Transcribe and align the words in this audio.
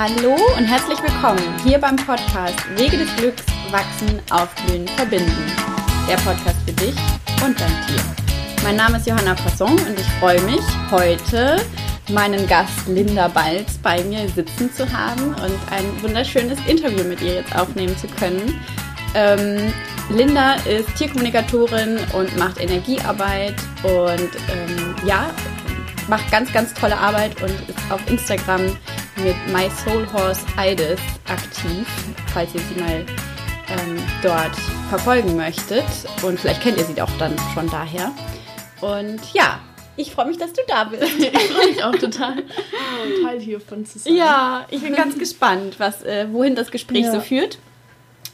Hallo 0.00 0.36
und 0.56 0.64
herzlich 0.64 1.02
willkommen 1.02 1.42
hier 1.64 1.76
beim 1.80 1.96
Podcast 1.96 2.54
Wege 2.76 2.98
des 2.98 3.16
Glücks 3.16 3.42
wachsen, 3.72 4.22
aufblühen, 4.30 4.86
verbinden. 4.86 5.52
Der 6.08 6.14
Podcast 6.18 6.56
für 6.64 6.72
dich 6.72 6.94
und 7.44 7.60
dein 7.60 7.72
Tier. 7.84 8.00
Mein 8.62 8.76
Name 8.76 8.98
ist 8.98 9.08
Johanna 9.08 9.34
Passon 9.34 9.72
und 9.72 9.98
ich 9.98 10.06
freue 10.20 10.40
mich, 10.42 10.60
heute 10.92 11.56
meinen 12.12 12.46
Gast 12.46 12.86
Linda 12.86 13.26
Balz 13.26 13.76
bei 13.78 14.04
mir 14.04 14.28
sitzen 14.28 14.72
zu 14.72 14.88
haben 14.92 15.34
und 15.34 15.58
ein 15.72 16.00
wunderschönes 16.00 16.60
Interview 16.68 17.02
mit 17.02 17.20
ihr 17.20 17.34
jetzt 17.34 17.56
aufnehmen 17.56 17.96
zu 17.98 18.06
können. 18.06 18.60
Ähm, 19.16 19.74
Linda 20.10 20.54
ist 20.64 20.94
Tierkommunikatorin 20.94 21.98
und 22.12 22.36
macht 22.36 22.60
Energiearbeit 22.60 23.56
und 23.82 24.30
ähm, 24.48 24.94
ja, 25.04 25.28
macht 26.06 26.30
ganz, 26.30 26.52
ganz 26.52 26.72
tolle 26.72 26.96
Arbeit 26.96 27.42
und 27.42 27.50
ist 27.50 27.90
auf 27.90 28.00
Instagram 28.08 28.76
mit 29.22 29.36
My 29.52 29.68
Soul 29.84 30.06
Horse 30.12 30.40
Eides 30.56 31.00
aktiv, 31.26 31.86
falls 32.32 32.54
ihr 32.54 32.60
sie 32.60 32.80
mal 32.80 33.04
ähm, 33.68 33.98
dort 34.22 34.54
verfolgen 34.88 35.36
möchtet. 35.36 35.84
Und 36.22 36.38
vielleicht 36.38 36.62
kennt 36.62 36.78
ihr 36.78 36.84
sie 36.84 37.00
auch 37.00 37.10
dann 37.18 37.34
schon 37.54 37.68
daher. 37.68 38.12
Und 38.80 39.20
ja, 39.34 39.60
ich 39.96 40.12
freue 40.12 40.26
mich, 40.26 40.38
dass 40.38 40.52
du 40.52 40.62
da 40.66 40.84
bist. 40.84 41.02
ich 41.18 41.30
freue 41.30 41.66
mich 41.66 41.84
auch 41.84 41.94
total, 41.96 42.44
Teil 43.24 43.40
hiervon 43.40 43.84
zu 43.84 43.98
sein. 43.98 44.14
Ja, 44.14 44.66
ich 44.70 44.80
bin 44.80 44.94
ganz 44.94 45.18
gespannt, 45.18 45.74
was, 45.78 46.02
äh, 46.04 46.26
wohin 46.30 46.54
das 46.54 46.70
Gespräch 46.70 47.04
ja. 47.04 47.12
so 47.12 47.20
führt. 47.20 47.58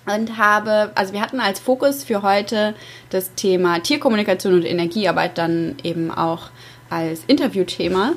Und 0.06 0.36
habe, 0.36 0.92
also 0.94 1.14
wir 1.14 1.22
hatten 1.22 1.40
als 1.40 1.60
Fokus 1.60 2.04
für 2.04 2.20
heute 2.20 2.74
das 3.08 3.34
Thema 3.34 3.78
Tierkommunikation 3.78 4.52
und 4.52 4.64
Energiearbeit 4.64 5.38
dann 5.38 5.76
eben 5.82 6.10
auch 6.10 6.50
als 6.90 7.22
Interviewthema. 7.26 8.12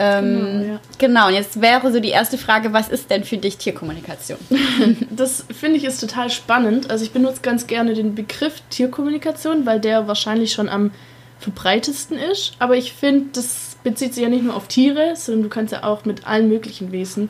Ähm, 0.00 0.34
genau, 0.34 0.64
ja. 0.64 0.80
genau, 0.98 1.26
und 1.28 1.34
jetzt 1.34 1.60
wäre 1.60 1.90
so 1.92 1.98
die 1.98 2.10
erste 2.10 2.38
Frage, 2.38 2.72
was 2.72 2.88
ist 2.88 3.10
denn 3.10 3.24
für 3.24 3.36
dich 3.36 3.58
Tierkommunikation? 3.58 4.38
das 5.10 5.44
finde 5.52 5.78
ich 5.78 5.84
ist 5.84 6.00
total 6.00 6.30
spannend. 6.30 6.90
Also 6.90 7.04
ich 7.04 7.10
benutze 7.10 7.40
ganz 7.42 7.66
gerne 7.66 7.94
den 7.94 8.14
Begriff 8.14 8.62
Tierkommunikation, 8.70 9.66
weil 9.66 9.80
der 9.80 10.06
wahrscheinlich 10.06 10.52
schon 10.52 10.68
am 10.68 10.92
verbreitesten 11.40 12.16
ist. 12.16 12.52
Aber 12.58 12.76
ich 12.76 12.92
finde, 12.92 13.30
das 13.32 13.76
bezieht 13.82 14.14
sich 14.14 14.22
ja 14.22 14.28
nicht 14.28 14.44
nur 14.44 14.54
auf 14.54 14.68
Tiere, 14.68 15.14
sondern 15.16 15.44
du 15.44 15.48
kannst 15.48 15.72
ja 15.72 15.84
auch 15.84 16.04
mit 16.04 16.26
allen 16.26 16.48
möglichen 16.48 16.92
Wesen 16.92 17.28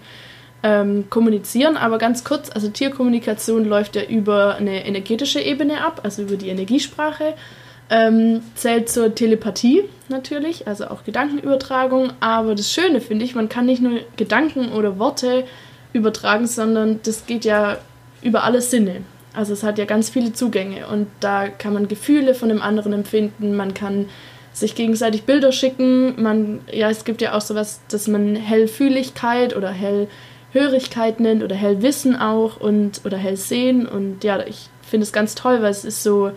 ähm, 0.63 1.09
kommunizieren. 1.09 1.77
Aber 1.77 1.99
ganz 1.99 2.25
kurz, 2.25 2.51
also 2.51 2.69
Tierkommunikation 2.69 3.65
läuft 3.65 3.97
ja 3.97 4.03
über 4.03 4.57
eine 4.57 4.85
energetische 4.85 5.41
Ebene 5.41 5.85
ab, 5.85 6.01
also 6.05 6.23
über 6.23 6.37
die 6.37 6.49
Energiesprache. 6.49 7.35
Ähm, 7.91 8.43
zählt 8.55 8.91
zur 8.91 9.15
Telepathie 9.15 9.85
natürlich, 10.09 10.67
also 10.67 10.89
auch 10.89 11.05
Gedankenübertragung. 11.05 12.13
Aber 12.21 12.55
das 12.55 12.73
Schöne 12.73 13.01
finde 13.01 13.25
ich, 13.25 13.35
man 13.35 13.49
kann 13.49 13.67
nicht 13.67 13.83
nur 13.83 14.01
Gedanken 14.17 14.73
oder 14.73 14.99
Worte 14.99 15.45
übertragen, 15.93 16.47
sondern 16.47 17.01
das 17.03 17.27
geht 17.27 17.45
ja 17.45 17.79
über 18.23 18.45
alle 18.45 18.61
Sinne. 18.61 19.03
Also 19.35 19.53
es 19.53 19.63
hat 19.63 19.79
ja 19.79 19.85
ganz 19.85 20.11
viele 20.11 20.33
Zugänge 20.33 20.87
und 20.89 21.07
da 21.21 21.49
kann 21.49 21.73
man 21.73 21.89
Gefühle 21.89 22.35
von 22.35 22.49
dem 22.49 22.63
anderen 22.63 22.93
empfinden, 22.93 23.55
man 23.57 23.75
kann 23.75 24.07
sich 24.53 24.75
gegenseitig 24.75 25.25
Bilder 25.25 25.53
schicken, 25.53 26.21
man, 26.21 26.61
ja, 26.73 26.91
es 26.91 27.05
gibt 27.05 27.23
ja 27.23 27.35
auch 27.35 27.41
sowas, 27.41 27.81
dass 27.89 28.09
man 28.09 28.35
Hellfühligkeit 28.35 29.57
oder 29.57 29.71
Hellhörigkeit 29.71 31.21
nennt 31.21 31.45
oder 31.45 31.55
Hellwissen 31.55 32.17
auch 32.17 32.59
und 32.59 33.03
oder 33.05 33.17
Hellsehen 33.17 33.87
und 33.87 34.25
ja, 34.25 34.45
ich 34.45 34.71
finde 34.83 35.05
es 35.05 35.13
ganz 35.13 35.37
toll, 35.37 35.63
weil 35.63 35.71
es 35.71 35.85
ist 35.85 36.03
so, 36.03 36.33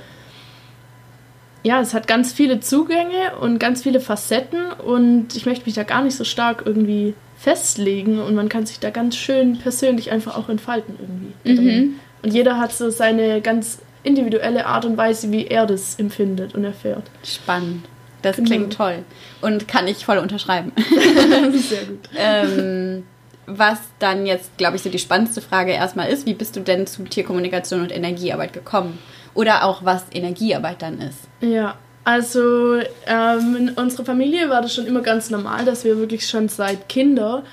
ja, 1.63 1.79
es 1.79 1.93
hat 1.93 2.07
ganz 2.07 2.33
viele 2.33 2.59
Zugänge 2.59 3.35
und 3.39 3.59
ganz 3.59 3.83
viele 3.83 3.99
Facetten 3.99 4.71
und 4.71 5.35
ich 5.35 5.45
möchte 5.45 5.65
mich 5.65 5.75
da 5.75 5.83
gar 5.83 6.01
nicht 6.01 6.15
so 6.15 6.23
stark 6.23 6.63
irgendwie 6.65 7.13
festlegen 7.37 8.19
und 8.19 8.35
man 8.35 8.49
kann 8.49 8.65
sich 8.65 8.79
da 8.79 8.89
ganz 8.89 9.15
schön 9.15 9.57
persönlich 9.57 10.11
einfach 10.11 10.37
auch 10.37 10.49
entfalten 10.49 10.95
irgendwie. 11.43 11.71
Mhm. 11.71 11.99
Und 12.23 12.33
jeder 12.33 12.59
hat 12.59 12.71
so 12.71 12.89
seine 12.89 13.41
ganz 13.41 13.79
individuelle 14.03 14.65
Art 14.65 14.85
und 14.85 14.97
Weise, 14.97 15.31
wie 15.31 15.47
er 15.47 15.65
das 15.65 15.95
empfindet 15.99 16.55
und 16.55 16.63
erfährt. 16.63 17.03
Spannend. 17.23 17.85
Das 18.21 18.35
genau. 18.35 18.49
klingt 18.49 18.73
toll 18.73 18.99
und 19.41 19.67
kann 19.67 19.87
ich 19.87 20.05
voll 20.05 20.19
unterschreiben. 20.19 20.71
Sehr 21.53 21.85
gut. 21.85 22.09
ähm, 22.15 23.03
was 23.47 23.79
dann 23.99 24.25
jetzt, 24.25 24.57
glaube 24.57 24.75
ich, 24.75 24.83
so 24.83 24.89
die 24.89 24.99
spannendste 24.99 25.41
Frage 25.41 25.71
erstmal 25.71 26.09
ist, 26.09 26.25
wie 26.25 26.33
bist 26.33 26.55
du 26.55 26.59
denn 26.59 26.85
zu 26.85 27.03
Tierkommunikation 27.03 27.81
und 27.81 27.91
Energiearbeit 27.91 28.53
gekommen? 28.53 28.99
Oder 29.33 29.65
auch, 29.65 29.85
was 29.85 30.05
Energiearbeit 30.11 30.81
dann 30.81 30.99
ist. 30.99 31.19
Ja, 31.41 31.75
also 32.03 32.79
ähm, 33.05 33.55
in 33.55 33.69
unserer 33.69 34.05
Familie 34.05 34.49
war 34.49 34.61
das 34.61 34.73
schon 34.73 34.87
immer 34.87 35.01
ganz 35.01 35.29
normal, 35.29 35.65
dass 35.65 35.83
wir 35.83 35.97
wirklich 35.97 36.27
schon 36.27 36.49
seit 36.49 36.89
Kinder 36.89 37.43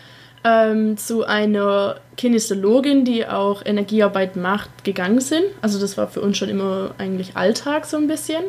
ähm, 0.45 0.97
zu 0.97 1.25
einer 1.25 1.97
Kinesiologin, 2.17 3.05
die 3.05 3.27
auch 3.27 3.65
Energiearbeit 3.65 4.37
macht, 4.37 4.85
gegangen 4.85 5.21
sind. 5.21 5.45
Also 5.61 5.79
das 5.79 5.99
war 5.99 6.09
für 6.09 6.21
uns 6.21 6.39
schon 6.39 6.49
immer 6.49 6.95
eigentlich 6.99 7.37
Alltag 7.37 7.85
so 7.85 7.97
ein 7.97 8.07
bisschen, 8.07 8.45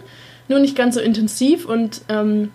nur 0.47 0.59
nicht 0.59 0.75
ganz 0.75 0.95
so 0.95 1.01
intensiv. 1.01 1.65
Und 1.65 2.01
ähm, 2.07 2.51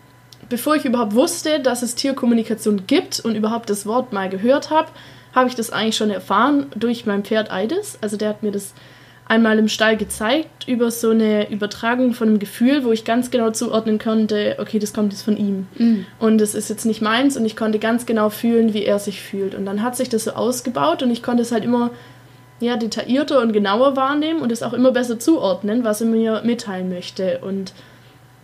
bevor 0.48 0.76
ich 0.76 0.84
überhaupt 0.84 1.14
wusste, 1.14 1.60
dass 1.60 1.82
es 1.82 1.94
Tierkommunikation 1.94 2.86
gibt 2.86 3.20
und 3.20 3.34
überhaupt 3.34 3.68
das 3.68 3.84
Wort 3.86 4.12
mal 4.12 4.30
gehört 4.30 4.70
habe, 4.70 4.88
habe 5.34 5.48
ich 5.48 5.54
das 5.54 5.70
eigentlich 5.70 5.96
schon 5.96 6.10
erfahren 6.10 6.66
durch 6.76 7.06
mein 7.06 7.24
Pferd 7.24 7.50
Eides. 7.50 7.98
Also 8.00 8.16
der 8.16 8.30
hat 8.30 8.42
mir 8.42 8.52
das 8.52 8.72
einmal 9.26 9.58
im 9.58 9.68
Stall 9.68 9.96
gezeigt 9.96 10.68
über 10.68 10.90
so 10.90 11.10
eine 11.10 11.50
Übertragung 11.50 12.12
von 12.12 12.28
einem 12.28 12.38
Gefühl, 12.38 12.84
wo 12.84 12.92
ich 12.92 13.04
ganz 13.04 13.30
genau 13.30 13.50
zuordnen 13.50 13.98
konnte, 13.98 14.56
okay, 14.58 14.78
das 14.78 14.92
kommt 14.92 15.12
jetzt 15.12 15.22
von 15.22 15.36
ihm. 15.36 15.66
Mhm. 15.78 16.06
Und 16.18 16.40
es 16.40 16.54
ist 16.54 16.68
jetzt 16.68 16.84
nicht 16.84 17.00
meins 17.00 17.36
und 17.36 17.44
ich 17.46 17.56
konnte 17.56 17.78
ganz 17.78 18.06
genau 18.06 18.28
fühlen, 18.28 18.74
wie 18.74 18.84
er 18.84 18.98
sich 18.98 19.22
fühlt. 19.22 19.54
Und 19.54 19.64
dann 19.64 19.82
hat 19.82 19.96
sich 19.96 20.08
das 20.08 20.24
so 20.24 20.32
ausgebaut 20.32 21.02
und 21.02 21.10
ich 21.10 21.22
konnte 21.22 21.42
es 21.42 21.52
halt 21.52 21.64
immer 21.64 21.90
ja, 22.60 22.76
detaillierter 22.76 23.40
und 23.40 23.52
genauer 23.52 23.96
wahrnehmen 23.96 24.40
und 24.40 24.52
es 24.52 24.62
auch 24.62 24.72
immer 24.72 24.92
besser 24.92 25.18
zuordnen, 25.18 25.84
was 25.84 26.00
er 26.00 26.06
mir 26.06 26.42
mitteilen 26.44 26.88
möchte. 26.88 27.38
Und 27.38 27.72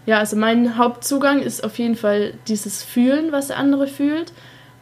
ja, 0.07 0.19
also 0.19 0.37
mein 0.37 0.79
Hauptzugang 0.79 1.43
ist 1.43 1.63
auf 1.63 1.79
jeden 1.79 1.97
Fall 1.97 2.33
dieses 2.49 2.83
Fühlen, 2.83 3.33
was 3.33 3.49
der 3.49 3.59
andere 3.59 3.87
fühlt. 3.87 4.33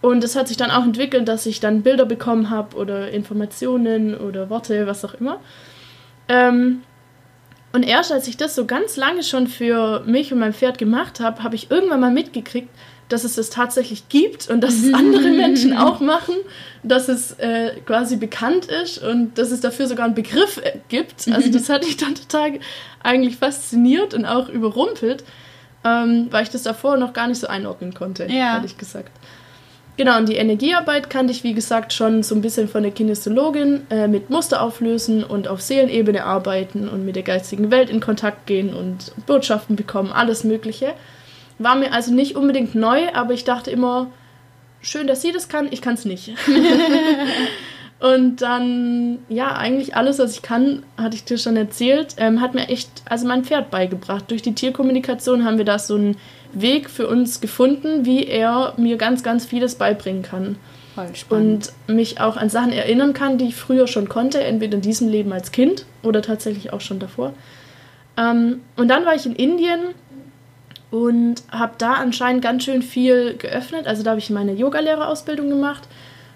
Und 0.01 0.23
es 0.23 0.37
hat 0.37 0.47
sich 0.47 0.57
dann 0.57 0.71
auch 0.71 0.85
entwickelt, 0.85 1.27
dass 1.27 1.45
ich 1.45 1.59
dann 1.59 1.83
Bilder 1.83 2.07
bekommen 2.07 2.51
habe 2.51 2.77
oder 2.77 3.11
Informationen 3.11 4.17
oder 4.17 4.49
Worte, 4.49 4.87
was 4.87 5.05
auch 5.05 5.15
immer. 5.15 5.41
Ähm, 6.29 6.83
und 7.73 7.83
erst 7.83 8.13
als 8.13 8.29
ich 8.29 8.37
das 8.37 8.55
so 8.55 8.67
ganz 8.67 8.97
lange 8.97 9.23
schon 9.23 9.47
für 9.47 10.03
mich 10.07 10.33
und 10.33 10.39
mein 10.39 10.53
Pferd 10.53 10.79
gemacht 10.79 11.21
habe, 11.21 11.43
habe 11.43 11.55
ich 11.55 11.71
irgendwann 11.71 12.01
mal 12.01 12.11
mitgekriegt, 12.11 12.69
dass 13.09 13.25
es 13.25 13.37
das 13.37 13.51
tatsächlich 13.51 14.09
gibt 14.09 14.49
und 14.49 14.61
dass 14.61 14.75
es 14.75 14.93
andere 14.93 15.31
Menschen 15.31 15.77
auch 15.79 16.01
machen, 16.01 16.35
dass 16.83 17.09
es 17.09 17.33
äh, 17.33 17.73
quasi 17.87 18.17
bekannt 18.17 18.67
ist 18.67 18.99
und 18.99 19.37
dass 19.39 19.51
es 19.51 19.61
dafür 19.61 19.87
sogar 19.87 20.07
einen 20.07 20.15
Begriff 20.15 20.59
äh, 20.59 20.79
gibt. 20.89 21.29
Also 21.29 21.51
das 21.51 21.69
hat 21.69 21.85
mich 21.85 21.97
dann 21.97 22.15
total 22.15 22.59
eigentlich 23.03 23.37
fasziniert 23.37 24.15
und 24.15 24.27
auch 24.27 24.49
überrumpelt, 24.49 25.25
ähm, 25.85 26.29
weil 26.31 26.43
ich 26.43 26.51
das 26.51 26.63
davor 26.63 26.97
noch 26.97 27.13
gar 27.13 27.29
nicht 27.29 27.41
so 27.41 27.47
einordnen 27.47 27.95
konnte, 27.95 28.27
ja. 28.27 28.57
ehrlich 28.57 28.77
gesagt. 28.77 29.13
Genau, 29.99 30.17
und 30.17 30.29
die 30.29 30.37
Energiearbeit 30.37 31.11
kannte 31.11 31.33
ich, 31.33 31.43
wie 31.43 31.55
gesagt, 31.55 31.93
schon 31.93 32.23
so 32.23 32.37
ein 32.37 32.41
bisschen 32.41 32.69
von 32.69 32.85
der 32.85 32.93
Kinesiologin 32.93 33.85
äh, 33.91 34.07
mit 34.07 34.31
Muster 34.31 34.63
auflösen 34.63 35.25
und 35.25 35.49
auf 35.49 35.61
Seelenebene 35.61 36.25
arbeiten 36.25 36.89
und 36.89 37.05
mit 37.05 37.17
der 37.17 37.25
geistigen 37.25 37.73
Welt 37.73 37.91
in 37.91 37.99
Kontakt 37.99 38.47
gehen 38.47 38.73
und 38.73 39.11
Botschaften 39.27 39.75
bekommen, 39.75 40.13
alles 40.13 40.45
Mögliche. 40.45 40.95
War 41.59 41.75
mir 41.75 41.93
also 41.93 42.15
nicht 42.15 42.37
unbedingt 42.37 42.77
neu, 42.77 43.13
aber 43.13 43.35
ich 43.35 43.43
dachte 43.43 43.73
immer, 43.73 44.07
schön, 44.81 45.09
dass 45.09 45.21
sie 45.21 45.33
das 45.33 45.49
kann, 45.49 45.67
ich 45.73 45.83
kann 45.83 45.95
es 45.95 46.05
nicht. 46.05 46.29
und 48.01 48.43
dann, 48.43 49.19
ja, 49.29 49.57
eigentlich 49.57 49.97
alles, 49.97 50.21
was 50.21 50.33
ich 50.33 50.43
kann, 50.43 50.85
hatte 50.97 51.17
ich 51.17 51.25
dir 51.25 51.37
schon 51.37 51.57
erzählt, 51.57 52.15
ähm, 52.19 52.41
hat 52.41 52.55
mir 52.55 52.69
echt, 52.69 52.89
also 53.07 53.27
mein 53.27 53.45
Pferd 53.45 53.71
beigebracht. 53.71 54.31
Durch 54.31 54.41
die 54.41 54.55
Tierkommunikation 54.55 55.45
haben 55.45 55.59
wir 55.59 55.65
da 55.65 55.81
so 55.81 55.97
ein 55.97 56.17
Weg 56.53 56.91
für 56.91 57.09
uns 57.09 57.41
gefunden, 57.41 58.05
wie 58.05 58.25
er 58.25 58.75
mir 58.77 58.97
ganz, 58.99 59.25
ganz 59.25 59.45
vieles 59.45 59.75
beibringen 59.75 60.23
kann. 60.23 60.57
Und 61.39 61.73
mich 61.89 62.21
auch 62.21 62.37
an 62.37 62.49
Sachen 62.49 62.73
erinnern 62.73 63.15
kann, 63.15 63.39
die 63.39 63.47
ich 63.47 63.57
früher 63.57 63.87
schon 63.89 64.09
konnte, 64.09 64.43
entweder 64.43 64.77
in 64.77 64.81
diesem 64.81 65.09
Leben 65.09 65.33
als 65.33 65.51
Kind 65.51 65.85
oder 66.03 66.23
tatsächlich 66.23 66.73
auch 66.73 66.81
schon 66.81 67.01
davor. 67.01 67.35
Ähm, 68.17 68.61
und 68.77 68.89
dann 68.89 69.07
war 69.07 69.15
ich 69.15 69.27
in 69.27 69.35
Indien 69.35 69.81
und 70.91 71.43
habe 71.51 71.75
da 71.79 71.95
anscheinend 71.95 72.43
ganz 72.43 72.65
schön 72.65 72.83
viel 72.83 73.37
geöffnet. 73.37 73.87
Also 73.87 74.03
da 74.03 74.11
habe 74.11 74.21
ich 74.21 74.31
meine 74.31 74.53
Yogalehrerausbildung 74.53 75.49
gemacht, 75.49 75.83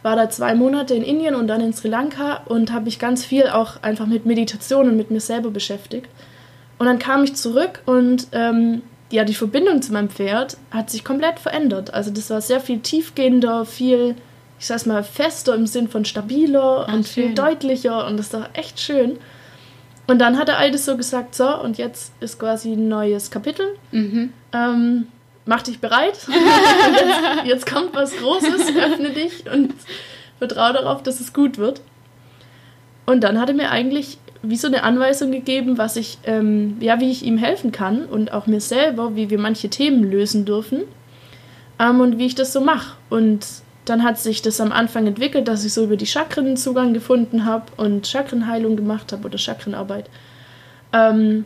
war 0.03 0.17
da 0.17 0.29
zwei 0.31 0.55
Monate 0.55 0.95
in 0.95 1.03
Indien 1.03 1.35
und 1.35 1.47
dann 1.47 1.61
in 1.61 1.73
Sri 1.73 1.89
Lanka 1.89 2.43
und 2.47 2.73
habe 2.73 2.87
mich 2.87 2.99
ganz 2.99 3.25
viel 3.25 3.47
auch 3.47 3.83
einfach 3.83 4.07
mit 4.07 4.27
Meditation 4.27 4.89
und 4.89 4.97
mit 4.97 5.11
mir 5.11 5.21
selber 5.21 5.51
beschäftigt. 5.51 6.09
Und 6.79 6.87
dann 6.87 6.99
kam 6.99 7.23
ich 7.25 7.37
zurück 7.37 7.83
und 7.87 8.27
ähm, 8.33 8.83
ja, 9.11 9.25
die 9.25 9.35
Verbindung 9.35 9.83
zu 9.83 9.93
meinem 9.93 10.09
Pferd 10.09 10.57
hat 10.71 10.91
sich 10.91 11.05
komplett 11.05 11.39
verändert. 11.39 11.95
Also 11.95 12.11
das 12.11 12.31
war 12.31 12.41
sehr 12.41 12.61
viel 12.61 12.81
tiefgehender, 12.81 13.65
viel, 13.65 14.17
ich 14.59 14.67
sag's 14.67 14.87
mal, 14.87 15.05
fester 15.05 15.55
im 15.55 15.67
Sinn 15.67 15.89
von 15.89 16.05
stabiler 16.05 16.87
Ach, 16.89 16.95
und 16.95 17.07
schön. 17.07 17.27
viel 17.27 17.35
deutlicher 17.35 18.07
und 18.07 18.17
das 18.17 18.33
war 18.33 18.49
echt 18.55 18.81
schön. 18.81 19.19
Und 20.09 20.19
dann 20.19 20.39
hat 20.39 20.49
er 20.49 20.59
alles 20.59 20.85
so 20.85 20.97
gesagt, 20.97 21.35
so, 21.35 21.57
und 21.61 21.79
jetzt 21.79 22.13
ist 22.21 22.41
quasi 22.41 22.73
ein 22.73 22.89
neues 22.89 23.31
Kapitel. 23.31 23.67
Mhm. 23.93 24.33
Ähm, 24.53 25.07
mach 25.45 25.63
dich 25.63 25.81
bereit. 25.81 26.19
jetzt, 26.29 27.47
jetzt, 27.47 27.67
kommt 27.67 27.95
was 27.95 28.17
Großes, 28.17 28.77
öffne 28.77 29.11
dich 29.11 29.45
und 29.53 29.75
vertraue 30.39 30.73
darauf, 30.73 31.03
dass 31.03 31.21
es 31.21 31.33
gut 31.33 31.59
wird. 31.59 31.81
Und 33.07 33.23
dann 33.23 33.41
hat 33.41 33.49
er 33.49 33.55
mir 33.55 33.71
eigentlich 33.71 34.19
wie 34.43 34.57
so 34.57 34.67
eine 34.67 34.83
Anweisung 34.83 35.31
gegeben, 35.31 35.79
was 35.79 35.97
ich, 35.97 36.19
ähm, 36.25 36.77
ja, 36.81 37.01
wie 37.01 37.11
ich 37.11 37.25
ihm 37.25 37.39
helfen 37.39 37.73
kann 37.73 38.07
und 38.07 38.33
auch 38.33 38.47
mir 38.47 38.61
selber, 38.61 39.15
wie 39.15 39.31
wir 39.31 39.39
manche 39.39 39.71
Themen 39.71 40.11
lösen 40.11 40.45
dürfen 40.45 40.83
ähm, 41.79 42.01
und 42.01 42.19
wie 42.19 42.27
ich 42.27 42.35
das 42.35 42.53
so 42.53 42.61
mache. 42.61 42.97
Und 43.09 43.47
dann 43.85 44.03
hat 44.03 44.19
sich 44.19 44.43
das 44.43 44.61
am 44.61 44.73
Anfang 44.73 45.07
entwickelt, 45.07 45.49
dass 45.49 45.65
ich 45.65 45.73
so 45.73 45.85
über 45.85 45.97
die 45.97 46.07
Chakren 46.07 46.57
Zugang 46.57 46.93
gefunden 46.93 47.45
habe 47.45 47.67
und 47.77 48.07
Chakrenheilung 48.07 48.77
gemacht 48.77 49.13
habe 49.13 49.27
oder 49.27 49.39
Chakrenarbeit. 49.39 50.09
Ähm, 50.93 51.45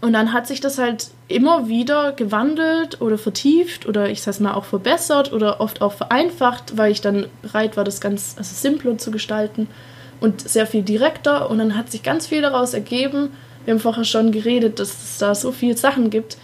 und 0.00 0.12
dann 0.12 0.32
hat 0.32 0.46
sich 0.46 0.60
das 0.60 0.78
halt 0.78 1.08
immer 1.28 1.68
wieder 1.68 2.12
gewandelt 2.12 3.00
oder 3.02 3.18
vertieft 3.18 3.86
oder 3.86 4.08
ich 4.08 4.22
sag's 4.22 4.40
mal 4.40 4.54
auch 4.54 4.64
verbessert 4.64 5.32
oder 5.32 5.60
oft 5.60 5.82
auch 5.82 5.92
vereinfacht, 5.92 6.76
weil 6.78 6.90
ich 6.90 7.02
dann 7.02 7.26
bereit 7.42 7.76
war, 7.76 7.84
das 7.84 8.00
ganz 8.00 8.34
also 8.38 8.54
simpler 8.54 8.96
zu 8.96 9.10
gestalten 9.10 9.68
und 10.20 10.48
sehr 10.48 10.66
viel 10.66 10.82
direkter. 10.82 11.50
Und 11.50 11.58
dann 11.58 11.76
hat 11.76 11.90
sich 11.90 12.02
ganz 12.02 12.26
viel 12.26 12.40
daraus 12.40 12.72
ergeben. 12.72 13.30
Wir 13.64 13.74
haben 13.74 13.80
vorher 13.80 14.04
schon 14.04 14.32
geredet, 14.32 14.78
dass 14.78 14.88
es 14.88 15.18
da 15.18 15.34
so 15.34 15.52
viele 15.52 15.76
Sachen 15.76 16.08
gibt, 16.08 16.38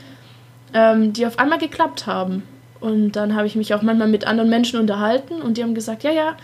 ähm, 0.75 1.15
die 1.15 1.27
auf 1.27 1.39
einmal 1.39 1.59
geklappt 1.59 2.07
haben. 2.07 2.43
Und 2.81 3.13
dann 3.13 3.35
habe 3.35 3.47
ich 3.47 3.57
mich 3.57 3.73
auch 3.73 3.81
manchmal 3.81 4.09
mit 4.09 4.27
anderen 4.27 4.51
Menschen 4.51 4.79
unterhalten 4.79 5.41
und 5.41 5.57
die 5.57 5.63
haben 5.63 5.75
gesagt, 5.75 6.03
ja, 6.03 6.11
ja, 6.11 6.37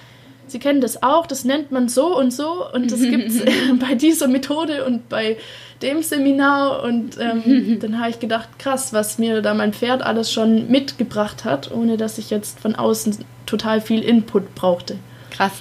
Sie 0.50 0.58
kennen 0.58 0.80
das 0.80 1.02
auch, 1.02 1.26
das 1.26 1.44
nennt 1.44 1.70
man 1.70 1.88
so 1.88 2.16
und 2.16 2.32
so 2.32 2.64
und 2.72 2.90
das 2.90 3.00
gibt 3.10 3.28
es 3.28 3.42
bei 3.78 3.94
dieser 3.94 4.28
Methode 4.28 4.84
und 4.84 5.08
bei 5.08 5.36
dem 5.82 6.02
Seminar. 6.02 6.82
Und 6.82 7.18
ähm, 7.18 7.78
dann 7.80 8.00
habe 8.00 8.10
ich 8.10 8.18
gedacht, 8.18 8.48
krass, 8.58 8.92
was 8.92 9.18
mir 9.18 9.42
da 9.42 9.54
mein 9.54 9.72
Pferd 9.72 10.02
alles 10.02 10.32
schon 10.32 10.70
mitgebracht 10.70 11.44
hat, 11.44 11.70
ohne 11.70 11.96
dass 11.96 12.18
ich 12.18 12.30
jetzt 12.30 12.60
von 12.60 12.74
außen 12.74 13.18
total 13.46 13.80
viel 13.80 14.02
Input 14.02 14.54
brauchte. 14.54 14.96
Krass. 15.30 15.52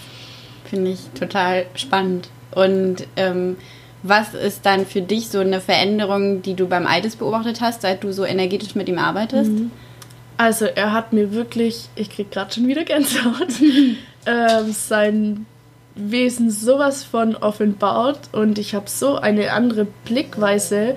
Finde 0.66 0.92
ich 0.92 1.00
total 1.18 1.66
spannend. 1.76 2.30
Und 2.52 3.08
ähm, 3.16 3.58
was 4.04 4.34
ist 4.34 4.66
dann 4.66 4.86
für 4.86 5.02
dich 5.02 5.30
so 5.30 5.40
eine 5.40 5.62
Veränderung, 5.62 6.42
die 6.42 6.54
du 6.54 6.68
beim 6.68 6.88
Eides 6.88 7.16
beobachtet 7.16 7.62
hast, 7.62 7.82
seit 7.82 8.04
du 8.04 8.14
so 8.14 8.24
energetisch 8.24 8.76
mit 8.76 8.88
ihm 8.88 9.00
arbeitest? 9.00 9.52
Mhm. 9.52 9.72
Also 10.38 10.66
er 10.66 10.94
hat 10.94 11.12
mir 11.12 11.34
wirklich, 11.34 11.90
ich 11.96 12.10
krieg 12.10 12.32
gerade 12.32 12.54
schon 12.54 12.68
wieder 12.68 12.86
Gänsehaut, 12.86 13.50
ähm, 14.30 14.72
sein 14.72 15.46
Wesen 15.96 16.52
sowas 16.52 17.04
von 17.04 17.36
offenbart 17.36 18.30
und 18.32 18.60
ich 18.60 18.76
habe 18.76 18.90
so 18.90 19.16
eine 19.16 19.52
andere 19.52 19.88
Blickweise 20.06 20.96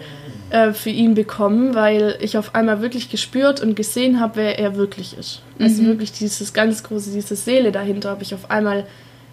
äh, 0.50 0.72
für 0.72 0.90
ihn 0.90 1.14
bekommen, 1.14 1.74
weil 1.74 2.16
ich 2.20 2.36
auf 2.36 2.54
einmal 2.54 2.82
wirklich 2.82 3.10
gespürt 3.10 3.60
und 3.60 3.74
gesehen 3.74 4.20
habe, 4.20 4.36
wer 4.36 4.58
er 4.58 4.76
wirklich 4.76 5.16
ist. 5.18 5.42
Also 5.58 5.82
mhm. 5.82 5.86
wirklich 5.86 6.12
dieses 6.12 6.52
ganz 6.52 6.82
große, 6.82 7.10
diese 7.10 7.36
Seele 7.36 7.72
dahinter 7.72 8.10
habe 8.10 8.22
ich 8.22 8.34
auf 8.34 8.50
einmal 8.50 8.84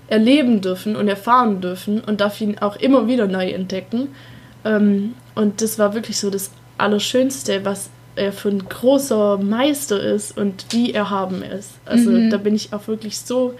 erleben 0.07 0.61
dürfen 0.61 0.95
und 0.95 1.07
erfahren 1.07 1.61
dürfen 1.61 1.99
und 1.99 2.21
darf 2.21 2.39
ihn 2.41 2.57
auch 2.59 2.77
immer 2.77 3.07
wieder 3.07 3.27
neu 3.27 3.49
entdecken. 3.49 4.07
Ähm, 4.65 5.13
und 5.35 5.61
das 5.61 5.77
war 5.77 5.93
wirklich 5.93 6.17
so 6.17 6.29
das 6.29 6.51
Allerschönste, 6.77 7.65
was 7.65 7.89
er 8.15 8.33
für 8.33 8.49
ein 8.49 8.67
großer 8.67 9.37
Meister 9.37 10.01
ist 10.01 10.37
und 10.37 10.65
wie 10.71 10.93
erhaben 10.93 11.43
ist. 11.43 11.71
Also 11.85 12.11
mhm. 12.11 12.29
da 12.29 12.37
bin 12.37 12.55
ich 12.55 12.73
auch 12.73 12.87
wirklich 12.87 13.19
so 13.19 13.55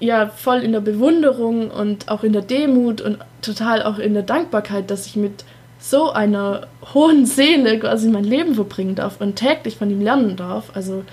ja 0.00 0.28
voll 0.28 0.58
in 0.58 0.72
der 0.72 0.80
Bewunderung 0.80 1.70
und 1.70 2.08
auch 2.08 2.24
in 2.24 2.32
der 2.32 2.42
Demut 2.42 3.00
und 3.00 3.18
total 3.42 3.82
auch 3.82 3.98
in 3.98 4.14
der 4.14 4.22
Dankbarkeit, 4.22 4.90
dass 4.90 5.06
ich 5.06 5.16
mit 5.16 5.44
so 5.78 6.10
einer 6.10 6.66
hohen 6.92 7.24
Seele 7.26 7.78
quasi 7.78 8.08
mein 8.08 8.24
Leben 8.24 8.54
verbringen 8.54 8.94
darf 8.94 9.20
und 9.20 9.36
täglich 9.36 9.76
von 9.76 9.90
ihm 9.90 10.00
lernen 10.00 10.36
darf. 10.36 10.70
Also 10.74 11.04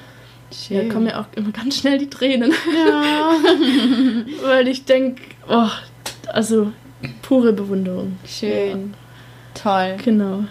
Schön. 0.51 0.88
Da 0.88 0.94
kommen 0.94 1.07
ja 1.07 1.19
auch 1.19 1.25
immer 1.36 1.51
ganz 1.51 1.78
schnell 1.78 1.98
die 1.98 2.10
Tränen. 2.10 2.54
Ja. 2.74 3.34
Weil 4.44 4.68
ich 4.68 4.86
denke, 4.86 5.22
oh, 5.50 5.68
also 6.28 6.72
pure 7.22 7.54
Bewunderung. 7.54 8.18
Schön. 8.25 8.94
Ja. 9.56 9.94
Toll. 9.94 9.98
Genau. 10.04 10.45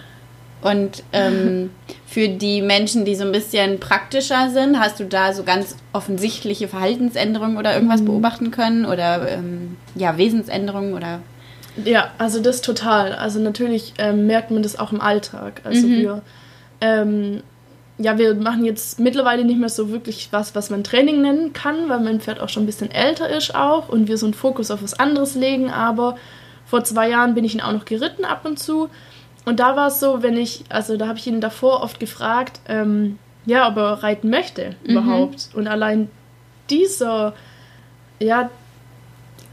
Und 0.61 1.03
ähm, 1.13 1.71
für 2.07 2.27
die 2.27 2.61
Menschen, 2.61 3.05
die 3.05 3.15
so 3.15 3.25
ein 3.25 3.31
bisschen 3.31 3.79
praktischer 3.79 4.49
sind, 4.49 4.79
hast 4.79 4.99
du 4.99 5.05
da 5.05 5.33
so 5.33 5.43
ganz 5.43 5.75
offensichtliche 5.93 6.67
Verhaltensänderungen 6.67 7.57
oder 7.57 7.73
irgendwas 7.73 8.01
mhm. 8.01 8.05
beobachten 8.05 8.51
können? 8.51 8.85
Oder 8.85 9.29
ähm, 9.29 9.77
ja, 9.95 10.17
Wesensänderungen 10.17 10.93
oder. 10.93 11.19
Ja, 11.83 12.11
also 12.17 12.41
das 12.41 12.61
total. 12.61 13.13
Also 13.13 13.39
natürlich 13.39 13.93
ähm, 13.97 14.25
merkt 14.25 14.51
man 14.51 14.63
das 14.63 14.79
auch 14.79 14.91
im 14.91 15.01
Alltag. 15.01 15.61
Also 15.63 15.87
mhm. 15.87 15.91
wir 15.91 16.21
ähm, 16.81 17.41
ja, 17.99 18.17
wir 18.17 18.35
machen 18.35 18.63
jetzt 18.63 18.99
mittlerweile 18.99 19.43
nicht 19.43 19.59
mehr 19.59 19.69
so 19.69 19.89
wirklich 19.89 20.29
was, 20.31 20.53
was 20.53 20.69
man 20.69 20.83
Training 20.83 21.21
nennen 21.21 21.53
kann, 21.53 21.89
weil 21.89 21.99
mein 21.99 22.21
Pferd 22.21 22.39
auch 22.39 22.49
schon 22.49 22.63
ein 22.63 22.67
bisschen 22.67 22.91
älter 22.91 23.29
ist 23.29 23.55
auch 23.55 23.89
und 23.89 24.07
wir 24.07 24.17
so 24.17 24.27
einen 24.27 24.35
Fokus 24.35 24.69
auf 24.69 24.83
was 24.83 24.99
anderes 24.99 25.33
legen. 25.35 25.71
Aber 25.71 26.15
vor 26.65 26.83
zwei 26.83 27.09
Jahren 27.09 27.33
bin 27.33 27.43
ich 27.43 27.55
ihn 27.55 27.61
auch 27.61 27.71
noch 27.71 27.85
geritten 27.85 28.23
ab 28.23 28.45
und 28.45 28.59
zu. 28.59 28.89
Und 29.47 29.61
da 29.61 29.77
war 29.77 29.87
es 29.87 30.01
so, 30.01 30.23
wenn 30.23 30.35
ich, 30.35 30.65
also 30.67 30.97
da 30.97 31.07
habe 31.07 31.19
ich 31.19 31.25
ihn 31.25 31.39
davor 31.39 31.81
oft 31.81 32.01
gefragt, 32.01 32.59
ähm, 32.67 33.17
ja, 33.45 33.69
ob 33.69 33.77
er 33.77 34.03
reiten 34.03 34.29
möchte 34.29 34.75
mhm. 34.83 34.89
überhaupt. 34.91 35.51
Und 35.53 35.67
allein 35.67 36.09
dieser, 36.69 37.33
ja, 38.19 38.49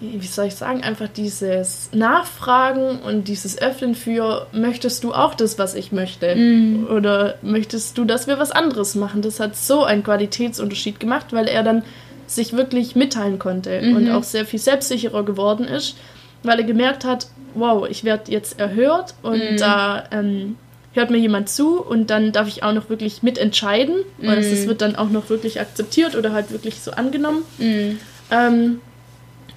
wie 0.00 0.26
soll 0.26 0.46
ich 0.46 0.56
sagen, 0.56 0.82
einfach 0.82 1.06
dieses 1.06 1.90
Nachfragen 1.92 2.98
und 3.06 3.28
dieses 3.28 3.62
Öffnen 3.62 3.94
für, 3.94 4.48
möchtest 4.50 5.04
du 5.04 5.14
auch 5.14 5.34
das, 5.34 5.60
was 5.60 5.74
ich 5.74 5.92
möchte? 5.92 6.34
Mm. 6.34 6.88
Oder 6.90 7.36
möchtest 7.42 7.96
du, 7.96 8.04
dass 8.04 8.26
wir 8.26 8.40
was 8.40 8.50
anderes 8.50 8.96
machen? 8.96 9.22
Das 9.22 9.38
hat 9.38 9.54
so 9.54 9.84
einen 9.84 10.02
Qualitätsunterschied 10.02 10.98
gemacht, 10.98 11.26
weil 11.30 11.46
er 11.46 11.62
dann 11.62 11.84
sich 12.26 12.52
wirklich 12.52 12.96
mitteilen 12.96 13.38
konnte 13.38 13.80
mhm. 13.80 13.96
und 13.96 14.10
auch 14.10 14.24
sehr 14.24 14.44
viel 14.44 14.58
selbstsicherer 14.58 15.24
geworden 15.24 15.64
ist, 15.64 15.96
weil 16.44 16.58
er 16.58 16.64
gemerkt 16.64 17.04
hat, 17.04 17.28
wow, 17.54 17.86
ich 17.88 18.04
werde 18.04 18.30
jetzt 18.30 18.58
erhört 18.58 19.14
und 19.22 19.54
mm. 19.54 19.56
da 19.56 20.04
ähm, 20.10 20.56
hört 20.92 21.10
mir 21.10 21.18
jemand 21.18 21.48
zu 21.48 21.80
und 21.80 22.10
dann 22.10 22.32
darf 22.32 22.48
ich 22.48 22.62
auch 22.62 22.72
noch 22.72 22.88
wirklich 22.88 23.22
mitentscheiden. 23.22 23.96
Mm. 24.18 24.28
Und 24.28 24.38
es 24.38 24.66
wird 24.66 24.80
dann 24.80 24.96
auch 24.96 25.10
noch 25.10 25.28
wirklich 25.30 25.60
akzeptiert 25.60 26.16
oder 26.16 26.32
halt 26.32 26.50
wirklich 26.50 26.80
so 26.80 26.92
angenommen. 26.92 27.42
Mm. 27.58 27.98
Ähm, 28.30 28.80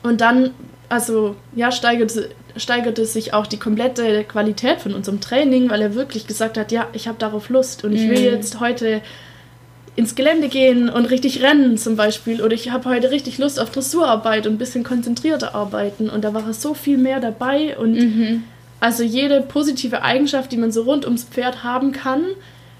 und 0.03 0.21
dann, 0.21 0.51
also 0.89 1.35
ja, 1.55 1.71
steigerte, 1.71 2.29
steigerte 2.55 3.05
sich 3.05 3.33
auch 3.33 3.47
die 3.47 3.57
komplette 3.57 4.23
Qualität 4.23 4.81
von 4.81 4.93
unserem 4.93 5.21
Training, 5.21 5.69
weil 5.69 5.81
er 5.81 5.95
wirklich 5.95 6.27
gesagt 6.27 6.57
hat, 6.57 6.71
ja, 6.71 6.87
ich 6.93 7.07
habe 7.07 7.17
darauf 7.19 7.49
Lust 7.49 7.83
und 7.83 7.93
ich 7.93 8.07
will 8.09 8.19
mhm. 8.19 8.35
jetzt 8.35 8.59
heute 8.59 9.01
ins 9.97 10.13
Gelände 10.13 10.47
gehen 10.47 10.89
und 10.89 11.07
richtig 11.07 11.41
rennen 11.41 11.77
zum 11.77 11.95
Beispiel. 11.97 12.41
Oder 12.41 12.53
ich 12.53 12.69
habe 12.69 12.87
heute 12.87 13.09
richtig 13.09 13.39
Lust 13.39 13.59
auf 13.59 13.71
Dressurarbeit 13.71 14.45
und 14.45 14.53
ein 14.53 14.57
bisschen 14.59 14.83
konzentrierter 14.83 15.55
arbeiten. 15.55 16.09
Und 16.09 16.23
da 16.23 16.33
war 16.33 16.53
so 16.53 16.75
viel 16.75 16.97
mehr 16.97 17.19
dabei. 17.19 17.75
Und 17.77 17.93
mhm. 17.93 18.43
also 18.79 19.03
jede 19.03 19.41
positive 19.41 20.03
Eigenschaft, 20.03 20.51
die 20.51 20.57
man 20.57 20.71
so 20.71 20.83
rund 20.83 21.05
ums 21.05 21.23
Pferd 21.23 21.63
haben 21.63 21.91
kann, 21.91 22.21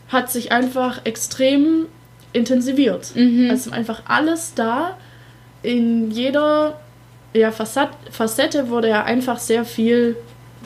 hat 0.10 0.32
sich 0.32 0.52
einfach 0.52 1.02
extrem 1.06 1.88
intensiviert. 2.34 3.16
Mhm. 3.16 3.50
Also 3.50 3.72
einfach 3.72 4.04
alles 4.06 4.54
da 4.54 4.96
in 5.64 6.12
jeder 6.12 6.80
ja, 7.34 7.52
Facette 7.52 8.70
wurde 8.70 8.90
ja 8.90 9.04
einfach 9.04 9.40
sehr 9.40 9.66
viel 9.66 10.16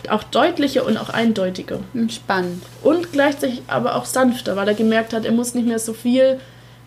auch 0.09 0.23
deutlicher 0.23 0.85
und 0.85 0.97
auch 0.97 1.09
eindeutiger. 1.09 1.79
Hm, 1.93 2.09
spannend. 2.09 2.63
Und 2.81 3.11
gleichzeitig 3.11 3.61
aber 3.67 3.95
auch 3.95 4.05
sanfter, 4.05 4.55
weil 4.55 4.67
er 4.67 4.73
gemerkt 4.73 5.13
hat, 5.13 5.25
er 5.25 5.31
muss 5.31 5.53
nicht 5.53 5.67
mehr 5.67 5.79
so 5.79 5.93
viel 5.93 6.39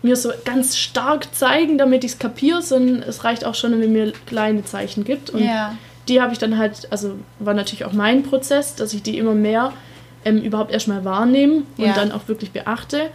mir 0.05 0.15
so 0.15 0.31
ganz 0.45 0.77
stark 0.77 1.33
zeigen, 1.35 1.77
damit 1.77 2.03
ich 2.03 2.13
es 2.13 2.19
kapiere, 2.19 2.61
sondern 2.61 3.01
es 3.01 3.23
reicht 3.23 3.43
auch 3.43 3.55
schon, 3.55 3.71
wenn 3.73 3.81
er 3.81 3.87
mir 3.87 4.13
kleine 4.27 4.63
Zeichen 4.63 5.03
gibt. 5.03 5.31
Und 5.31 5.43
ja. 5.43 5.75
die 6.07 6.21
habe 6.21 6.31
ich 6.31 6.39
dann 6.39 6.57
halt, 6.57 6.87
also 6.91 7.15
war 7.39 7.53
natürlich 7.53 7.85
auch 7.85 7.91
mein 7.91 8.23
Prozess, 8.23 8.75
dass 8.75 8.93
ich 8.93 9.01
die 9.01 9.17
immer 9.17 9.33
mehr 9.33 9.73
ähm, 10.23 10.37
überhaupt 10.37 10.71
erstmal 10.71 11.03
wahrnehme 11.03 11.63
und 11.77 11.85
ja. 11.85 11.93
dann 11.93 12.11
auch 12.11 12.27
wirklich 12.27 12.51
beachte. 12.51 13.09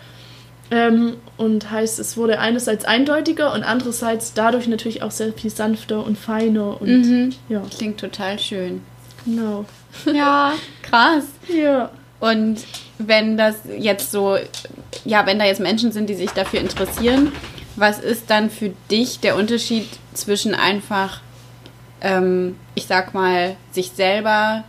Ähm, 0.73 1.15
und 1.37 1.71
heißt, 1.71 1.99
es 1.99 2.17
wurde 2.17 2.39
einerseits 2.39 2.85
eindeutiger 2.85 3.53
und 3.55 3.65
andererseits 3.65 4.35
dadurch 4.35 4.69
natürlich 4.69 5.03
auch 5.03 5.11
sehr 5.11 5.33
viel 5.33 5.51
sanfter 5.51 6.05
und 6.05 6.17
feiner. 6.17 6.81
Und, 6.81 6.89
mhm. 6.89 7.31
ja. 7.49 7.63
Klingt 7.77 7.99
total 7.99 8.39
schön. 8.39 8.83
Genau. 9.25 9.65
Ja, 10.13 10.53
krass. 10.83 11.25
Ja. 11.49 11.91
Und 12.21 12.59
wenn 12.99 13.37
das 13.37 13.57
jetzt 13.79 14.13
so, 14.13 14.37
ja, 15.05 15.27
wenn 15.27 15.39
da 15.39 15.47
jetzt 15.47 15.61
Menschen 15.61 15.91
sind, 15.91 16.09
die 16.09 16.15
sich 16.15 16.31
dafür 16.31 16.61
interessieren, 16.61 17.33
was 17.77 17.99
ist 17.99 18.29
dann 18.29 18.51
für 18.51 18.73
dich 18.91 19.21
der 19.21 19.37
Unterschied 19.37 19.89
zwischen 20.13 20.55
einfach, 20.55 21.21
ähm, 22.03 22.57
ich 22.75 22.87
sag 22.87 23.15
mal, 23.15 23.57
sich 23.73 23.91
selber, 23.91 24.65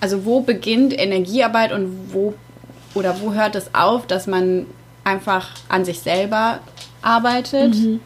also 0.00 0.24
wo 0.24 0.40
beginnt 0.40 0.98
Energiearbeit 0.98 1.72
und 1.72 2.12
wo 2.12 2.34
oder 2.94 3.20
wo 3.20 3.32
hört 3.32 3.54
es 3.56 3.74
auf, 3.74 4.06
dass 4.06 4.26
man 4.26 4.66
einfach 5.04 5.50
an 5.68 5.84
sich 5.84 6.00
selber 6.00 6.60
arbeitet 7.00 7.74
mhm. 7.74 8.00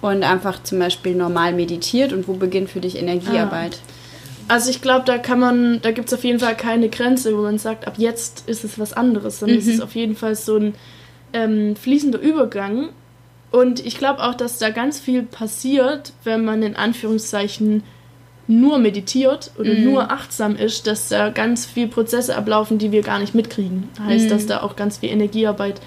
und 0.00 0.22
einfach 0.22 0.62
zum 0.62 0.78
Beispiel 0.78 1.14
normal 1.14 1.52
meditiert 1.52 2.12
und 2.12 2.28
wo 2.28 2.34
beginnt 2.34 2.70
für 2.70 2.80
dich 2.80 2.96
Energiearbeit? 2.96 3.78
Ah. 3.82 3.95
Also 4.48 4.70
ich 4.70 4.80
glaube, 4.80 5.04
da 5.04 5.18
kann 5.18 5.40
man, 5.40 5.80
da 5.82 5.90
gibt 5.90 6.08
es 6.08 6.14
auf 6.14 6.22
jeden 6.24 6.38
Fall 6.38 6.56
keine 6.56 6.88
Grenze, 6.88 7.36
wo 7.36 7.42
man 7.42 7.58
sagt, 7.58 7.86
ab 7.86 7.94
jetzt 7.98 8.48
ist 8.48 8.64
es 8.64 8.78
was 8.78 8.92
anderes, 8.92 9.40
sondern 9.40 9.56
mhm. 9.58 9.62
es 9.62 9.68
ist 9.68 9.80
auf 9.80 9.94
jeden 9.94 10.14
Fall 10.16 10.34
so 10.36 10.56
ein 10.56 10.74
ähm, 11.32 11.74
fließender 11.76 12.20
Übergang 12.20 12.90
Und 13.50 13.84
ich 13.84 13.96
glaube 13.98 14.22
auch, 14.22 14.34
dass 14.34 14.58
da 14.58 14.70
ganz 14.70 15.00
viel 15.00 15.22
passiert, 15.22 16.12
wenn 16.24 16.44
man 16.44 16.62
in 16.62 16.76
Anführungszeichen 16.76 17.82
nur 18.48 18.78
meditiert 18.78 19.50
oder 19.58 19.72
Mhm. 19.74 19.84
nur 19.84 20.10
achtsam 20.12 20.54
ist, 20.56 20.86
dass 20.86 21.08
da 21.08 21.30
ganz 21.30 21.66
viele 21.66 21.88
Prozesse 21.88 22.36
ablaufen, 22.36 22.78
die 22.78 22.92
wir 22.92 23.02
gar 23.02 23.18
nicht 23.18 23.34
mitkriegen. 23.34 23.88
Heißt, 24.00 24.26
Mhm. 24.26 24.30
dass 24.30 24.46
da 24.46 24.62
auch 24.62 24.76
ganz 24.76 24.98
viel 24.98 25.10
Energiearbeit 25.10 25.80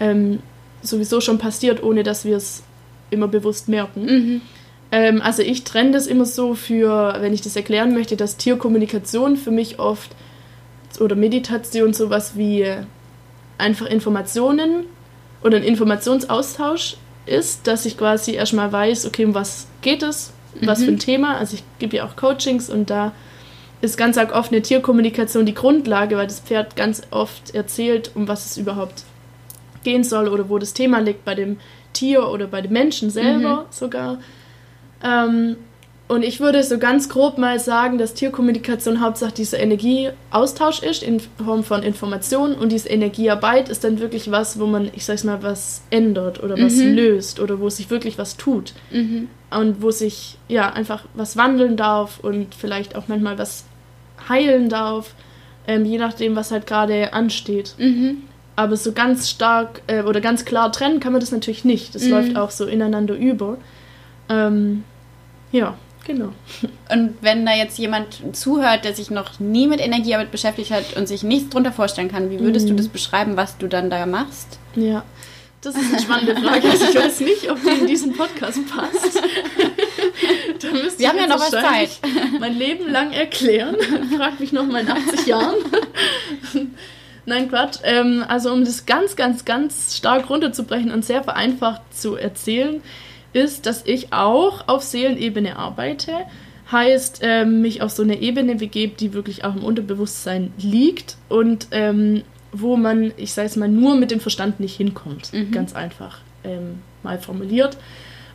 ähm, 0.00 0.40
sowieso 0.82 1.20
schon 1.20 1.38
passiert, 1.38 1.82
ohne 1.82 2.02
dass 2.02 2.24
wir 2.24 2.36
es 2.36 2.62
immer 3.10 3.28
bewusst 3.28 3.68
merken. 3.68 4.04
Mhm. 4.04 4.40
Ähm, 4.92 5.20
also 5.22 5.42
ich 5.42 5.64
trenne 5.64 5.90
das 5.92 6.06
immer 6.06 6.26
so 6.26 6.54
für, 6.54 7.16
wenn 7.20 7.32
ich 7.32 7.40
das 7.40 7.56
erklären 7.56 7.94
möchte, 7.94 8.16
dass 8.16 8.36
Tierkommunikation 8.36 9.36
für 9.36 9.50
mich 9.50 9.78
oft 9.78 10.10
oder 11.00 11.16
Meditation 11.16 11.94
sowas 11.94 12.36
wie 12.36 12.66
einfach 13.58 13.86
Informationen 13.86 14.84
oder 15.42 15.56
ein 15.56 15.64
Informationsaustausch 15.64 16.96
ist, 17.26 17.66
dass 17.66 17.86
ich 17.86 17.96
quasi 17.96 18.32
erstmal 18.34 18.70
weiß, 18.72 19.06
okay, 19.06 19.24
um 19.24 19.34
was 19.34 19.66
geht 19.80 20.02
es, 20.02 20.32
was 20.60 20.80
Mhm. 20.80 20.84
für 20.84 20.90
ein 20.92 20.98
Thema. 20.98 21.36
Also 21.38 21.54
ich 21.54 21.64
gebe 21.78 21.96
ja 21.96 22.04
auch 22.06 22.16
Coachings 22.16 22.68
und 22.68 22.90
da 22.90 23.12
ist 23.80 23.96
ganz 23.96 24.16
oft 24.18 24.52
eine 24.52 24.62
Tierkommunikation 24.62 25.46
die 25.46 25.54
Grundlage, 25.54 26.16
weil 26.16 26.26
das 26.26 26.40
Pferd 26.40 26.76
ganz 26.76 27.02
oft 27.10 27.54
erzählt, 27.54 28.10
um 28.14 28.28
was 28.28 28.46
es 28.46 28.56
überhaupt 28.56 29.04
gehen 29.82 30.04
soll 30.04 30.28
oder 30.28 30.48
wo 30.48 30.58
das 30.58 30.74
Thema 30.74 30.98
liegt 31.00 31.24
bei 31.24 31.34
dem 31.34 31.58
Tier 31.92 32.28
oder 32.28 32.46
bei 32.46 32.60
dem 32.60 32.72
Menschen 32.72 33.10
selber 33.10 33.66
sogar. 33.70 34.18
Ähm, 35.02 35.56
und 36.08 36.22
ich 36.24 36.40
würde 36.40 36.62
so 36.62 36.78
ganz 36.78 37.08
grob 37.08 37.38
mal 37.38 37.58
sagen, 37.58 37.96
dass 37.96 38.12
Tierkommunikation 38.12 39.00
hauptsächlich 39.00 39.34
dieser 39.48 39.60
Energieaustausch 39.60 40.82
ist 40.82 41.02
in 41.02 41.20
Form 41.20 41.64
von 41.64 41.82
Informationen 41.82 42.54
und 42.54 42.70
diese 42.70 42.90
Energiearbeit 42.90 43.70
ist 43.70 43.82
dann 43.84 43.98
wirklich 43.98 44.30
was, 44.30 44.58
wo 44.60 44.66
man, 44.66 44.90
ich 44.94 45.06
sag's 45.06 45.24
mal, 45.24 45.42
was 45.42 45.80
ändert 45.90 46.42
oder 46.42 46.58
was 46.60 46.74
Mhm. 46.76 46.94
löst 46.94 47.40
oder 47.40 47.60
wo 47.60 47.70
sich 47.70 47.88
wirklich 47.88 48.18
was 48.18 48.36
tut 48.36 48.74
Mhm. 48.90 49.28
und 49.50 49.80
wo 49.80 49.90
sich 49.90 50.36
ja 50.48 50.70
einfach 50.72 51.04
was 51.14 51.36
wandeln 51.38 51.76
darf 51.78 52.18
und 52.20 52.54
vielleicht 52.54 52.94
auch 52.94 53.04
manchmal 53.08 53.38
was 53.38 53.64
heilen 54.28 54.68
darf, 54.68 55.14
ähm, 55.66 55.84
je 55.86 55.96
nachdem, 55.98 56.36
was 56.36 56.50
halt 56.50 56.66
gerade 56.66 57.14
ansteht. 57.14 57.74
Mhm. 57.78 58.24
Aber 58.54 58.76
so 58.76 58.92
ganz 58.92 59.30
stark 59.30 59.80
äh, 59.86 60.02
oder 60.02 60.20
ganz 60.20 60.44
klar 60.44 60.70
trennen 60.72 61.00
kann 61.00 61.12
man 61.12 61.20
das 61.20 61.32
natürlich 61.32 61.64
nicht. 61.64 61.94
Das 61.94 62.04
Mhm. 62.04 62.10
läuft 62.10 62.36
auch 62.36 62.50
so 62.50 62.66
ineinander 62.66 63.14
über. 63.14 63.56
Ähm, 64.28 64.84
ja, 65.52 65.74
genau. 66.06 66.32
Und 66.90 67.14
wenn 67.20 67.46
da 67.46 67.54
jetzt 67.54 67.78
jemand 67.78 68.20
zuhört, 68.36 68.84
der 68.84 68.94
sich 68.94 69.10
noch 69.10 69.38
nie 69.38 69.66
mit 69.66 69.80
Energiearbeit 69.80 70.30
beschäftigt 70.30 70.70
hat 70.70 70.96
und 70.96 71.06
sich 71.06 71.22
nichts 71.22 71.50
drunter 71.50 71.72
vorstellen 71.72 72.10
kann, 72.10 72.30
wie 72.30 72.40
würdest 72.40 72.68
du 72.68 72.72
Mhm. 72.72 72.78
das 72.78 72.88
beschreiben, 72.88 73.36
was 73.36 73.56
du 73.58 73.68
dann 73.68 73.88
da 73.90 74.04
machst? 74.06 74.58
Ja. 74.74 75.04
Das 75.60 75.76
ist 75.76 75.92
eine 75.92 76.02
spannende 76.02 76.34
Frage. 76.34 76.68
Also 76.68 76.86
ich 76.86 76.94
weiß 76.96 77.20
nicht, 77.20 77.48
ob 77.48 77.62
die 77.62 77.68
in 77.82 77.86
diesen 77.86 78.14
Podcast 78.14 78.58
passt. 78.68 79.22
da 80.60 80.70
müsste 80.72 80.98
Wir 80.98 81.08
haben 81.08 81.18
ja 81.18 81.28
noch 81.28 81.38
was 81.38 81.52
wahrscheinlich 81.52 82.00
Mein 82.40 82.58
Leben 82.58 82.90
lang 82.90 83.12
erklären. 83.12 83.76
Frag 84.16 84.40
mich 84.40 84.50
noch 84.52 84.66
mal 84.66 84.80
in 84.80 84.90
80 84.90 85.26
Jahren. 85.26 85.54
Nein, 87.26 87.48
Quatsch. 87.48 87.78
Ähm, 87.84 88.24
also 88.26 88.52
um 88.52 88.64
das 88.64 88.86
ganz, 88.86 89.14
ganz, 89.14 89.44
ganz 89.44 89.96
stark 89.96 90.28
runterzubrechen 90.28 90.90
und 90.90 91.04
sehr 91.04 91.22
vereinfacht 91.22 91.82
zu 91.96 92.16
erzählen, 92.16 92.82
ist, 93.32 93.66
dass 93.66 93.84
ich 93.86 94.12
auch 94.12 94.68
auf 94.68 94.82
Seelenebene 94.82 95.56
arbeite. 95.56 96.12
Heißt, 96.70 97.20
ähm, 97.22 97.60
mich 97.60 97.82
auf 97.82 97.90
so 97.90 98.02
eine 98.02 98.20
Ebene 98.20 98.54
begebe, 98.54 98.94
die 98.96 99.12
wirklich 99.12 99.44
auch 99.44 99.54
im 99.54 99.64
Unterbewusstsein 99.64 100.52
liegt 100.58 101.16
und 101.28 101.68
ähm, 101.70 102.22
wo 102.52 102.76
man, 102.76 103.12
ich 103.16 103.32
sage 103.32 103.46
es 103.46 103.56
mal, 103.56 103.68
nur 103.68 103.96
mit 103.96 104.10
dem 104.10 104.20
Verstand 104.20 104.60
nicht 104.60 104.76
hinkommt. 104.76 105.32
Mhm. 105.32 105.50
Ganz 105.50 105.74
einfach 105.74 106.18
ähm, 106.44 106.80
mal 107.02 107.18
formuliert. 107.18 107.76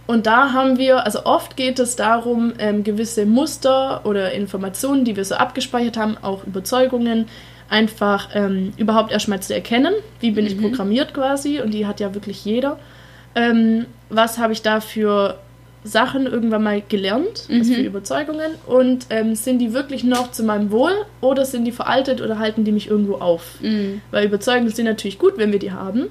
Und 0.08 0.26
da 0.26 0.54
haben 0.54 0.78
wir, 0.78 1.04
also 1.06 1.26
oft 1.26 1.58
geht 1.58 1.80
es 1.80 1.96
darum, 1.96 2.54
ähm, 2.60 2.84
gewisse 2.84 3.26
Muster 3.26 4.06
oder 4.06 4.32
Informationen, 4.32 5.04
die 5.04 5.16
wir 5.16 5.26
so 5.26 5.36
abgespeichert 5.36 5.98
haben, 5.98 6.18
auch 6.22 6.46
Überzeugungen, 6.46 7.26
einfach 7.70 8.30
ähm, 8.34 8.72
überhaupt 8.78 9.12
erstmal 9.12 9.42
zu 9.42 9.54
erkennen. 9.54 9.94
Wie 10.22 10.32
bin 10.32 10.46
ich 10.46 10.56
Mhm. 10.56 10.62
programmiert 10.62 11.14
quasi? 11.14 11.60
Und 11.60 11.74
die 11.74 11.86
hat 11.86 12.00
ja 12.00 12.14
wirklich 12.14 12.46
jeder. 12.46 12.80
Ähm, 13.38 13.86
was 14.10 14.38
habe 14.38 14.54
ich 14.54 14.62
da 14.62 14.80
für 14.82 15.38
Sachen 15.84 16.26
irgendwann 16.26 16.64
mal 16.64 16.82
gelernt, 16.90 17.46
was 17.50 17.68
Mhm. 17.68 17.74
für 17.74 17.82
Überzeugungen? 17.82 18.52
Und 18.66 19.06
ähm, 19.10 19.36
sind 19.36 19.60
die 19.60 19.74
wirklich 19.74 20.04
noch 20.04 20.32
zu 20.32 20.44
meinem 20.44 20.72
Wohl 20.72 20.92
oder 21.22 21.46
sind 21.46 21.66
die 21.66 21.72
veraltet 21.72 22.20
oder 22.22 22.40
halten 22.40 22.64
die 22.64 22.72
mich 22.72 22.90
irgendwo 22.90 23.16
auf? 23.16 23.56
Mhm. 23.62 24.02
Weil 24.12 24.26
Überzeugungen 24.26 24.70
sind 24.72 24.86
natürlich 24.86 25.20
gut, 25.20 25.34
wenn 25.38 25.52
wir 25.52 25.60
die 25.60 25.72
haben. 25.72 26.08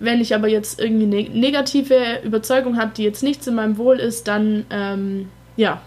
Wenn 0.00 0.20
ich 0.20 0.34
aber 0.34 0.48
jetzt 0.48 0.80
irgendwie 0.80 1.04
eine 1.04 1.38
negative 1.38 1.94
Überzeugung 2.24 2.76
habe, 2.76 2.90
die 2.96 3.04
jetzt 3.04 3.22
nicht 3.22 3.42
zu 3.44 3.52
meinem 3.52 3.78
Wohl 3.78 3.98
ist, 4.00 4.26
dann 4.26 4.66
ähm, 4.70 5.28
ja, 5.56 5.80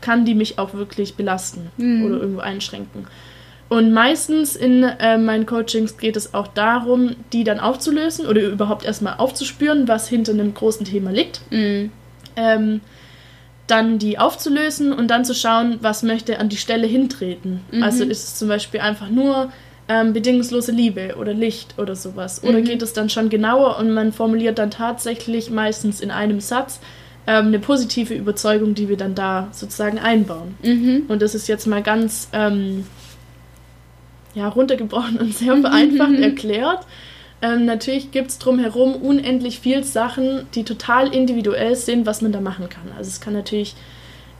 kann 0.00 0.24
die 0.24 0.34
mich 0.34 0.58
auch 0.58 0.72
wirklich 0.74 1.14
belasten 1.14 1.70
Mhm. 1.76 2.04
oder 2.06 2.16
irgendwo 2.20 2.40
einschränken. 2.40 3.06
Und 3.68 3.92
meistens 3.92 4.54
in 4.54 4.84
äh, 4.84 5.18
meinen 5.18 5.44
Coachings 5.44 5.98
geht 5.98 6.16
es 6.16 6.34
auch 6.34 6.46
darum, 6.46 7.16
die 7.32 7.42
dann 7.42 7.58
aufzulösen 7.58 8.26
oder 8.26 8.42
überhaupt 8.42 8.84
erstmal 8.84 9.14
aufzuspüren, 9.18 9.88
was 9.88 10.08
hinter 10.08 10.32
einem 10.32 10.54
großen 10.54 10.86
Thema 10.86 11.10
liegt. 11.10 11.40
Mhm. 11.50 11.90
Ähm, 12.36 12.80
dann 13.66 13.98
die 13.98 14.18
aufzulösen 14.18 14.92
und 14.92 15.08
dann 15.08 15.24
zu 15.24 15.34
schauen, 15.34 15.78
was 15.80 16.04
möchte 16.04 16.38
an 16.38 16.48
die 16.48 16.56
Stelle 16.56 16.86
hintreten. 16.86 17.62
Mhm. 17.72 17.82
Also 17.82 18.04
ist 18.04 18.22
es 18.22 18.36
zum 18.36 18.46
Beispiel 18.46 18.78
einfach 18.78 19.10
nur 19.10 19.50
ähm, 19.88 20.12
bedingungslose 20.12 20.70
Liebe 20.70 21.16
oder 21.18 21.34
Licht 21.34 21.74
oder 21.76 21.96
sowas. 21.96 22.44
Oder 22.44 22.58
Mhm. 22.58 22.64
geht 22.64 22.82
es 22.82 22.92
dann 22.92 23.10
schon 23.10 23.28
genauer 23.28 23.78
und 23.78 23.92
man 23.92 24.12
formuliert 24.12 24.58
dann 24.58 24.70
tatsächlich 24.70 25.50
meistens 25.50 26.00
in 26.00 26.12
einem 26.12 26.38
Satz 26.40 26.78
ähm, 27.26 27.46
eine 27.48 27.58
positive 27.58 28.14
Überzeugung, 28.14 28.74
die 28.76 28.88
wir 28.88 28.96
dann 28.96 29.16
da 29.16 29.48
sozusagen 29.50 29.98
einbauen. 29.98 30.54
Mhm. 30.62 31.02
Und 31.08 31.20
das 31.22 31.34
ist 31.34 31.48
jetzt 31.48 31.66
mal 31.66 31.82
ganz 31.82 32.28
ähm, 32.32 32.86
ja, 34.36 34.48
runtergebrochen 34.48 35.16
und 35.18 35.34
sehr 35.34 35.56
Mhm, 35.56 35.62
vereinfacht 35.62 36.10
mhm. 36.10 36.22
erklärt. 36.22 36.86
Ähm, 37.42 37.64
natürlich 37.64 38.12
gibt 38.12 38.30
es 38.30 38.38
drumherum 38.38 38.94
unendlich 38.94 39.58
viel 39.60 39.82
Sachen, 39.82 40.46
die 40.54 40.64
total 40.64 41.12
individuell 41.14 41.74
sind, 41.74 42.06
was 42.06 42.22
man 42.22 42.32
da 42.32 42.40
machen 42.40 42.68
kann. 42.68 42.92
Also 42.96 43.08
es 43.08 43.20
kann 43.20 43.32
natürlich 43.34 43.74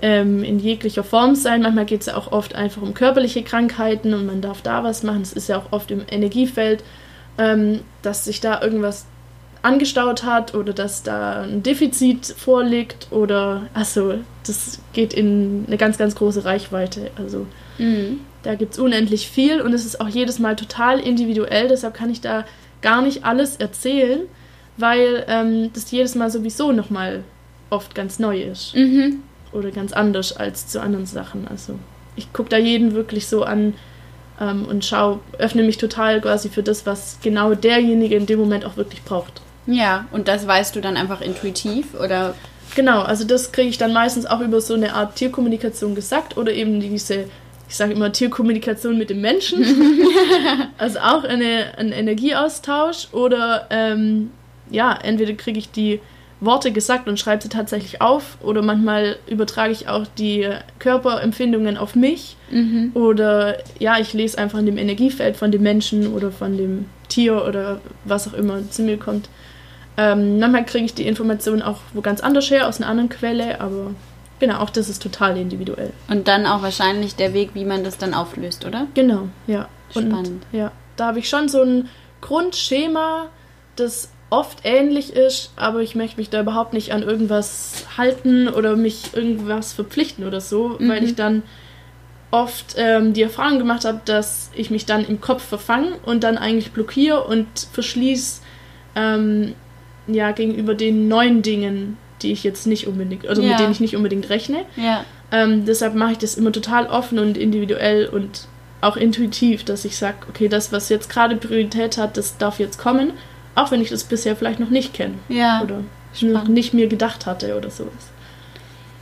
ähm, 0.02 0.44
in 0.44 0.58
jeglicher 0.58 1.02
Form 1.02 1.34
sein. 1.34 1.62
Manchmal 1.62 1.86
geht 1.86 2.00
es 2.02 2.06
ja 2.06 2.16
auch 2.16 2.30
oft 2.32 2.54
einfach 2.54 2.82
um 2.82 2.94
körperliche 2.94 3.42
Krankheiten 3.42 4.14
und 4.14 4.26
man 4.26 4.40
darf 4.40 4.62
da 4.62 4.84
was 4.84 5.02
machen. 5.02 5.22
Es 5.22 5.32
ist 5.32 5.48
ja 5.48 5.58
auch 5.58 5.72
oft 5.72 5.90
im 5.90 6.02
Energiefeld, 6.10 6.84
ähm, 7.38 7.80
dass 8.02 8.24
sich 8.24 8.40
da 8.40 8.62
irgendwas 8.62 9.06
angestaut 9.62 10.22
hat 10.24 10.54
oder 10.54 10.72
dass 10.72 11.02
da 11.02 11.42
ein 11.42 11.62
Defizit 11.62 12.26
vorliegt 12.26 13.08
oder 13.10 13.62
also 13.74 14.14
das 14.46 14.80
geht 14.92 15.12
in 15.12 15.64
eine 15.66 15.76
ganz, 15.76 15.98
ganz 15.98 16.14
große 16.14 16.44
Reichweite. 16.44 17.10
Also 17.16 17.46
Mhm. 17.78 18.20
Da 18.46 18.54
gibt 18.54 18.74
es 18.74 18.78
unendlich 18.78 19.28
viel 19.28 19.60
und 19.60 19.72
es 19.72 19.84
ist 19.84 20.00
auch 20.00 20.08
jedes 20.08 20.38
Mal 20.38 20.56
total 20.56 21.00
individuell, 21.00 21.68
deshalb 21.68 21.94
kann 21.94 22.10
ich 22.10 22.20
da 22.20 22.44
gar 22.80 23.02
nicht 23.02 23.24
alles 23.24 23.56
erzählen, 23.56 24.20
weil 24.76 25.24
ähm, 25.28 25.70
das 25.74 25.90
jedes 25.90 26.14
Mal 26.14 26.30
sowieso 26.30 26.70
nochmal 26.72 27.24
oft 27.70 27.94
ganz 27.94 28.18
neu 28.18 28.40
ist 28.40 28.74
Mhm. 28.74 29.20
oder 29.52 29.70
ganz 29.70 29.92
anders 29.92 30.36
als 30.36 30.68
zu 30.68 30.80
anderen 30.80 31.06
Sachen. 31.06 31.48
Also 31.48 31.78
ich 32.14 32.32
gucke 32.32 32.48
da 32.50 32.56
jeden 32.56 32.94
wirklich 32.94 33.26
so 33.26 33.42
an 33.42 33.74
ähm, 34.40 34.64
und 34.66 34.84
schau, 34.84 35.20
öffne 35.38 35.62
mich 35.62 35.78
total 35.78 36.20
quasi 36.20 36.48
für 36.48 36.62
das, 36.62 36.86
was 36.86 37.18
genau 37.22 37.54
derjenige 37.54 38.14
in 38.14 38.26
dem 38.26 38.38
Moment 38.38 38.64
auch 38.64 38.76
wirklich 38.76 39.02
braucht. 39.02 39.42
Ja, 39.66 40.06
und 40.12 40.28
das 40.28 40.46
weißt 40.46 40.76
du 40.76 40.80
dann 40.80 40.96
einfach 40.96 41.20
intuitiv 41.20 41.94
oder 41.94 42.34
Genau, 42.74 43.00
also 43.00 43.24
das 43.24 43.52
kriege 43.52 43.68
ich 43.70 43.78
dann 43.78 43.92
meistens 43.94 44.26
auch 44.26 44.40
über 44.40 44.60
so 44.60 44.74
eine 44.74 44.92
Art 44.94 45.16
Tierkommunikation 45.16 45.94
gesagt 45.94 46.36
oder 46.36 46.52
eben 46.52 46.78
diese, 46.78 47.24
ich 47.68 47.76
sage 47.76 47.92
immer 47.92 48.12
Tierkommunikation 48.12 48.96
mit 48.96 49.10
dem 49.10 49.20
Menschen. 49.20 49.64
also 50.78 50.98
auch 51.00 51.24
eine, 51.24 51.76
ein 51.76 51.92
Energieaustausch 51.92 53.08
oder 53.12 53.66
ähm, 53.70 54.30
ja, 54.70 54.96
entweder 55.02 55.34
kriege 55.34 55.58
ich 55.58 55.70
die 55.70 56.00
Worte 56.40 56.70
gesagt 56.70 57.08
und 57.08 57.18
schreibe 57.18 57.42
sie 57.42 57.48
tatsächlich 57.48 58.02
auf 58.02 58.36
oder 58.42 58.60
manchmal 58.60 59.16
übertrage 59.26 59.72
ich 59.72 59.88
auch 59.88 60.06
die 60.18 60.48
Körperempfindungen 60.78 61.78
auf 61.78 61.94
mich 61.94 62.36
mhm. 62.50 62.90
oder 62.94 63.56
ja, 63.78 63.98
ich 63.98 64.12
lese 64.12 64.36
einfach 64.36 64.58
in 64.58 64.66
dem 64.66 64.76
Energiefeld 64.76 65.36
von 65.36 65.50
dem 65.50 65.62
Menschen 65.62 66.12
oder 66.12 66.30
von 66.30 66.56
dem 66.56 66.86
Tier 67.08 67.44
oder 67.44 67.80
was 68.04 68.28
auch 68.28 68.34
immer 68.34 68.68
zu 68.70 68.82
mir 68.82 68.98
kommt. 68.98 69.30
Ähm, 69.96 70.38
manchmal 70.38 70.66
kriege 70.66 70.84
ich 70.84 70.94
die 70.94 71.06
Informationen 71.06 71.62
auch 71.62 71.80
wo 71.94 72.02
ganz 72.02 72.20
anders 72.20 72.50
her, 72.50 72.68
aus 72.68 72.80
einer 72.80 72.90
anderen 72.90 73.08
Quelle, 73.08 73.60
aber 73.60 73.92
genau, 74.38 74.58
auch 74.58 74.70
das 74.70 74.88
ist 74.88 75.02
total 75.02 75.36
individuell. 75.36 75.92
und 76.08 76.28
dann 76.28 76.46
auch 76.46 76.62
wahrscheinlich 76.62 77.14
der 77.16 77.32
Weg, 77.34 77.50
wie 77.54 77.64
man 77.64 77.84
das 77.84 77.98
dann 77.98 78.14
auflöst, 78.14 78.64
oder? 78.64 78.86
Genau, 78.94 79.28
ja. 79.46 79.68
Spannend. 79.90 80.28
Und, 80.28 80.40
ja, 80.52 80.72
da 80.96 81.06
habe 81.06 81.18
ich 81.20 81.28
schon 81.28 81.48
so 81.48 81.62
ein 81.62 81.88
Grundschema, 82.20 83.26
das 83.76 84.10
oft 84.30 84.58
ähnlich 84.64 85.12
ist, 85.12 85.52
aber 85.56 85.80
ich 85.80 85.94
möchte 85.94 86.16
mich 86.18 86.28
da 86.30 86.40
überhaupt 86.40 86.72
nicht 86.72 86.92
an 86.92 87.02
irgendwas 87.02 87.86
halten 87.96 88.48
oder 88.48 88.74
mich 88.76 89.14
irgendwas 89.14 89.72
verpflichten 89.72 90.26
oder 90.26 90.40
so, 90.40 90.76
Mhm. 90.80 90.88
weil 90.88 91.04
ich 91.04 91.14
dann 91.14 91.42
oft 92.32 92.74
ähm, 92.76 93.12
die 93.12 93.22
Erfahrung 93.22 93.58
gemacht 93.58 93.84
habe, 93.84 94.00
dass 94.04 94.50
ich 94.54 94.70
mich 94.70 94.84
dann 94.84 95.04
im 95.06 95.20
Kopf 95.20 95.44
verfange 95.44 95.92
und 96.04 96.24
dann 96.24 96.36
eigentlich 96.38 96.72
blockiere 96.72 97.22
und 97.24 97.46
verschließe 97.72 98.40
ähm, 98.96 99.54
ja, 100.08 100.32
gegenüber 100.32 100.74
den 100.74 101.06
neuen 101.08 101.42
Dingen, 101.42 101.96
die 102.22 102.32
ich 102.32 102.44
jetzt 102.44 102.66
nicht 102.66 102.86
unbedingt, 102.86 103.26
also 103.26 103.42
Ja. 103.42 103.50
mit 103.50 103.58
denen 103.60 103.72
ich 103.72 103.80
nicht 103.80 103.96
unbedingt 103.96 104.28
rechne. 104.30 104.64
Ja. 104.76 105.04
Ähm, 105.32 105.64
deshalb 105.66 105.94
mache 105.94 106.12
ich 106.12 106.18
das 106.18 106.34
immer 106.36 106.52
total 106.52 106.86
offen 106.86 107.18
und 107.18 107.36
individuell 107.36 108.06
und 108.06 108.46
auch 108.80 108.96
intuitiv, 108.96 109.64
dass 109.64 109.84
ich 109.84 109.96
sage, 109.96 110.16
okay, 110.28 110.48
das, 110.48 110.70
was 110.72 110.88
jetzt 110.88 111.08
gerade 111.10 111.36
Priorität 111.36 111.98
hat, 111.98 112.16
das 112.16 112.36
darf 112.38 112.58
jetzt 112.58 112.78
kommen, 112.78 113.12
auch 113.54 113.70
wenn 113.70 113.80
ich 113.80 113.88
das 113.90 114.04
bisher 114.04 114.36
vielleicht 114.36 114.60
noch 114.60 114.70
nicht 114.70 114.94
kenne 114.94 115.14
Ja. 115.28 115.62
oder 115.62 115.76
noch 115.78 116.40
spannend. 116.40 116.48
nicht 116.50 116.74
mir 116.74 116.86
gedacht 116.86 117.26
hatte 117.26 117.56
oder 117.56 117.70
sowas. 117.70 117.92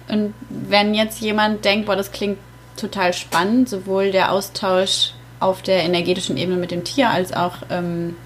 Und 0.09 0.35
wenn 0.49 0.94
jetzt 0.94 1.21
jemand 1.21 1.64
denkt, 1.64 1.87
boah, 1.87 1.97
das 1.97 2.12
klingt 2.12 2.38
total 2.76 3.12
spannend, 3.12 3.68
sowohl 3.68 4.11
der 4.11 4.33
Austausch 4.33 5.12
auf 5.40 5.62
der 5.62 5.83
energetischen 5.83 6.37
Ebene 6.37 6.56
mit 6.59 6.71
dem 6.71 6.85
Tier 6.85 7.11
als 7.11 7.33
auch 7.33 7.56
ähm, 7.71 8.16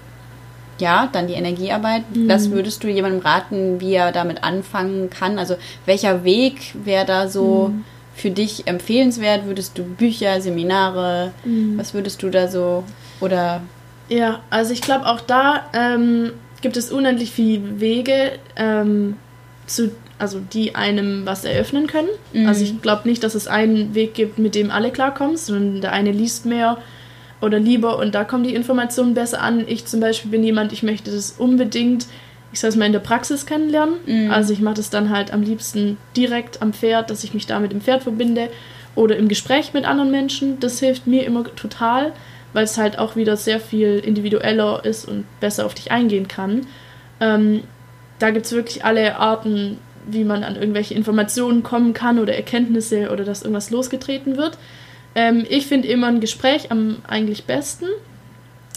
ja, 0.79 1.09
dann 1.11 1.27
die 1.27 1.33
Energiearbeit. 1.33 2.03
Mhm. 2.15 2.29
Was 2.29 2.51
würdest 2.51 2.83
du 2.83 2.87
jemandem 2.87 3.21
raten, 3.21 3.79
wie 3.81 3.93
er 3.93 4.11
damit 4.11 4.43
anfangen 4.43 5.09
kann? 5.09 5.37
Also 5.39 5.55
welcher 5.85 6.23
Weg 6.23 6.73
wäre 6.85 7.05
da 7.05 7.27
so 7.27 7.69
Mhm. 7.73 7.85
für 8.15 8.31
dich 8.31 8.67
empfehlenswert? 8.67 9.45
Würdest 9.45 9.77
du 9.77 9.83
Bücher, 9.83 10.41
Seminare, 10.41 11.31
Mhm. 11.45 11.77
was 11.77 11.93
würdest 11.93 12.23
du 12.23 12.29
da 12.29 12.47
so 12.47 12.83
oder 13.19 13.61
Ja, 14.09 14.39
also 14.49 14.73
ich 14.73 14.81
glaube 14.81 15.05
auch 15.05 15.21
da 15.21 15.65
ähm, 15.73 16.31
gibt 16.61 16.77
es 16.77 16.91
unendlich 16.91 17.29
viele 17.31 17.79
Wege, 17.79 18.31
ähm, 18.55 19.17
zu, 19.67 19.91
also 20.17 20.39
die 20.51 20.73
einem 20.75 21.25
was 21.27 21.45
eröffnen 21.45 21.85
können. 21.85 22.07
Mhm. 22.33 22.47
Also 22.47 22.63
ich 22.63 22.81
glaube 22.81 23.07
nicht, 23.07 23.23
dass 23.23 23.35
es 23.35 23.47
einen 23.47 23.93
Weg 23.93 24.15
gibt, 24.15 24.39
mit 24.39 24.55
dem 24.55 24.71
alle 24.71 24.89
klarkommen, 24.91 25.37
sondern 25.37 25.81
der 25.81 25.91
eine 25.91 26.11
liest 26.11 26.45
mehr 26.47 26.77
oder 27.41 27.59
lieber 27.59 27.97
und 27.97 28.15
da 28.15 28.23
kommen 28.23 28.43
die 28.43 28.53
Informationen 28.53 29.13
besser 29.13 29.41
an. 29.41 29.63
Ich 29.67 29.85
zum 29.85 29.99
Beispiel 29.99 30.31
bin 30.31 30.43
jemand, 30.43 30.73
ich 30.73 30.83
möchte 30.83 31.11
das 31.11 31.35
unbedingt, 31.37 32.07
ich 32.51 32.59
sage 32.59 32.69
es 32.69 32.75
mal, 32.75 32.85
in 32.85 32.93
der 32.93 32.99
Praxis 32.99 33.45
kennenlernen. 33.45 33.95
Mhm. 34.05 34.31
Also 34.31 34.53
ich 34.53 34.59
mache 34.59 34.75
das 34.75 34.89
dann 34.89 35.09
halt 35.09 35.31
am 35.31 35.41
liebsten 35.41 35.97
direkt 36.17 36.61
am 36.61 36.73
Pferd, 36.73 37.09
dass 37.09 37.23
ich 37.23 37.33
mich 37.33 37.45
da 37.45 37.59
mit 37.59 37.71
dem 37.71 37.81
Pferd 37.81 38.03
verbinde 38.03 38.49
oder 38.95 39.15
im 39.17 39.27
Gespräch 39.27 39.73
mit 39.73 39.85
anderen 39.85 40.11
Menschen. 40.11 40.59
Das 40.59 40.79
hilft 40.79 41.07
mir 41.07 41.25
immer 41.25 41.43
total, 41.55 42.11
weil 42.53 42.65
es 42.65 42.77
halt 42.77 42.99
auch 42.99 43.15
wieder 43.15 43.37
sehr 43.37 43.59
viel 43.59 43.99
individueller 43.99 44.83
ist 44.83 45.05
und 45.05 45.25
besser 45.39 45.65
auf 45.65 45.73
dich 45.73 45.91
eingehen 45.91 46.27
kann. 46.27 46.67
Ähm, 47.21 47.63
da 48.17 48.31
gibt 48.31 48.45
es 48.45 48.51
wirklich 48.51 48.83
alle 48.83 49.17
Arten, 49.17 49.77
wie 50.05 50.23
man 50.23 50.43
an 50.43 50.55
irgendwelche 50.55 50.93
Informationen 50.93 51.63
kommen 51.63 51.93
kann 51.93 52.19
oder 52.19 52.35
Erkenntnisse 52.35 53.11
oder 53.11 53.23
dass 53.23 53.43
irgendwas 53.43 53.69
losgetreten 53.69 54.35
wird. 54.37 54.57
Ähm, 55.19 55.45
ich 55.49 55.67
finde 55.67 55.89
immer 55.89 56.07
ein 56.07 56.21
Gespräch 56.21 56.71
am 56.71 56.99
eigentlich 57.05 57.43
besten. 57.43 57.87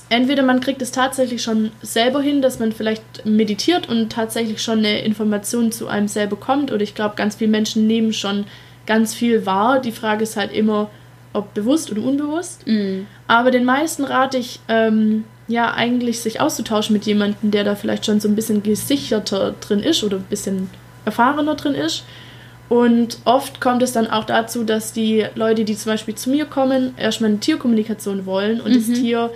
Entweder 0.09 0.43
man 0.43 0.59
kriegt 0.59 0.83
es 0.83 0.91
tatsächlich 0.91 1.41
schon 1.41 1.71
selber 1.83 2.21
hin, 2.21 2.43
dass 2.43 2.59
man 2.59 2.73
vielleicht 2.73 3.25
meditiert 3.25 3.89
und 3.89 4.11
tatsächlich 4.11 4.61
schon 4.61 4.81
eine 4.81 5.03
Information 5.03 5.71
zu 5.71 5.87
einem 5.87 6.09
selber 6.09 6.35
bekommt. 6.35 6.73
Oder 6.73 6.83
ich 6.83 6.97
glaube, 6.97 7.15
ganz 7.15 7.37
viele 7.37 7.51
Menschen 7.53 7.87
nehmen 7.87 8.13
schon 8.13 8.45
ganz 8.87 9.15
viel 9.15 9.47
wahr. 9.47 9.79
Die 9.79 9.93
Frage 9.93 10.25
ist 10.25 10.37
halt 10.37 10.53
immer, 10.53 10.91
ob 11.33 11.55
bewusst 11.55 11.93
oder 11.93 12.03
unbewusst. 12.03 12.67
Mhm. 12.67 13.07
Aber 13.29 13.53
den 13.53 13.65
meisten 13.65 14.03
rate 14.05 14.37
ich, 14.37 14.59
ähm, 14.67 15.23
ja, 15.47 15.73
eigentlich 15.73 16.21
sich 16.21 16.41
auszutauschen 16.41 16.93
mit 16.93 17.07
jemandem, 17.07 17.53
der 17.53 17.63
da 17.63 17.77
vielleicht 17.77 18.05
schon 18.05 18.19
so 18.19 18.27
ein 18.27 18.35
bisschen 18.35 18.65
gesicherter 18.65 19.55
drin 19.61 19.81
ist 19.81 20.03
oder 20.03 20.17
ein 20.17 20.27
bisschen 20.29 20.71
erfahrener 21.05 21.55
drin 21.55 21.77
ist. 21.77 22.03
Und 22.73 23.19
oft 23.27 23.61
kommt 23.61 23.83
es 23.83 23.93
dann 23.93 24.07
auch 24.07 24.25
dazu, 24.25 24.65
dass 24.65 24.95
die 24.95 25.27
Leute, 25.35 25.67
die 25.67 25.77
zum 25.77 25.93
Beispiel 25.93 26.15
zu 26.15 26.31
mir 26.31 26.47
kommen, 26.47 26.95
erstmal 26.97 27.29
eine 27.29 27.39
Tierkommunikation 27.39 28.25
wollen 28.25 28.63
und 28.63 28.75
das 28.75 28.87
Tier 28.87 29.31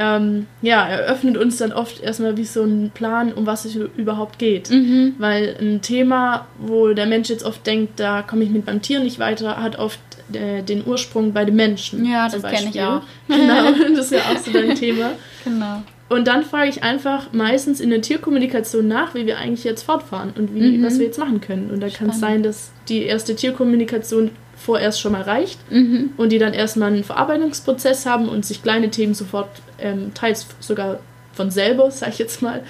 ähm, 0.00 0.48
ja, 0.60 0.88
eröffnet 0.88 1.36
uns 1.36 1.58
dann 1.58 1.72
oft 1.72 2.02
erstmal 2.02 2.36
wie 2.36 2.44
so 2.44 2.64
einen 2.64 2.90
Plan, 2.90 3.32
um 3.32 3.46
was 3.46 3.64
es 3.64 3.76
überhaupt 3.76 4.40
geht. 4.40 4.70
Mhm. 4.70 5.14
Weil 5.18 5.56
ein 5.60 5.82
Thema, 5.82 6.48
wo 6.58 6.92
der 6.92 7.06
Mensch 7.06 7.28
jetzt 7.28 7.44
oft 7.44 7.64
denkt, 7.64 8.00
da 8.00 8.22
komme 8.22 8.42
ich 8.42 8.50
mit 8.50 8.66
beim 8.66 8.82
Tier 8.82 8.98
nicht 8.98 9.20
weiter, 9.20 9.62
hat 9.62 9.78
oft 9.78 10.00
äh, 10.32 10.64
den 10.64 10.84
Ursprung 10.84 11.32
bei 11.32 11.44
den 11.44 11.54
Menschen. 11.54 12.04
Ja, 12.04 12.28
das 12.28 12.42
kenne 12.42 12.70
ich 12.74 12.82
auch. 12.82 13.02
Genau, 13.28 13.70
das 13.94 14.06
ist 14.06 14.12
ja 14.12 14.22
auch 14.32 14.38
so 14.38 14.50
dein 14.50 14.74
Thema. 14.74 15.12
Genau. 15.44 15.84
Und 16.10 16.26
dann 16.26 16.42
frage 16.42 16.68
ich 16.68 16.82
einfach 16.82 17.32
meistens 17.32 17.80
in 17.80 17.88
der 17.88 18.02
Tierkommunikation 18.02 18.86
nach, 18.86 19.14
wie 19.14 19.26
wir 19.26 19.38
eigentlich 19.38 19.64
jetzt 19.64 19.84
fortfahren 19.84 20.32
und 20.36 20.54
wie, 20.54 20.76
Mhm. 20.78 20.84
was 20.84 20.98
wir 20.98 21.06
jetzt 21.06 21.18
machen 21.18 21.40
können. 21.40 21.70
Und 21.70 21.80
da 21.80 21.88
kann 21.88 22.10
es 22.10 22.18
sein, 22.20 22.42
dass 22.42 22.72
die 22.88 23.04
erste 23.04 23.34
Tierkommunikation 23.36 24.32
vorerst 24.56 25.00
schon 25.00 25.12
mal 25.12 25.22
reicht 25.22 25.58
Mhm. 25.70 26.10
und 26.16 26.32
die 26.32 26.38
dann 26.38 26.52
erstmal 26.52 26.92
einen 26.92 27.04
Verarbeitungsprozess 27.04 28.04
haben 28.06 28.28
und 28.28 28.44
sich 28.44 28.62
kleine 28.62 28.90
Themen 28.90 29.14
sofort, 29.14 29.48
ähm, 29.78 30.10
teils 30.12 30.48
sogar 30.58 30.98
von 31.32 31.50
selber, 31.50 31.90
sag 31.92 32.08
ich 32.10 32.18
jetzt 32.18 32.42
mal, 32.42 32.62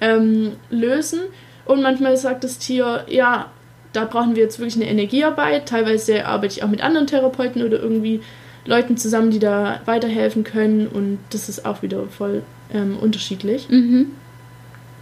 ähm, 0.00 0.52
lösen. 0.70 1.20
Und 1.66 1.82
manchmal 1.82 2.16
sagt 2.16 2.44
das 2.44 2.58
Tier, 2.58 3.04
ja, 3.08 3.50
da 3.92 4.04
brauchen 4.06 4.36
wir 4.36 4.42
jetzt 4.42 4.58
wirklich 4.58 4.76
eine 4.76 4.88
Energiearbeit. 4.90 5.68
Teilweise 5.68 6.26
arbeite 6.26 6.54
ich 6.54 6.62
auch 6.64 6.68
mit 6.68 6.82
anderen 6.82 7.06
Therapeuten 7.06 7.62
oder 7.62 7.78
irgendwie 7.78 8.20
Leuten 8.64 8.96
zusammen, 8.96 9.30
die 9.30 9.38
da 9.38 9.80
weiterhelfen 9.84 10.44
können. 10.44 10.86
Und 10.86 11.18
das 11.30 11.48
ist 11.50 11.66
auch 11.66 11.82
wieder 11.82 12.04
voll 12.08 12.42
ähm, 12.72 12.96
unterschiedlich. 12.98 13.68
Mhm. 13.68 14.06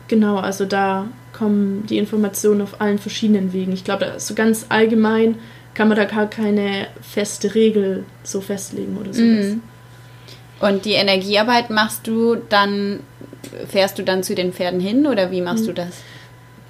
Genau, 0.09 0.37
also 0.37 0.65
da 0.65 1.07
kommen 1.33 1.85
die 1.89 1.99
Informationen 1.99 2.61
auf 2.61 2.81
allen 2.81 2.99
verschiedenen 2.99 3.53
Wegen. 3.53 3.73
Ich 3.73 3.85
glaube, 3.85 4.15
so 4.19 4.35
ganz 4.35 4.67
allgemein 4.69 5.37
kann 5.75 5.89
man 5.89 5.97
da 5.97 6.05
gar 6.05 6.27
keine 6.31 6.87
feste 7.03 7.55
Regel 7.55 8.05
so 8.23 8.41
festlegen 8.41 8.97
oder 8.97 9.13
sowas. 9.13 9.47
Mhm. 9.47 9.63
Und 10.61 10.85
die 10.85 10.93
Energiearbeit 10.93 11.71
machst 11.71 12.07
du 12.07 12.37
dann, 12.37 13.01
fährst 13.69 13.99
du 13.99 14.03
dann 14.03 14.23
zu 14.23 14.35
den 14.35 14.53
Pferden 14.53 14.79
hin 14.81 15.07
oder 15.07 15.31
wie 15.31 15.41
machst 15.41 15.65
Mhm. 15.65 15.69
du 15.69 15.75
das? 15.75 16.03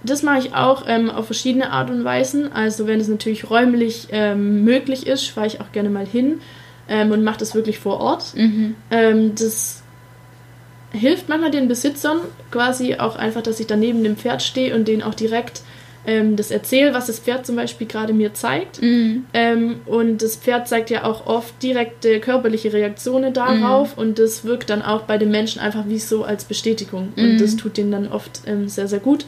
Das 0.02 0.22
mache 0.22 0.38
ich 0.38 0.54
auch 0.54 0.84
ähm, 0.86 1.10
auf 1.10 1.26
verschiedene 1.26 1.70
Art 1.70 1.90
und 1.90 2.04
Weisen. 2.04 2.52
Also 2.52 2.86
wenn 2.86 3.00
es 3.00 3.08
natürlich 3.08 3.48
räumlich 3.50 4.08
ähm, 4.10 4.64
möglich 4.64 5.06
ist, 5.06 5.28
fahre 5.28 5.46
ich 5.46 5.60
auch 5.60 5.72
gerne 5.72 5.90
mal 5.90 6.06
hin 6.06 6.40
ähm, 6.88 7.10
und 7.10 7.24
mache 7.24 7.38
das 7.38 7.54
wirklich 7.54 7.78
vor 7.78 8.00
Ort. 8.00 8.34
Mhm. 8.34 8.74
Ähm, 8.90 9.34
das 9.34 9.82
hilft 10.94 11.28
manchmal 11.28 11.50
den 11.50 11.68
Besitzern 11.68 12.18
quasi 12.50 12.94
auch 12.94 13.16
einfach, 13.16 13.42
dass 13.42 13.60
ich 13.60 13.66
da 13.66 13.76
neben 13.76 14.04
dem 14.04 14.16
Pferd 14.16 14.42
stehe 14.42 14.74
und 14.74 14.86
denen 14.88 15.02
auch 15.02 15.14
direkt 15.14 15.62
ähm, 16.06 16.36
das 16.36 16.50
erzähle, 16.50 16.94
was 16.94 17.06
das 17.06 17.18
Pferd 17.18 17.46
zum 17.46 17.56
Beispiel 17.56 17.86
gerade 17.86 18.12
mir 18.12 18.34
zeigt. 18.34 18.80
Mhm. 18.80 19.24
Ähm, 19.32 19.80
und 19.86 20.22
das 20.22 20.36
Pferd 20.36 20.68
zeigt 20.68 20.90
ja 20.90 21.04
auch 21.04 21.26
oft 21.26 21.62
direkte 21.62 22.20
körperliche 22.20 22.72
Reaktionen 22.72 23.32
darauf 23.32 23.96
und 23.98 24.18
das 24.18 24.44
wirkt 24.44 24.70
dann 24.70 24.82
auch 24.82 25.02
bei 25.02 25.18
den 25.18 25.30
Menschen 25.30 25.60
einfach 25.60 25.84
wie 25.88 25.98
so 25.98 26.24
als 26.24 26.44
Bestätigung. 26.44 27.12
Mhm. 27.16 27.24
Und 27.24 27.40
das 27.40 27.56
tut 27.56 27.76
denen 27.76 27.90
dann 27.90 28.08
oft 28.08 28.42
ähm, 28.46 28.68
sehr, 28.68 28.88
sehr 28.88 29.00
gut. 29.00 29.26